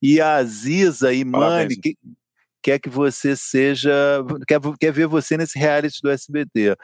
E 0.00 0.20
a 0.20 0.42
Ziza 0.44 1.12
e 1.12 1.24
Mani 1.24 1.76
que, 1.76 1.96
quer 2.62 2.78
que 2.78 2.88
você 2.88 3.34
seja, 3.34 3.90
quer, 4.46 4.60
quer 4.78 4.92
ver 4.92 5.06
você 5.06 5.36
nesse 5.36 5.58
reality 5.58 6.00
do 6.02 6.10
SBT 6.10 6.76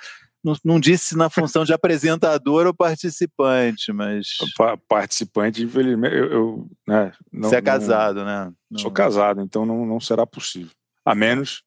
não, 0.48 0.56
não, 0.64 0.80
disse 0.80 1.16
na 1.16 1.28
função 1.28 1.64
de 1.64 1.72
apresentador 1.72 2.66
ou 2.66 2.74
participante, 2.74 3.92
mas. 3.92 4.28
Participante, 4.88 5.62
infelizmente, 5.62 6.14
eu. 6.14 6.30
eu 6.30 6.70
né, 6.86 7.12
não, 7.32 7.48
Você 7.48 7.56
é 7.56 7.62
casado, 7.62 8.24
né? 8.24 8.52
Não... 8.70 8.80
Sou 8.80 8.90
casado, 8.90 9.40
então 9.40 9.66
não, 9.66 9.84
não 9.84 10.00
será 10.00 10.26
possível. 10.26 10.72
A 11.04 11.14
menos. 11.14 11.62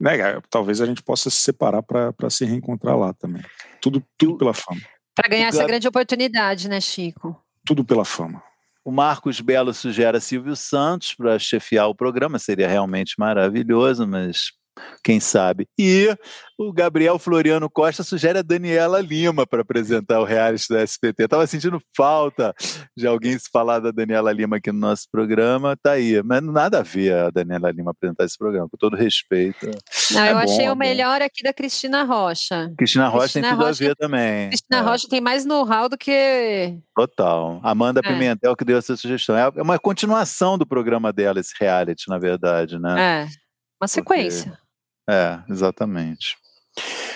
Né, 0.00 0.16
talvez 0.50 0.80
a 0.80 0.86
gente 0.86 1.02
possa 1.02 1.30
se 1.30 1.36
separar 1.36 1.82
para 1.82 2.28
se 2.28 2.44
reencontrar 2.44 2.98
lá 2.98 3.12
também. 3.14 3.42
Tudo, 3.80 4.02
tudo 4.18 4.36
pela 4.36 4.52
fama. 4.52 4.80
Para 5.14 5.28
ganhar 5.28 5.48
essa 5.48 5.64
grande 5.64 5.86
oportunidade, 5.86 6.68
né, 6.68 6.80
Chico? 6.80 7.40
Tudo 7.64 7.84
pela 7.84 8.04
fama. 8.04 8.42
O 8.84 8.90
Marcos 8.90 9.40
Belo 9.40 9.72
sugere 9.72 10.20
Silvio 10.20 10.56
Santos 10.56 11.14
para 11.14 11.38
chefiar 11.38 11.86
o 11.86 11.94
programa, 11.94 12.38
seria 12.38 12.66
realmente 12.66 13.14
maravilhoso, 13.16 14.06
mas 14.08 14.50
quem 15.02 15.20
sabe. 15.20 15.68
E 15.78 16.16
o 16.58 16.72
Gabriel 16.72 17.18
Floriano 17.18 17.68
Costa 17.68 18.02
sugere 18.02 18.38
a 18.38 18.42
Daniela 18.42 19.00
Lima 19.00 19.46
para 19.46 19.62
apresentar 19.62 20.20
o 20.20 20.24
reality 20.24 20.68
da 20.68 20.82
SPT. 20.82 21.24
Estava 21.24 21.46
sentindo 21.46 21.80
falta 21.96 22.54
de 22.96 23.06
alguém 23.06 23.38
se 23.38 23.48
falar 23.50 23.80
da 23.80 23.90
Daniela 23.90 24.32
Lima 24.32 24.56
aqui 24.56 24.70
no 24.70 24.78
nosso 24.78 25.06
programa, 25.10 25.76
tá 25.82 25.92
aí. 25.92 26.22
Mas 26.22 26.42
nada 26.42 26.78
a 26.78 26.82
ver 26.82 27.14
a 27.14 27.30
Daniela 27.30 27.70
Lima 27.70 27.90
apresentar 27.90 28.24
esse 28.24 28.38
programa, 28.38 28.68
com 28.68 28.76
todo 28.76 28.96
respeito. 28.96 29.70
Não, 30.12 30.22
é 30.22 30.30
eu 30.30 30.34
bom, 30.34 30.40
achei 30.40 30.70
o 30.70 30.76
melhor 30.76 31.20
aqui 31.20 31.42
da 31.42 31.52
Cristina 31.52 32.04
Rocha. 32.04 32.72
Cristina 32.76 33.08
Rocha 33.08 33.24
Cristina 33.24 33.48
tem 33.48 33.56
tudo 33.56 33.66
Rocha, 33.66 33.84
a 33.84 33.88
ver 33.88 33.96
também. 33.96 34.48
Cristina 34.48 34.78
é. 34.78 34.82
Rocha 34.82 35.08
tem 35.08 35.20
mais 35.20 35.44
know-how 35.44 35.88
do 35.88 35.98
que. 35.98 36.78
Total. 36.94 37.60
Amanda 37.62 38.00
é. 38.04 38.08
Pimentel 38.08 38.56
que 38.56 38.64
deu 38.64 38.78
essa 38.78 38.96
sugestão. 38.96 39.36
É 39.36 39.48
uma 39.60 39.78
continuação 39.78 40.56
do 40.56 40.66
programa 40.66 41.12
dela, 41.12 41.40
esse 41.40 41.54
reality, 41.60 42.08
na 42.08 42.18
verdade, 42.18 42.78
né? 42.78 43.26
É. 43.26 43.42
Uma 43.80 43.88
sequência. 43.88 44.50
Porque... 44.50 44.61
É, 45.08 45.42
exatamente. 45.48 46.36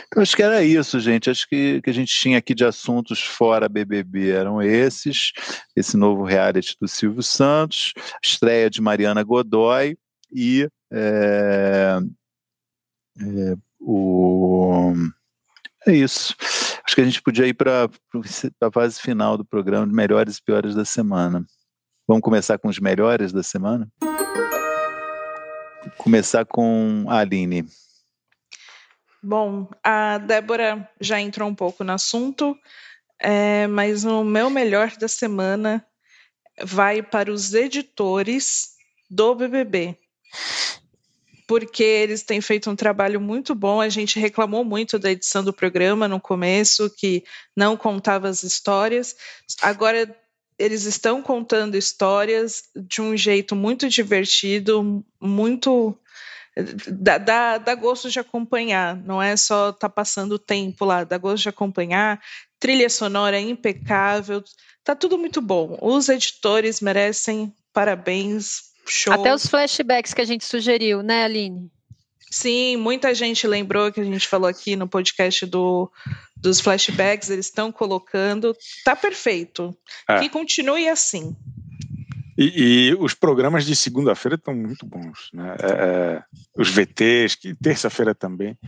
Então, 0.07 0.22
acho 0.22 0.37
que 0.37 0.43
era 0.43 0.62
isso, 0.62 1.01
gente. 1.01 1.30
Acho 1.30 1.49
que 1.49 1.80
que 1.80 1.91
a 1.91 1.93
gente 1.93 2.14
tinha 2.14 2.39
aqui 2.39 2.55
de 2.55 2.64
assuntos 2.64 3.20
fora 3.22 3.68
BBB 3.68 4.30
eram 4.30 4.62
esses. 4.62 5.32
Esse 5.74 5.97
novo 5.97 6.24
reality 6.24 6.76
do 6.80 6.87
Silvio 6.87 7.22
Santos, 7.22 7.93
estreia 8.22 8.70
de 8.70 8.80
Mariana 8.80 9.22
Godoy 9.22 9.97
e 10.32 10.68
é, 10.93 11.99
é, 13.20 13.57
o. 13.80 14.93
É 15.87 15.93
isso. 15.93 16.34
Acho 16.84 16.95
que 16.95 17.01
a 17.01 17.05
gente 17.05 17.22
podia 17.22 17.47
ir 17.47 17.55
para 17.55 17.89
a 18.61 18.70
fase 18.70 19.01
final 19.01 19.37
do 19.37 19.45
programa 19.45 19.87
de 19.87 19.93
melhores 19.93 20.37
e 20.37 20.43
piores 20.43 20.74
da 20.74 20.84
semana. 20.84 21.45
Vamos 22.07 22.22
começar 22.22 22.59
com 22.59 22.68
os 22.68 22.78
melhores 22.78 23.32
da 23.32 23.43
semana? 23.43 23.89
Começar 25.99 26.44
com 26.44 27.07
a 27.09 27.18
Aline. 27.18 27.66
Bom, 29.22 29.68
a 29.82 30.18
Débora 30.18 30.88
já 31.01 31.20
entrou 31.20 31.49
um 31.49 31.55
pouco 31.55 31.82
no 31.82 31.92
assunto, 31.92 32.57
é, 33.18 33.66
mas 33.66 34.05
o 34.05 34.22
meu 34.22 34.49
melhor 34.49 34.92
da 34.97 35.09
semana 35.09 35.84
vai 36.62 37.03
para 37.03 37.32
os 37.32 37.55
editores 37.55 38.76
do 39.11 39.34
BBB. 39.34 39.99
Porque 41.49 41.82
eles 41.82 42.22
têm 42.22 42.40
feito 42.40 42.70
um 42.70 42.76
trabalho 42.76 43.20
muito 43.20 43.55
bom. 43.55 43.80
A 43.80 43.88
gente 43.88 44.18
reclamou 44.18 44.64
muito 44.64 44.99
da 44.99 45.11
edição 45.11 45.44
do 45.44 45.53
programa 45.53 46.09
no 46.09 46.20
começo, 46.20 46.90
que 46.90 47.24
não 47.57 47.76
contava 47.76 48.28
as 48.28 48.42
histórias. 48.42 49.16
Agora 49.62 50.14
eles 50.59 50.84
estão 50.84 51.22
contando 51.22 51.76
histórias 51.76 52.64
de 52.74 53.00
um 53.02 53.16
jeito 53.16 53.54
muito 53.54 53.88
divertido, 53.88 55.04
muito 55.20 55.98
dá, 56.88 57.18
dá, 57.18 57.59
dá, 57.59 57.74
gosto 57.74 58.11
de 58.11 58.18
acompanhar, 58.18 58.96
não 58.96 59.22
é 59.22 59.36
só 59.36 59.72
tá 59.72 59.88
passando 59.88 60.32
o 60.32 60.38
tempo 60.38 60.84
lá, 60.84 61.04
dá 61.04 61.18
gosto 61.18 61.42
de 61.42 61.48
acompanhar. 61.48 62.20
Trilha 62.59 62.88
sonora 62.88 63.38
impecável, 63.38 64.42
tá 64.82 64.94
tudo 64.94 65.18
muito 65.18 65.42
bom. 65.42 65.78
Os 65.82 66.09
editores 66.09 66.80
merecem 66.80 67.52
parabéns. 67.72 68.74
Show. 68.88 69.12
Até 69.12 69.34
os 69.34 69.46
flashbacks 69.46 70.14
que 70.14 70.20
a 70.20 70.24
gente 70.24 70.44
sugeriu, 70.44 71.02
né, 71.02 71.24
Aline? 71.24 71.70
Sim, 72.31 72.77
muita 72.77 73.14
gente 73.14 73.47
lembrou 73.47 73.93
que 73.93 74.01
a 74.01 74.05
gente 74.05 74.27
falou 74.27 74.49
aqui 74.49 74.74
no 74.74 74.89
podcast 74.89 75.47
do, 75.47 75.91
dos 76.37 76.61
flashbacks, 76.61 77.31
eles 77.31 77.47
estão 77.47 77.70
colocando. 77.70 78.55
Tá 78.85 78.97
perfeito. 78.97 79.77
É. 80.09 80.20
Que 80.20 80.29
continue 80.29 80.89
assim. 80.89 81.37
E, 82.37 82.91
e, 82.91 82.95
os 82.95 83.14
programas 83.14 83.64
de 83.64 83.74
segunda-feira 83.74 84.35
estão 84.35 84.55
muito 84.55 84.85
bons. 84.85 85.31
Né? 85.33 85.57
É, 85.61 85.70
é 85.70 86.22
os 86.57 86.68
VTs, 86.68 87.37
que 87.37 87.55
terça-feira 87.55 88.14
também, 88.14 88.59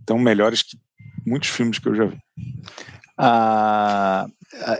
estão 0.00 0.18
melhores 0.18 0.62
que 0.62 0.78
muitos 1.26 1.50
filmes 1.50 1.78
que 1.78 1.88
eu 1.88 1.94
já 1.94 2.06
vi. 2.06 2.18
Ah, 3.18 4.26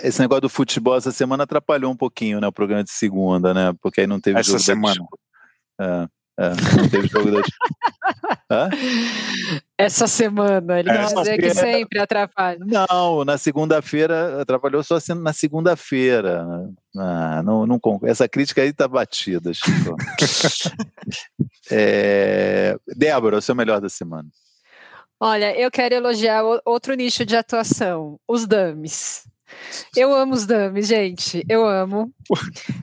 esse 0.03 0.20
negócio 0.20 0.43
do 0.43 0.49
futebol 0.49 0.97
essa 0.97 1.12
semana 1.12 1.45
atrapalhou 1.45 1.93
um 1.93 1.97
pouquinho 1.97 2.41
né, 2.41 2.47
o 2.47 2.53
programa 2.53 2.83
de 2.83 2.91
segunda, 2.91 3.53
né? 3.53 3.74
Porque 3.83 4.01
aí 4.01 4.07
não 4.07 4.18
teve 4.18 4.41
essa 4.41 4.59
semana. 4.59 5.05
É. 5.78 6.09
É, 6.41 6.49
não 6.74 6.89
teve 6.89 7.07
jogo 7.07 7.31
da... 7.31 7.43
Essa 9.78 10.06
semana, 10.06 10.78
ele 10.78 10.90
quer 10.90 11.06
dizer 11.06 11.38
que 11.38 11.54
sempre 11.54 11.98
atrapalha. 11.98 12.58
Não, 12.61 13.24
na 13.24 13.38
segunda-feira, 13.38 14.42
atrapalhou 14.42 14.82
só 14.82 15.00
sendo 15.00 15.22
na 15.22 15.32
segunda-feira. 15.32 16.44
Ah, 16.96 17.42
não, 17.42 17.66
não, 17.66 17.80
essa 18.04 18.28
crítica 18.28 18.62
aí 18.62 18.72
tá 18.72 18.86
batida, 18.86 19.52
Chico. 19.54 19.96
é, 21.70 22.76
Débora, 22.96 23.38
o 23.38 23.42
seu 23.42 23.54
melhor 23.54 23.80
da 23.80 23.88
semana. 23.88 24.28
Olha, 25.18 25.54
eu 25.58 25.70
quero 25.70 25.94
elogiar 25.94 26.42
outro 26.64 26.94
nicho 26.94 27.26
de 27.26 27.36
atuação, 27.36 28.18
os 28.26 28.46
dames. 28.46 29.30
Eu 29.96 30.12
amo 30.14 30.34
os 30.34 30.46
dummies, 30.46 30.86
gente. 30.86 31.44
Eu 31.48 31.66
amo. 31.66 32.12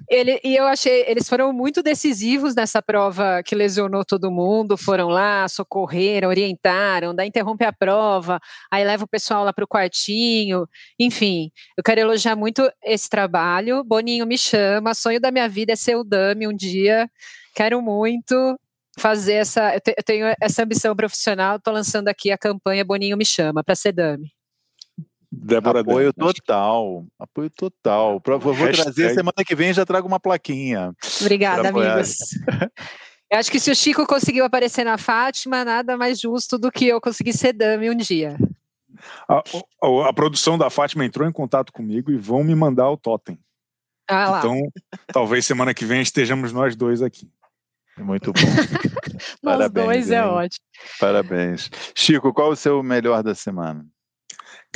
Ele, 0.09 0.39
e 0.43 0.55
eu 0.55 0.65
achei, 0.65 1.03
eles 1.07 1.27
foram 1.27 1.51
muito 1.53 1.81
decisivos 1.83 2.55
nessa 2.55 2.81
prova 2.81 3.41
que 3.43 3.55
lesionou 3.55 4.03
todo 4.05 4.31
mundo. 4.31 4.77
Foram 4.77 5.07
lá, 5.07 5.47
socorreram, 5.47 6.29
orientaram, 6.29 7.13
daí 7.15 7.27
interrompe 7.27 7.65
a 7.65 7.73
prova, 7.73 8.39
aí 8.71 8.83
leva 8.83 9.03
o 9.03 9.07
pessoal 9.07 9.43
lá 9.43 9.53
para 9.53 9.63
o 9.63 9.67
quartinho. 9.67 10.67
Enfim, 10.99 11.51
eu 11.77 11.83
quero 11.83 12.01
elogiar 12.01 12.35
muito 12.35 12.69
esse 12.83 13.09
trabalho. 13.09 13.83
Boninho 13.83 14.25
me 14.25 14.37
chama, 14.37 14.93
sonho 14.93 15.19
da 15.19 15.31
minha 15.31 15.47
vida 15.47 15.73
é 15.73 15.75
ser 15.75 15.95
o 15.95 16.03
dummy 16.03 16.47
um 16.47 16.53
dia. 16.53 17.09
Quero 17.55 17.81
muito 17.81 18.59
fazer 18.99 19.33
essa. 19.33 19.73
Eu, 19.75 19.81
tenho 20.03 20.27
essa 20.41 20.63
ambição 20.63 20.95
profissional. 20.95 21.57
Estou 21.57 21.73
lançando 21.73 22.07
aqui 22.07 22.31
a 22.31 22.37
campanha 22.37 22.83
Boninho 22.85 23.17
me 23.17 23.25
chama 23.25 23.63
para 23.63 23.75
ser 23.75 23.91
dummy. 23.93 24.36
Débora 25.39 25.81
apoio 25.81 26.13
total, 26.13 27.05
apoio 27.19 27.49
total. 27.49 28.19
Pra, 28.19 28.37
vou 28.37 28.53
Hashtag. 28.53 28.83
trazer 28.83 29.13
semana 29.13 29.43
que 29.45 29.55
vem 29.55 29.73
já 29.73 29.85
trago 29.85 30.07
uma 30.07 30.19
plaquinha. 30.19 30.93
Obrigada, 31.21 31.69
amigos. 31.69 32.17
Eu 33.29 33.39
acho 33.39 33.51
que 33.51 33.59
se 33.59 33.69
o 33.69 33.75
Chico 33.75 34.07
conseguiu 34.07 34.45
aparecer 34.45 34.85
na 34.85 34.97
Fátima, 34.97 35.65
nada 35.65 35.97
mais 35.97 36.17
justo 36.19 36.57
do 36.57 36.71
que 36.71 36.87
eu 36.87 37.01
conseguir 37.01 37.33
ser 37.33 37.51
dame 37.51 37.89
um 37.89 37.95
dia. 37.95 38.37
A, 39.27 39.43
a, 39.83 40.09
a, 40.09 40.13
produção 40.13 40.57
da 40.57 40.69
Fátima 40.69 41.03
entrou 41.03 41.27
em 41.27 41.31
contato 41.31 41.73
comigo 41.73 42.09
e 42.09 42.15
vão 42.15 42.41
me 42.41 42.55
mandar 42.55 42.89
o 42.89 42.95
totem. 42.95 43.37
Ah, 44.09 44.29
lá. 44.29 44.39
Então, 44.39 44.57
talvez 45.07 45.45
semana 45.45 45.73
que 45.73 45.83
vem 45.83 46.01
estejamos 46.01 46.53
nós 46.53 46.73
dois 46.77 47.01
aqui. 47.01 47.29
Muito 47.97 48.31
bom. 48.31 48.39
nós 49.43 49.57
Parabéns, 49.57 49.85
dois 49.85 50.11
é 50.11 50.23
ótimo. 50.23 50.65
Parabéns. 50.97 51.69
Chico, 51.95 52.33
qual 52.33 52.51
o 52.51 52.55
seu 52.55 52.81
melhor 52.81 53.21
da 53.21 53.35
semana? 53.35 53.85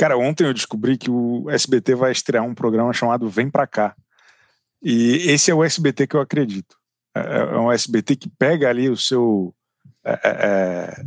Cara, 0.02 0.18
ontem 0.18 0.46
eu 0.46 0.54
descobri 0.54 0.98
que 0.98 1.12
o 1.12 1.48
SBT 1.48 1.94
vai 1.94 2.12
estrear 2.12 2.44
um 2.44 2.56
programa 2.56 2.92
chamado 2.92 3.30
Vem 3.30 3.52
Pra 3.52 3.68
Cá. 3.68 3.96
E 4.82 5.30
esse 5.30 5.52
é 5.52 5.54
o 5.54 5.64
SBT 5.64 6.08
que 6.08 6.16
eu 6.16 6.22
acredito. 6.22 6.76
É, 7.16 7.22
é 7.22 7.60
um 7.60 7.72
SBT 7.72 8.16
que 8.16 8.28
pega 8.28 8.68
ali 8.68 8.90
o 8.90 8.98
seu. 8.98 9.54
É, 10.04 10.12
é, 10.12 10.32
é, 10.32 11.04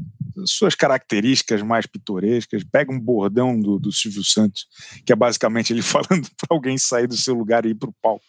suas 0.46 0.76
características 0.76 1.60
mais 1.60 1.86
pitorescas. 1.86 2.62
Pega 2.62 2.92
um 2.92 3.00
bordão 3.00 3.60
do, 3.60 3.80
do 3.80 3.90
Silvio 3.90 4.22
Santos, 4.22 4.64
que 5.04 5.12
é 5.12 5.16
basicamente 5.16 5.72
ele 5.72 5.82
falando 5.82 6.28
para 6.36 6.50
alguém 6.50 6.78
sair 6.78 7.08
do 7.08 7.16
seu 7.16 7.34
lugar 7.34 7.66
e 7.66 7.70
ir 7.70 7.74
para 7.74 7.90
o 7.90 7.94
palco. 8.00 8.24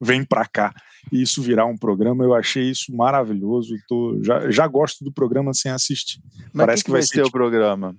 Vem 0.00 0.24
para 0.24 0.44
cá. 0.46 0.74
E 1.12 1.22
isso 1.22 1.40
virar 1.40 1.66
um 1.66 1.78
programa, 1.78 2.24
eu 2.24 2.34
achei 2.34 2.68
isso 2.68 2.92
maravilhoso. 2.92 3.72
Tô, 3.86 4.18
já, 4.20 4.50
já 4.50 4.66
gosto 4.66 5.04
do 5.04 5.12
programa 5.12 5.54
sem 5.54 5.70
assistir. 5.70 6.20
Mas 6.52 6.66
Parece 6.66 6.82
que, 6.82 6.86
que 6.86 6.90
vai, 6.90 7.00
vai 7.02 7.06
ser, 7.06 7.14
ser 7.14 7.22
tipo, 7.22 7.28
o 7.28 7.40
programa. 7.40 7.96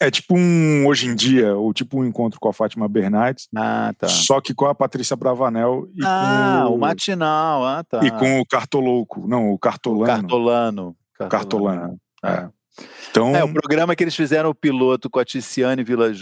É 0.00 0.10
tipo 0.10 0.34
um 0.34 0.86
Hoje 0.86 1.06
em 1.06 1.14
Dia, 1.14 1.54
ou 1.54 1.74
tipo 1.74 2.00
um 2.00 2.04
encontro 2.06 2.40
com 2.40 2.48
a 2.48 2.52
Fátima 2.52 2.88
Bernardes. 2.88 3.48
Ah, 3.54 3.92
tá. 3.98 4.08
Só 4.08 4.40
que 4.40 4.54
com 4.54 4.64
a 4.64 4.74
Patrícia 4.74 5.14
Bravanel 5.14 5.86
e 5.94 6.02
ah, 6.02 6.62
com 6.64 6.72
o, 6.72 6.74
o 6.76 6.78
matinal, 6.78 7.66
ah, 7.66 7.84
tá. 7.84 8.00
E 8.02 8.10
com 8.10 8.40
o 8.40 8.46
Cartolouco. 8.46 9.28
Não, 9.28 9.50
o 9.50 9.58
Cartolano. 9.58 10.04
O 10.04 10.06
Cartolano. 10.06 10.96
Cartolano. 11.18 12.00
Cartolano. 12.22 12.48
É. 12.48 12.59
é. 12.78 12.84
Então, 13.10 13.34
é, 13.34 13.42
o 13.42 13.52
programa 13.52 13.96
que 13.96 14.04
eles 14.04 14.14
fizeram 14.14 14.50
o 14.50 14.54
piloto 14.54 15.10
com 15.10 15.18
a 15.18 15.24
Ticiane 15.24 15.82
Vilas 15.82 16.20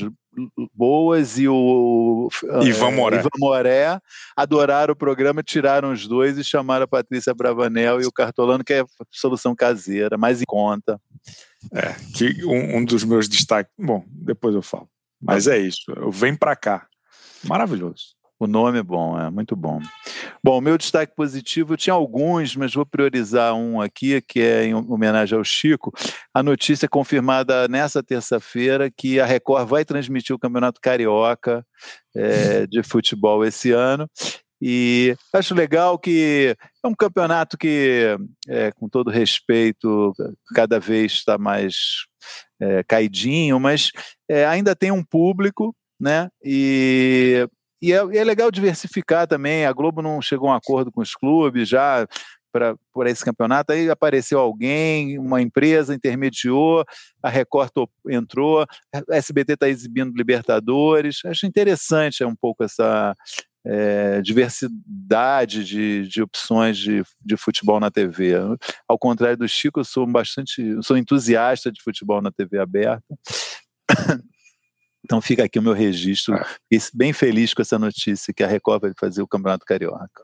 Boas 0.75 1.39
e 1.39 1.49
o 1.49 2.29
Ivan 2.63 2.93
Moré. 2.93 3.19
Ivan 3.19 3.29
Moré 3.39 4.01
adoraram 4.37 4.93
o 4.93 4.97
programa, 4.97 5.43
tiraram 5.43 5.93
os 5.93 6.07
dois 6.07 6.39
e 6.39 6.45
chamaram 6.45 6.85
a 6.85 6.89
Patrícia 6.89 7.35
Bravanel 7.35 8.01
e 8.01 8.07
o 8.07 8.13
Cartolano, 8.13 8.65
que 8.65 8.73
é 8.73 8.85
solução 9.11 9.55
caseira, 9.55 10.17
mais 10.17 10.41
em 10.41 10.47
conta. 10.47 11.01
É, 11.73 11.95
que 12.15 12.45
um, 12.45 12.79
um 12.79 12.85
dos 12.85 13.05
meus 13.05 13.29
destaques. 13.29 13.73
Bom, 13.79 14.05
depois 14.09 14.55
eu 14.55 14.63
falo. 14.63 14.89
Mas 15.21 15.47
é 15.47 15.59
isso. 15.59 15.83
Vem 16.11 16.35
para 16.35 16.55
cá. 16.55 16.87
Maravilhoso. 17.45 18.18
O 18.41 18.47
nome 18.47 18.79
é 18.79 18.83
bom, 18.83 19.19
é 19.19 19.29
muito 19.31 19.57
bom. 19.57 19.81
Bom, 20.43 20.61
meu 20.61 20.79
destaque 20.79 21.13
positivo, 21.17 21.73
eu 21.73 21.77
tinha 21.77 21.95
alguns, 21.95 22.55
mas 22.55 22.73
vou 22.73 22.87
priorizar 22.87 23.53
um 23.55 23.81
aqui, 23.81 24.21
que 24.23 24.41
é 24.41 24.65
em 24.65 24.75
homenagem 24.75 25.37
ao 25.37 25.43
Chico. 25.43 25.93
A 26.33 26.41
notícia 26.41 26.87
é 26.87 26.89
confirmada 26.89 27.67
nessa 27.67 28.01
terça-feira 28.01 28.91
que 28.91 29.19
a 29.19 29.27
Record 29.27 29.69
vai 29.69 29.85
transmitir 29.85 30.37
o 30.37 30.39
Campeonato 30.39 30.81
Carioca 30.81 31.67
é, 32.15 32.65
de 32.71 32.81
futebol 32.85 33.45
esse 33.45 33.73
ano. 33.73 34.09
E 34.63 35.17
acho 35.33 35.55
legal 35.55 35.99
que 35.99 36.57
é 36.85 36.89
um 36.89 36.95
campeonato 36.95 37.59
que, 37.59 38.17
é, 38.49 38.71
com 38.73 38.89
todo 38.89 39.11
respeito, 39.11 40.13
cada 40.55 40.79
vez 40.79 41.13
está 41.13 41.39
mais 41.39 41.75
é, 42.61 42.85
caidinho, 42.85 43.59
mas 43.59 43.91
é, 44.29 44.47
ainda 44.47 44.77
tem 44.77 44.91
um 44.91 45.03
público, 45.03 45.75
né? 46.01 46.29
E 46.45 47.49
e 47.81 47.93
é, 47.93 47.97
é, 47.97 48.25
legal 48.25 48.51
diversificar 48.51 49.27
também. 49.27 49.65
A 49.65 49.73
Globo 49.73 50.03
não 50.03 50.21
chegou 50.21 50.49
a 50.49 50.53
um 50.53 50.57
acordo 50.57 50.91
com 50.91 51.01
os 51.01 51.15
clubes 51.15 51.69
já 51.69 52.07
para 52.53 53.11
esse 53.11 53.25
campeonato. 53.25 53.73
Aí 53.73 53.89
apareceu 53.91 54.39
alguém, 54.39 55.19
uma 55.19 55.41
empresa 55.41 55.95
intermediou, 55.95 56.85
a 57.23 57.29
Record 57.29 57.71
entrou, 58.09 58.63
a 58.93 59.17
SBT 59.17 59.53
está 59.53 59.69
exibindo 59.69 60.17
Libertadores. 60.17 61.21
Acho 61.25 61.47
interessante 61.47 62.23
é 62.23 62.27
um 62.27 62.35
pouco 62.35 62.65
essa 62.65 63.15
é, 63.65 64.21
diversidade 64.23 65.65
de, 65.65 66.09
de 66.09 66.23
opções 66.23 66.79
de, 66.79 67.03
de 67.21 67.37
futebol 67.37 67.79
na 67.79 67.91
TV. 67.91 68.33
Ao 68.89 68.99
contrário 68.99 69.37
do 69.37 69.49
Chico, 69.49 69.81
eu 69.81 69.85
sou 69.85 70.07
bastante, 70.07 70.77
sou 70.83 70.97
entusiasta 70.97 71.71
de 71.71 71.83
futebol 71.83 72.23
na 72.23 72.33
TV 72.33 72.59
aberta. 72.59 73.05
Então 75.09 75.23
fica 75.23 75.43
aqui 75.43 75.59
o 75.59 75.63
meu 75.63 75.73
registro, 75.73 76.35
é. 76.35 76.45
bem 76.93 77.15
feliz 77.15 77.55
com 77.55 77.63
essa 77.63 77.79
notícia 77.79 78.35
que 78.35 78.45
a 78.45 78.47
Record 78.47 78.83
vai 78.83 78.93
fazer 78.95 79.23
o 79.23 79.27
Campeonato 79.27 79.65
Carioca. 79.65 80.23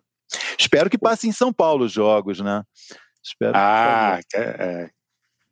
Espero 0.59 0.91
que 0.91 0.99
passe 0.99 1.27
em 1.27 1.33
São 1.33 1.51
Paulo 1.55 1.87
os 1.87 1.93
jogos, 1.93 2.41
né? 2.41 2.63
Espero 3.23 3.53
ah, 3.57 4.21
que, 4.29 4.37
é. 4.37 4.91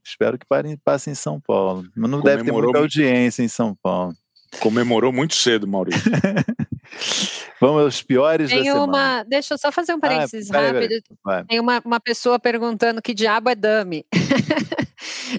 Espero 0.04 0.38
que 0.38 0.44
passe 0.84 1.08
em 1.08 1.14
São 1.14 1.40
Paulo. 1.40 1.84
Mas 1.96 2.10
não 2.10 2.20
Comemorou 2.20 2.22
deve 2.22 2.44
ter 2.44 2.52
muita 2.52 2.78
audiência 2.78 3.42
em 3.42 3.48
São 3.48 3.74
Paulo. 3.82 4.12
Comemorou 4.60 5.10
muito 5.10 5.34
cedo, 5.34 5.66
Maurício. 5.66 6.02
Vamos 7.58 7.84
aos 7.84 8.02
piores 8.02 8.50
Tem 8.50 8.64
da 8.64 8.74
uma, 8.74 8.84
semana. 8.84 9.24
Deixa 9.24 9.54
eu 9.54 9.58
só 9.58 9.72
fazer 9.72 9.94
um 9.94 9.96
ah, 9.96 10.00
parênteses 10.00 10.50
ah, 10.50 10.60
rápido. 10.60 11.02
Tem 11.48 11.58
uma, 11.58 11.80
uma 11.82 12.00
pessoa 12.00 12.38
perguntando 12.38 13.00
que 13.00 13.14
diabo 13.14 13.48
é 13.48 13.54
dummy. 13.54 14.04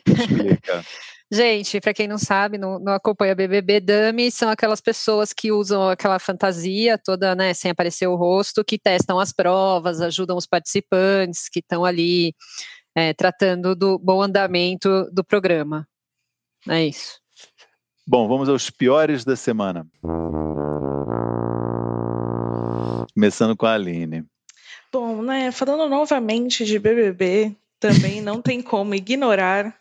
Explica. 0.03 0.83
Gente, 1.33 1.81
para 1.81 1.95
quem 1.95 2.07
não 2.07 2.19
sabe, 2.19 2.59
não, 2.59 2.77
não 2.77 2.93
acompanha 2.93 3.33
BBB, 3.33 3.79
dummy 3.79 4.29
são 4.29 4.49
aquelas 4.49 4.79
pessoas 4.79 5.33
que 5.33 5.51
usam 5.51 5.89
aquela 5.89 6.19
fantasia 6.19 6.95
toda, 6.95 7.33
né, 7.33 7.55
sem 7.55 7.71
aparecer 7.71 8.05
o 8.05 8.15
rosto, 8.15 8.63
que 8.63 8.77
testam 8.77 9.19
as 9.19 9.33
provas, 9.33 9.99
ajudam 9.99 10.37
os 10.37 10.45
participantes 10.45 11.49
que 11.49 11.57
estão 11.57 11.83
ali 11.83 12.35
é, 12.93 13.15
tratando 13.15 13.75
do 13.75 13.97
bom 13.97 14.21
andamento 14.21 15.09
do 15.11 15.23
programa. 15.23 15.87
É 16.69 16.85
isso. 16.85 17.19
Bom, 18.05 18.27
vamos 18.27 18.47
aos 18.47 18.69
piores 18.69 19.25
da 19.25 19.35
semana. 19.35 19.87
Começando 23.15 23.57
com 23.57 23.65
a 23.65 23.73
Aline. 23.73 24.23
Bom, 24.91 25.23
né, 25.23 25.51
falando 25.51 25.89
novamente 25.89 26.63
de 26.63 26.77
BBB, 26.77 27.55
também 27.79 28.21
não 28.21 28.39
tem 28.39 28.61
como 28.61 28.93
ignorar 28.93 29.75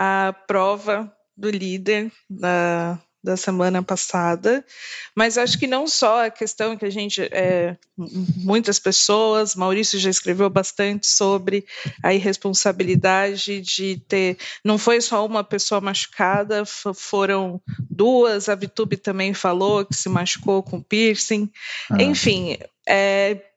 a 0.00 0.32
prova 0.46 1.12
do 1.36 1.50
líder 1.50 2.12
da, 2.30 2.96
da 3.22 3.36
semana 3.36 3.82
passada, 3.82 4.64
mas 5.12 5.36
acho 5.36 5.58
que 5.58 5.66
não 5.66 5.88
só 5.88 6.26
a 6.26 6.30
questão 6.30 6.76
que 6.76 6.84
a 6.84 6.90
gente, 6.90 7.20
é, 7.20 7.76
muitas 7.96 8.78
pessoas, 8.78 9.56
Maurício 9.56 9.98
já 9.98 10.08
escreveu 10.08 10.48
bastante 10.48 11.08
sobre 11.08 11.66
a 12.00 12.14
irresponsabilidade 12.14 13.60
de 13.60 14.00
ter, 14.06 14.38
não 14.64 14.78
foi 14.78 15.00
só 15.00 15.26
uma 15.26 15.42
pessoa 15.42 15.80
machucada, 15.80 16.64
foram 16.64 17.60
duas, 17.90 18.48
a 18.48 18.54
Vitube 18.54 18.96
também 18.96 19.34
falou 19.34 19.84
que 19.84 19.96
se 19.96 20.08
machucou 20.08 20.62
com 20.62 20.80
piercing, 20.80 21.50
ah. 21.90 22.00
enfim, 22.00 22.56
é, 22.88 23.47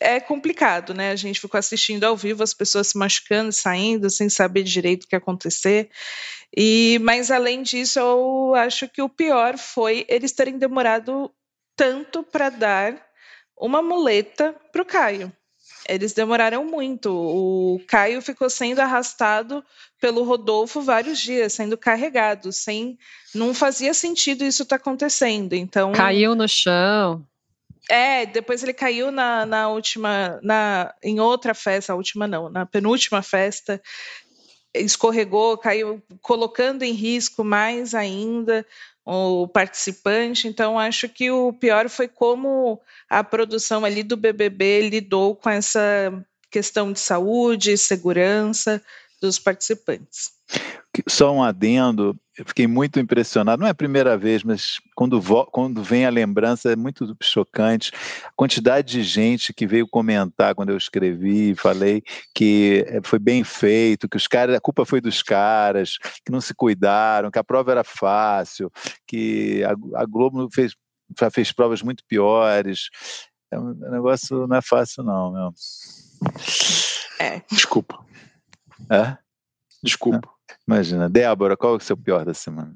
é 0.00 0.20
complicado, 0.20 0.94
né? 0.94 1.10
A 1.10 1.16
gente 1.16 1.40
ficou 1.40 1.58
assistindo 1.58 2.04
ao 2.04 2.16
vivo 2.16 2.42
as 2.42 2.54
pessoas 2.54 2.88
se 2.88 2.98
machucando, 2.98 3.52
saindo, 3.52 4.10
sem 4.10 4.28
saber 4.28 4.62
direito 4.62 5.04
o 5.04 5.08
que 5.08 5.14
ia 5.14 5.18
acontecer. 5.18 5.90
E, 6.56 6.98
mas 7.02 7.30
além 7.30 7.62
disso, 7.62 7.98
eu 7.98 8.54
acho 8.54 8.88
que 8.88 9.02
o 9.02 9.08
pior 9.08 9.58
foi 9.58 10.04
eles 10.08 10.32
terem 10.32 10.58
demorado 10.58 11.30
tanto 11.76 12.22
para 12.22 12.48
dar 12.48 13.06
uma 13.58 13.82
muleta 13.82 14.54
para 14.72 14.82
o 14.82 14.86
Caio. 14.86 15.32
Eles 15.88 16.12
demoraram 16.12 16.64
muito. 16.64 17.10
O 17.12 17.80
Caio 17.86 18.20
ficou 18.20 18.50
sendo 18.50 18.80
arrastado 18.80 19.64
pelo 20.00 20.24
Rodolfo 20.24 20.80
vários 20.80 21.18
dias, 21.18 21.52
sendo 21.52 21.76
carregado, 21.76 22.52
sem. 22.52 22.98
Não 23.34 23.54
fazia 23.54 23.94
sentido 23.94 24.44
isso 24.44 24.64
estar 24.64 24.78
tá 24.78 24.82
acontecendo. 24.82 25.52
Então. 25.54 25.92
Caiu 25.92 26.34
no 26.34 26.48
chão. 26.48 27.24
É, 27.88 28.26
depois 28.26 28.62
ele 28.62 28.72
caiu 28.72 29.10
na, 29.10 29.46
na 29.46 29.68
última, 29.68 30.40
na, 30.42 30.92
em 31.02 31.20
outra 31.20 31.54
festa, 31.54 31.92
a 31.92 31.96
última 31.96 32.26
não, 32.26 32.48
na 32.48 32.66
penúltima 32.66 33.22
festa, 33.22 33.80
escorregou, 34.74 35.56
caiu, 35.56 36.02
colocando 36.20 36.82
em 36.82 36.92
risco 36.92 37.44
mais 37.44 37.94
ainda 37.94 38.66
o 39.04 39.46
participante. 39.46 40.48
Então, 40.48 40.78
acho 40.78 41.08
que 41.08 41.30
o 41.30 41.52
pior 41.52 41.88
foi 41.88 42.08
como 42.08 42.80
a 43.08 43.22
produção 43.22 43.84
ali 43.84 44.02
do 44.02 44.16
BBB 44.16 44.88
lidou 44.88 45.36
com 45.36 45.48
essa 45.48 46.12
questão 46.50 46.92
de 46.92 46.98
saúde, 46.98 47.78
segurança 47.78 48.82
dos 49.20 49.38
participantes. 49.38 50.32
Só 51.08 51.32
um 51.32 51.42
adendo, 51.42 52.18
eu 52.38 52.44
fiquei 52.44 52.66
muito 52.66 53.00
impressionado, 53.00 53.60
não 53.60 53.66
é 53.66 53.70
a 53.70 53.74
primeira 53.74 54.16
vez, 54.16 54.42
mas 54.44 54.78
quando, 54.94 55.20
quando 55.50 55.82
vem 55.82 56.04
a 56.04 56.10
lembrança 56.10 56.70
é 56.70 56.76
muito 56.76 57.16
chocante. 57.22 57.90
A 58.24 58.32
quantidade 58.36 58.92
de 58.92 59.02
gente 59.02 59.54
que 59.54 59.66
veio 59.66 59.88
comentar 59.88 60.54
quando 60.54 60.68
eu 60.68 60.76
escrevi, 60.76 61.54
falei 61.54 62.02
que 62.34 62.84
eh, 62.88 63.00
foi 63.02 63.18
bem 63.18 63.42
feito, 63.42 64.08
que 64.08 64.18
os 64.18 64.26
caras, 64.26 64.54
a 64.54 64.60
culpa 64.60 64.84
foi 64.84 65.00
dos 65.00 65.22
caras, 65.22 65.96
que 66.24 66.30
não 66.30 66.40
se 66.40 66.54
cuidaram, 66.54 67.30
que 67.30 67.38
a 67.38 67.44
prova 67.44 67.70
era 67.70 67.84
fácil, 67.84 68.70
que 69.06 69.64
a, 69.64 70.02
a 70.02 70.04
Globo 70.04 70.48
fez, 70.52 70.74
já 71.18 71.30
fez 71.30 71.52
provas 71.52 71.80
muito 71.80 72.04
piores. 72.06 72.90
É 73.50 73.58
um 73.58 73.72
negócio 73.72 74.46
não 74.46 74.56
é 74.56 74.62
fácil, 74.62 75.02
não, 75.04 75.32
meu. 75.32 75.54
É. 77.18 77.40
Desculpa. 77.50 78.04
É? 78.90 79.16
Desculpa. 79.82 80.35
Imagina. 80.66 81.08
Débora, 81.08 81.56
qual 81.56 81.74
é 81.74 81.76
o 81.76 81.80
seu 81.80 81.96
pior 81.96 82.24
da 82.24 82.34
semana? 82.34 82.74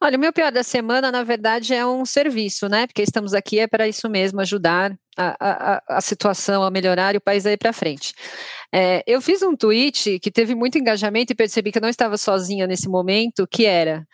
Olha, 0.00 0.16
o 0.16 0.20
meu 0.20 0.32
pior 0.32 0.50
da 0.50 0.62
semana, 0.62 1.12
na 1.12 1.22
verdade, 1.22 1.74
é 1.74 1.86
um 1.86 2.04
serviço, 2.04 2.68
né? 2.68 2.86
Porque 2.86 3.02
estamos 3.02 3.34
aqui 3.34 3.60
é 3.60 3.66
para 3.66 3.86
isso 3.86 4.08
mesmo, 4.08 4.40
ajudar 4.40 4.96
a, 5.16 5.36
a, 5.38 5.82
a 5.98 6.00
situação 6.00 6.62
a 6.62 6.70
melhorar 6.70 7.14
e 7.14 7.18
o 7.18 7.20
país 7.20 7.46
a 7.46 7.52
ir 7.52 7.56
para 7.56 7.72
frente. 7.72 8.12
É, 8.72 9.04
eu 9.06 9.20
fiz 9.20 9.42
um 9.42 9.54
tweet 9.54 10.18
que 10.18 10.30
teve 10.30 10.54
muito 10.54 10.78
engajamento 10.78 11.32
e 11.32 11.36
percebi 11.36 11.70
que 11.70 11.78
eu 11.78 11.82
não 11.82 11.88
estava 11.88 12.16
sozinha 12.16 12.66
nesse 12.66 12.88
momento, 12.88 13.46
que 13.46 13.66
era 13.66 14.06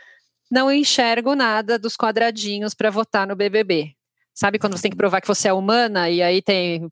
não 0.51 0.71
enxergo 0.71 1.35
nada 1.35 1.79
dos 1.79 1.97
quadradinhos 1.97 2.75
para 2.75 2.91
votar 2.91 3.27
no 3.27 3.37
BBB. 3.37 3.93
Sabe 4.35 4.59
quando 4.59 4.77
você 4.77 4.83
tem 4.83 4.91
que 4.91 4.97
provar 4.97 5.21
que 5.21 5.29
você 5.29 5.49
é 5.49 5.53
humana 5.53 6.11
e 6.11 6.23
aí 6.23 6.43
tem 6.43 6.91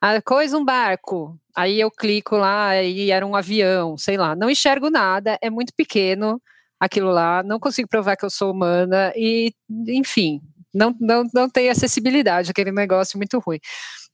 a 0.00 0.20
coisa 0.22 0.56
um 0.58 0.64
barco. 0.64 1.38
Aí 1.54 1.80
eu 1.80 1.90
clico 1.90 2.36
lá 2.36 2.82
e 2.82 3.10
era 3.10 3.26
um 3.26 3.34
avião, 3.36 3.96
sei 3.96 4.16
lá. 4.16 4.36
Não 4.36 4.50
enxergo 4.50 4.90
nada, 4.90 5.38
é 5.40 5.50
muito 5.50 5.72
pequeno 5.76 6.40
aquilo 6.78 7.10
lá, 7.10 7.42
não 7.42 7.58
consigo 7.58 7.88
provar 7.88 8.16
que 8.16 8.24
eu 8.24 8.30
sou 8.30 8.52
humana 8.52 9.12
e, 9.16 9.52
enfim, 9.88 10.40
não, 10.74 10.94
não, 11.00 11.24
não 11.34 11.48
tem 11.48 11.70
acessibilidade, 11.70 12.50
aquele 12.50 12.70
negócio 12.70 13.16
muito 13.18 13.38
ruim. 13.38 13.58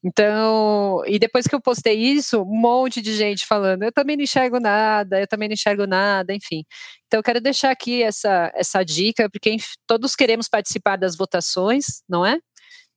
Então, 0.05 1.03
e 1.07 1.19
depois 1.19 1.47
que 1.47 1.55
eu 1.55 1.61
postei 1.61 1.97
isso, 1.97 2.43
um 2.43 2.61
monte 2.61 3.01
de 3.01 3.15
gente 3.15 3.47
falando, 3.47 3.85
eu 3.85 3.93
também 3.93 4.17
não 4.17 4.25
enxergo 4.25 4.59
nada, 4.59 5.21
eu 5.21 5.29
também 5.29 5.49
não 5.49 5.55
enxergo 5.55 5.87
nada, 5.87 6.35
enfim. 6.35 6.65
Então, 7.07 7.19
eu 7.21 7.23
quero 7.23 7.41
deixar 7.41 7.71
aqui 7.71 8.03
essa, 8.03 8.51
essa 8.55 8.83
dica, 8.85 9.31
porque 9.31 9.57
todos 9.87 10.17
queremos 10.17 10.49
participar 10.49 10.97
das 10.97 11.17
votações, 11.17 11.85
não 12.09 12.27
é? 12.27 12.39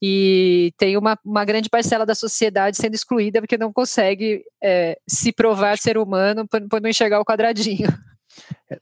E 0.02 0.74
tem 0.78 0.98
uma, 0.98 1.18
uma 1.24 1.46
grande 1.46 1.70
parcela 1.70 2.06
da 2.06 2.16
sociedade 2.16 2.78
sendo 2.78 2.96
excluída 2.96 3.42
porque 3.42 3.58
não 3.58 3.72
consegue 3.72 4.44
é, 4.62 4.98
se 5.08 5.32
provar 5.32 5.78
ser 5.78 5.98
humano 5.98 6.48
por, 6.48 6.62
por 6.68 6.82
não 6.82 6.90
enxergar 6.90 7.20
o 7.20 7.26
quadradinho. 7.26 7.88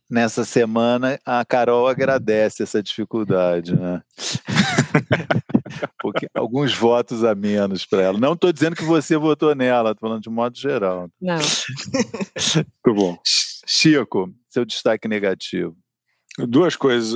Nessa 0.09 0.43
semana, 0.43 1.19
a 1.25 1.43
Carol 1.45 1.87
agradece 1.87 2.63
essa 2.63 2.81
dificuldade, 2.81 3.75
né? 3.75 4.01
Porque 6.01 6.27
alguns 6.33 6.75
votos 6.75 7.23
a 7.23 7.35
menos 7.35 7.85
para 7.85 8.01
ela. 8.01 8.19
Não 8.19 8.33
estou 8.33 8.51
dizendo 8.51 8.75
que 8.75 8.83
você 8.83 9.17
votou 9.17 9.53
nela, 9.55 9.91
estou 9.91 10.07
falando 10.07 10.23
de 10.23 10.29
modo 10.29 10.57
geral. 10.57 11.09
Não. 11.21 11.35
Muito 11.35 13.01
bom. 13.01 13.17
Chico, 13.65 14.33
seu 14.49 14.65
destaque 14.65 15.07
negativo. 15.07 15.75
Duas 16.37 16.75
coisas. 16.75 17.13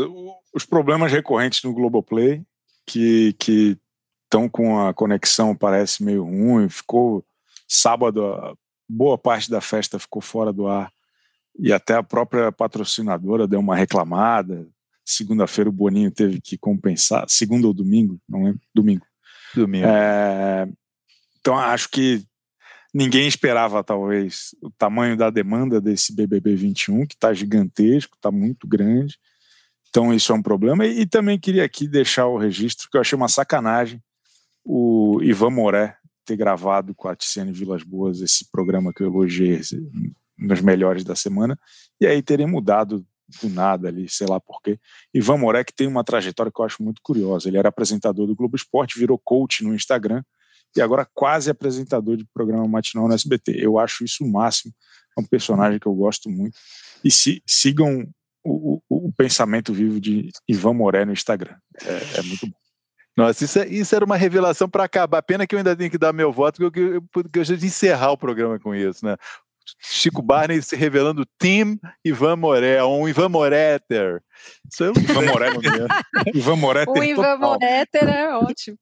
Os 0.53 0.65
problemas 0.65 1.11
recorrentes 1.11 1.63
no 1.63 1.73
Globoplay, 1.73 2.43
que 2.85 3.77
estão 4.27 4.49
com 4.49 4.79
a 4.85 4.93
conexão, 4.93 5.55
parece 5.55 6.03
meio 6.03 6.23
ruim. 6.23 6.69
Ficou 6.69 7.25
sábado, 7.67 8.57
boa 8.87 9.17
parte 9.17 9.49
da 9.49 9.61
festa 9.61 9.97
ficou 9.97 10.21
fora 10.21 10.53
do 10.53 10.67
ar 10.67 10.91
e 11.57 11.73
até 11.73 11.95
a 11.95 12.03
própria 12.03 12.51
patrocinadora 12.51 13.47
deu 13.47 13.59
uma 13.59 13.75
reclamada. 13.75 14.67
Segunda-feira 15.03 15.69
o 15.69 15.73
Boninho 15.73 16.11
teve 16.11 16.39
que 16.41 16.57
compensar, 16.57 17.25
segunda 17.29 17.65
ou 17.65 17.73
domingo, 17.73 18.19
não 18.27 18.43
lembro, 18.43 18.61
domingo. 18.75 19.05
Domingo. 19.55 19.87
É, 19.87 20.67
então 21.39 21.57
acho 21.57 21.89
que 21.89 22.23
ninguém 22.93 23.25
esperava 23.25 23.83
talvez 23.83 24.49
o 24.61 24.69
tamanho 24.69 25.15
da 25.15 25.29
demanda 25.29 25.79
desse 25.79 26.13
BBB 26.13 26.55
21, 26.55 27.07
que 27.07 27.15
está 27.15 27.33
gigantesco, 27.33 28.17
está 28.17 28.29
muito 28.29 28.67
grande. 28.67 29.17
Então 29.89 30.13
isso 30.13 30.33
é 30.33 30.35
um 30.35 30.41
problema. 30.41 30.85
E, 30.85 31.01
e, 31.01 31.05
também 31.05 31.39
queria 31.39 31.63
aqui 31.63 31.87
deixar 31.87 32.27
o 32.27 32.37
registro 32.37 32.89
que 32.91 32.97
eu 32.97 33.01
achei 33.01 33.15
uma 33.15 33.29
sacanagem 33.29 34.01
o 34.69 35.21
Ivan 35.23 35.51
Moré 35.51 35.95
ter 36.25 36.35
gravado 36.35 36.93
com 36.93 37.07
a 37.07 37.15
Tiziane 37.15 37.53
Vilas 37.53 37.83
Boas 37.83 38.19
esse 38.19 38.51
programa 38.51 38.93
que 38.93 39.01
eu 39.01 39.07
elogiei 39.07 39.61
nos 40.37 40.59
melhores 40.59 41.05
da 41.05 41.15
semana, 41.15 41.57
e 42.01 42.05
aí 42.05 42.21
terem 42.21 42.45
mudado 42.45 43.05
do 43.41 43.49
nada 43.49 43.87
ali, 43.87 44.09
sei 44.09 44.27
lá 44.27 44.39
porquê. 44.39 44.77
Ivan 45.13 45.37
Morek 45.37 45.73
tem 45.73 45.87
uma 45.87 46.03
trajetória 46.03 46.51
que 46.53 46.61
eu 46.61 46.65
acho 46.65 46.83
muito 46.83 47.01
curiosa. 47.01 47.47
Ele 47.47 47.57
era 47.57 47.69
apresentador 47.69 48.27
do 48.27 48.35
Globo 48.35 48.55
Esporte, 48.55 48.99
virou 48.99 49.17
coach 49.17 49.63
no 49.63 49.73
Instagram 49.73 50.21
e 50.75 50.81
agora 50.81 51.07
quase 51.13 51.49
apresentador 51.49 52.17
de 52.17 52.25
programa 52.33 52.67
matinal 52.67 53.07
no 53.07 53.13
SBT. 53.13 53.53
Eu 53.57 53.79
acho 53.79 54.03
isso 54.03 54.23
o 54.23 54.31
máximo. 54.31 54.73
É 55.17 55.21
um 55.21 55.25
personagem 55.25 55.79
que 55.79 55.87
eu 55.87 55.93
gosto 55.93 56.29
muito. 56.29 56.57
E 57.03 57.09
sigam 57.11 58.07
o, 58.43 58.81
o, 58.89 59.07
o 59.07 59.13
pensamento 59.13 59.73
vivo 59.73 59.99
de 59.99 60.29
Ivan 60.47 60.73
Moré 60.73 61.03
no 61.03 61.13
Instagram. 61.13 61.55
É, 61.83 62.19
é 62.19 62.21
muito 62.21 62.47
bom. 62.47 62.66
Nossa, 63.17 63.43
isso, 63.43 63.57
é, 63.57 63.67
isso, 63.67 63.95
era 63.95 64.05
uma 64.05 64.15
revelação 64.15 64.69
para 64.69 64.83
acabar. 64.83 65.23
Pena 65.23 65.47
que 65.47 65.55
eu 65.55 65.57
ainda 65.57 65.75
tenho 65.75 65.89
que 65.89 65.97
dar 65.97 66.13
meu 66.13 66.31
voto, 66.31 66.61
porque 66.61 66.79
eu, 66.79 67.01
porque 67.11 67.39
eu 67.39 67.43
já 67.43 67.55
encerrar 67.55 68.11
o 68.11 68.17
programa 68.17 68.59
com 68.59 68.75
isso, 68.75 69.03
né? 69.03 69.17
Chico 69.79 70.21
Barney 70.21 70.61
se 70.61 70.75
revelando 70.75 71.25
Tim 71.39 71.79
Ivan 72.05 72.35
Moré, 72.37 72.81
um 72.83 73.09
Ivan 73.09 73.29
Moreter. 73.29 74.21
Isso 74.71 74.83
é 74.83 74.89
um 74.89 74.93
Ivan 74.95 75.25
Moreter. 75.25 75.87
Ivan 76.33 76.55
Moreter. 76.55 76.93
O 76.93 77.03
Ivan 77.03 77.37
Moreter 77.37 78.07
é 78.07 78.35
ótimo. 78.35 78.77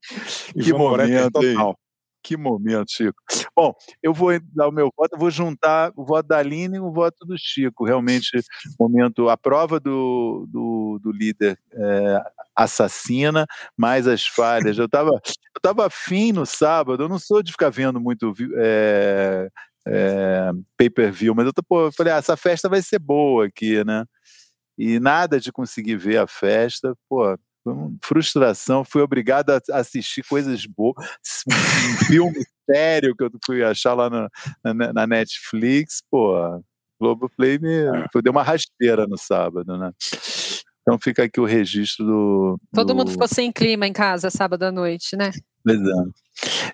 Que 0.54 0.70
Ivan 0.70 0.78
momento, 0.78 1.32
total. 1.32 1.80
Que 2.26 2.36
momento, 2.36 2.92
Chico. 2.92 3.22
Bom, 3.56 3.72
eu 4.02 4.12
vou 4.12 4.32
dar 4.52 4.68
o 4.68 4.72
meu 4.72 4.92
voto, 4.98 5.16
vou 5.16 5.30
juntar 5.30 5.92
o 5.96 6.04
voto 6.04 6.28
da 6.28 6.40
Aline 6.40 6.78
e 6.78 6.80
o 6.80 6.92
voto 6.92 7.24
do 7.24 7.38
Chico. 7.38 7.86
Realmente, 7.86 8.42
momento, 8.80 9.30
a 9.30 9.38
prova 9.38 9.80
do, 9.80 10.48
do, 10.50 11.00
do 11.04 11.12
líder 11.12 11.56
é, 11.72 12.24
assassina, 12.56 13.46
mais 13.78 14.08
as 14.08 14.26
falhas. 14.26 14.76
Eu 14.80 14.86
estava 14.86 15.12
eu 15.12 15.62
tava 15.62 15.86
afim 15.86 16.32
no 16.32 16.48
sábado, 16.48 17.04
eu 17.04 17.10
não 17.10 17.20
sou 17.20 17.44
de 17.44 17.52
ficar 17.52 17.70
vendo 17.70 18.00
muito 18.02 18.34
é, 18.58 19.48
é, 19.88 20.52
pay-per-view, 20.76 21.36
mas 21.36 21.46
eu, 21.46 21.54
tô, 21.54 21.62
pô, 21.62 21.86
eu 21.86 21.92
falei, 21.92 22.12
ah, 22.12 22.18
essa 22.18 22.36
festa 22.36 22.68
vai 22.68 22.82
ser 22.82 22.98
boa 22.98 23.46
aqui, 23.46 23.84
né? 23.86 24.04
E 24.76 25.00
nada 25.00 25.40
de 25.40 25.52
conseguir 25.52 25.96
ver 25.96 26.18
a 26.18 26.26
festa, 26.26 26.96
pô, 27.08 27.38
frustração, 28.04 28.84
fui 28.84 29.02
obrigado 29.02 29.52
a 29.52 29.62
assistir 29.74 30.24
coisas 30.28 30.66
boas, 30.66 30.96
um 31.48 32.06
filme 32.06 32.46
sério 32.70 33.16
que 33.16 33.24
eu 33.24 33.32
fui 33.46 33.64
achar 33.64 33.94
lá 33.94 34.10
no, 34.10 34.30
na, 34.64 34.94
na, 34.94 35.08
Netflix, 35.08 36.02
pô, 36.10 36.36
Globoplay 37.00 37.60
me 37.60 37.74
é. 37.74 38.22
deu 38.22 38.32
uma 38.32 38.44
rasteira 38.44 39.06
no 39.08 39.18
sábado, 39.18 39.78
né? 39.78 39.92
Então 40.86 41.00
fica 41.00 41.24
aqui 41.24 41.40
o 41.40 41.46
registro 41.46 42.06
do. 42.06 42.60
Todo 42.72 42.90
do... 42.90 42.96
mundo 42.96 43.10
ficou 43.10 43.28
sem 43.28 43.52
clima 43.52 43.88
em 43.88 43.94
casa 43.94 44.30
sábado 44.30 44.62
à 44.64 44.72
noite, 44.72 45.18
né? 45.18 45.32
Exato. 45.68 46.14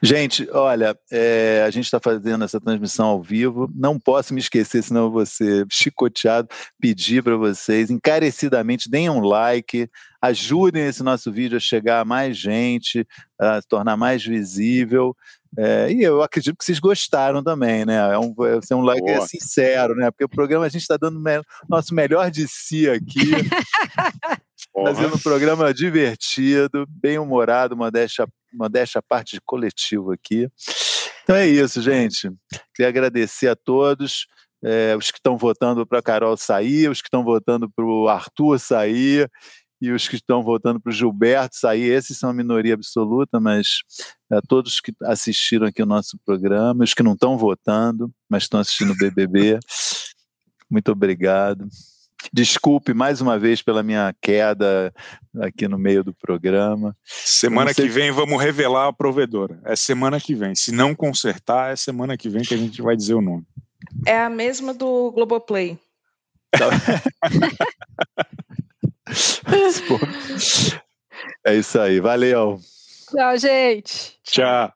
Gente, 0.01 0.49
olha, 0.51 0.97
é, 1.09 1.64
a 1.66 1.70
gente 1.70 1.86
está 1.86 1.99
fazendo 1.99 2.43
essa 2.43 2.59
transmissão 2.59 3.07
ao 3.07 3.22
vivo. 3.22 3.72
Não 3.74 3.97
posso 3.97 4.34
me 4.34 4.41
esquecer, 4.41 4.84
senão 4.84 5.05
eu 5.05 5.12
vou 5.12 5.26
ser 5.26 5.66
chicoteado. 5.72 6.49
Pedir 6.80 7.24
para 7.24 7.38
vocês 7.38 7.89
encarecidamente, 7.89 8.89
deem 8.89 9.09
um 9.09 9.22
like, 9.22 9.88
ajudem 10.22 10.88
esse 10.88 11.03
nosso 11.03 11.32
vídeo 11.32 11.55
a 11.55 11.62
chegar 11.62 12.01
a 12.01 12.05
mais 12.05 12.36
gente, 12.36 13.07
a 13.39 13.62
se 13.62 13.68
tornar 13.68 13.95
mais 13.95 14.26
visível. 14.26 15.16
É, 15.57 15.91
e 15.91 16.01
eu 16.01 16.21
acredito 16.21 16.57
que 16.57 16.63
vocês 16.63 16.79
gostaram 16.79 17.43
também, 17.43 17.85
né? 17.85 17.95
É 18.13 18.17
um, 18.17 18.33
é 18.69 18.75
um 18.75 18.81
like 18.81 19.09
é 19.09 19.21
sincero, 19.21 19.95
né? 19.95 20.09
Porque 20.09 20.23
o 20.23 20.29
programa 20.29 20.65
a 20.65 20.69
gente 20.69 20.81
está 20.81 20.95
dando 20.95 21.19
o 21.19 21.43
nosso 21.67 21.93
melhor 21.93 22.31
de 22.31 22.47
si 22.47 22.89
aqui. 22.89 23.31
fazendo 24.73 25.15
um 25.15 25.19
programa 25.19 25.73
divertido, 25.73 26.85
bem 26.87 27.17
humorado, 27.19 27.75
modéstia, 27.75 28.25
modéstia 28.53 29.01
parte 29.01 29.35
de 29.35 29.41
coletivo 29.41 30.11
aqui. 30.11 30.49
Então 31.23 31.35
é 31.35 31.47
isso, 31.47 31.81
gente. 31.81 32.31
Queria 32.73 32.89
agradecer 32.89 33.47
a 33.47 33.55
todos. 33.55 34.27
É, 34.63 34.95
os 34.95 35.09
que 35.09 35.17
estão 35.17 35.37
votando 35.37 35.87
para 35.87 35.97
a 35.97 36.03
Carol 36.03 36.37
sair, 36.37 36.87
os 36.87 37.01
que 37.01 37.07
estão 37.07 37.23
votando 37.23 37.67
para 37.67 37.83
o 37.83 38.07
Arthur 38.07 38.59
sair 38.59 39.27
e 39.82 39.91
os 39.91 40.07
que 40.07 40.15
estão 40.15 40.43
votando 40.43 40.79
para 40.79 40.91
o 40.91 40.93
Gilberto 40.93 41.55
sair, 41.55 41.91
esses 41.91 42.17
são 42.17 42.29
a 42.29 42.34
minoria 42.34 42.75
absoluta, 42.75 43.39
mas 43.39 43.79
é, 44.32 44.39
todos 44.47 44.79
que 44.79 44.93
assistiram 45.03 45.65
aqui 45.65 45.82
o 45.82 45.88
nosso 45.88 46.19
programa, 46.23 46.84
os 46.84 46.93
que 46.93 47.01
não 47.01 47.13
estão 47.13 47.38
votando, 47.38 48.11
mas 48.29 48.43
estão 48.43 48.59
assistindo 48.59 48.91
o 48.93 48.97
BBB, 48.97 49.57
muito 50.69 50.91
obrigado. 50.91 51.67
Desculpe 52.32 52.93
mais 52.93 53.19
uma 53.19 53.39
vez 53.39 53.63
pela 53.63 53.82
minha 53.82 54.13
queda 54.21 54.93
aqui 55.39 55.67
no 55.67 55.79
meio 55.79 56.03
do 56.03 56.13
programa. 56.13 56.95
Semana 57.03 57.73
que 57.73 57.88
vem 57.88 58.11
vamos 58.11 58.39
revelar 58.39 58.88
a 58.88 58.93
provedora. 58.93 59.59
É 59.65 59.75
semana 59.75 60.19
que 60.19 60.36
vem. 60.36 60.53
Se 60.53 60.71
não 60.71 60.93
consertar, 60.93 61.73
é 61.73 61.75
semana 61.75 62.15
que 62.15 62.29
vem 62.29 62.43
que 62.43 62.53
a 62.53 62.57
gente 62.57 62.79
vai 62.79 62.95
dizer 62.95 63.15
o 63.15 63.21
nome. 63.21 63.43
É 64.05 64.19
a 64.19 64.29
mesma 64.29 64.71
do 64.71 65.11
Globoplay. 65.11 65.79
Tá. 66.51 66.69
é 71.45 71.55
isso 71.55 71.80
aí. 71.80 71.99
Valeu. 71.99 72.59
Tchau, 73.09 73.38
gente. 73.38 74.14
Tchau. 74.24 74.74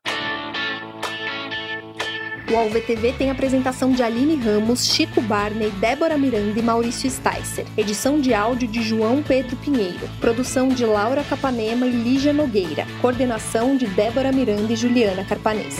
O 2.48 2.56
AlvTV 2.56 3.12
tem 3.14 3.28
apresentação 3.28 3.90
de 3.90 4.04
Aline 4.04 4.36
Ramos, 4.36 4.86
Chico 4.86 5.20
Barney, 5.20 5.68
Débora 5.80 6.16
Miranda 6.16 6.58
e 6.58 6.62
Maurício 6.62 7.10
Sticer. 7.10 7.66
Edição 7.76 8.20
de 8.20 8.32
áudio 8.32 8.68
de 8.68 8.82
João 8.82 9.20
Pedro 9.20 9.56
Pinheiro. 9.56 10.08
Produção 10.20 10.68
de 10.68 10.84
Laura 10.84 11.24
Capanema 11.24 11.86
e 11.86 11.90
Lígia 11.90 12.32
Nogueira. 12.32 12.86
Coordenação 13.00 13.76
de 13.76 13.88
Débora 13.88 14.30
Miranda 14.30 14.72
e 14.72 14.76
Juliana 14.76 15.24
Carpanês. 15.24 15.76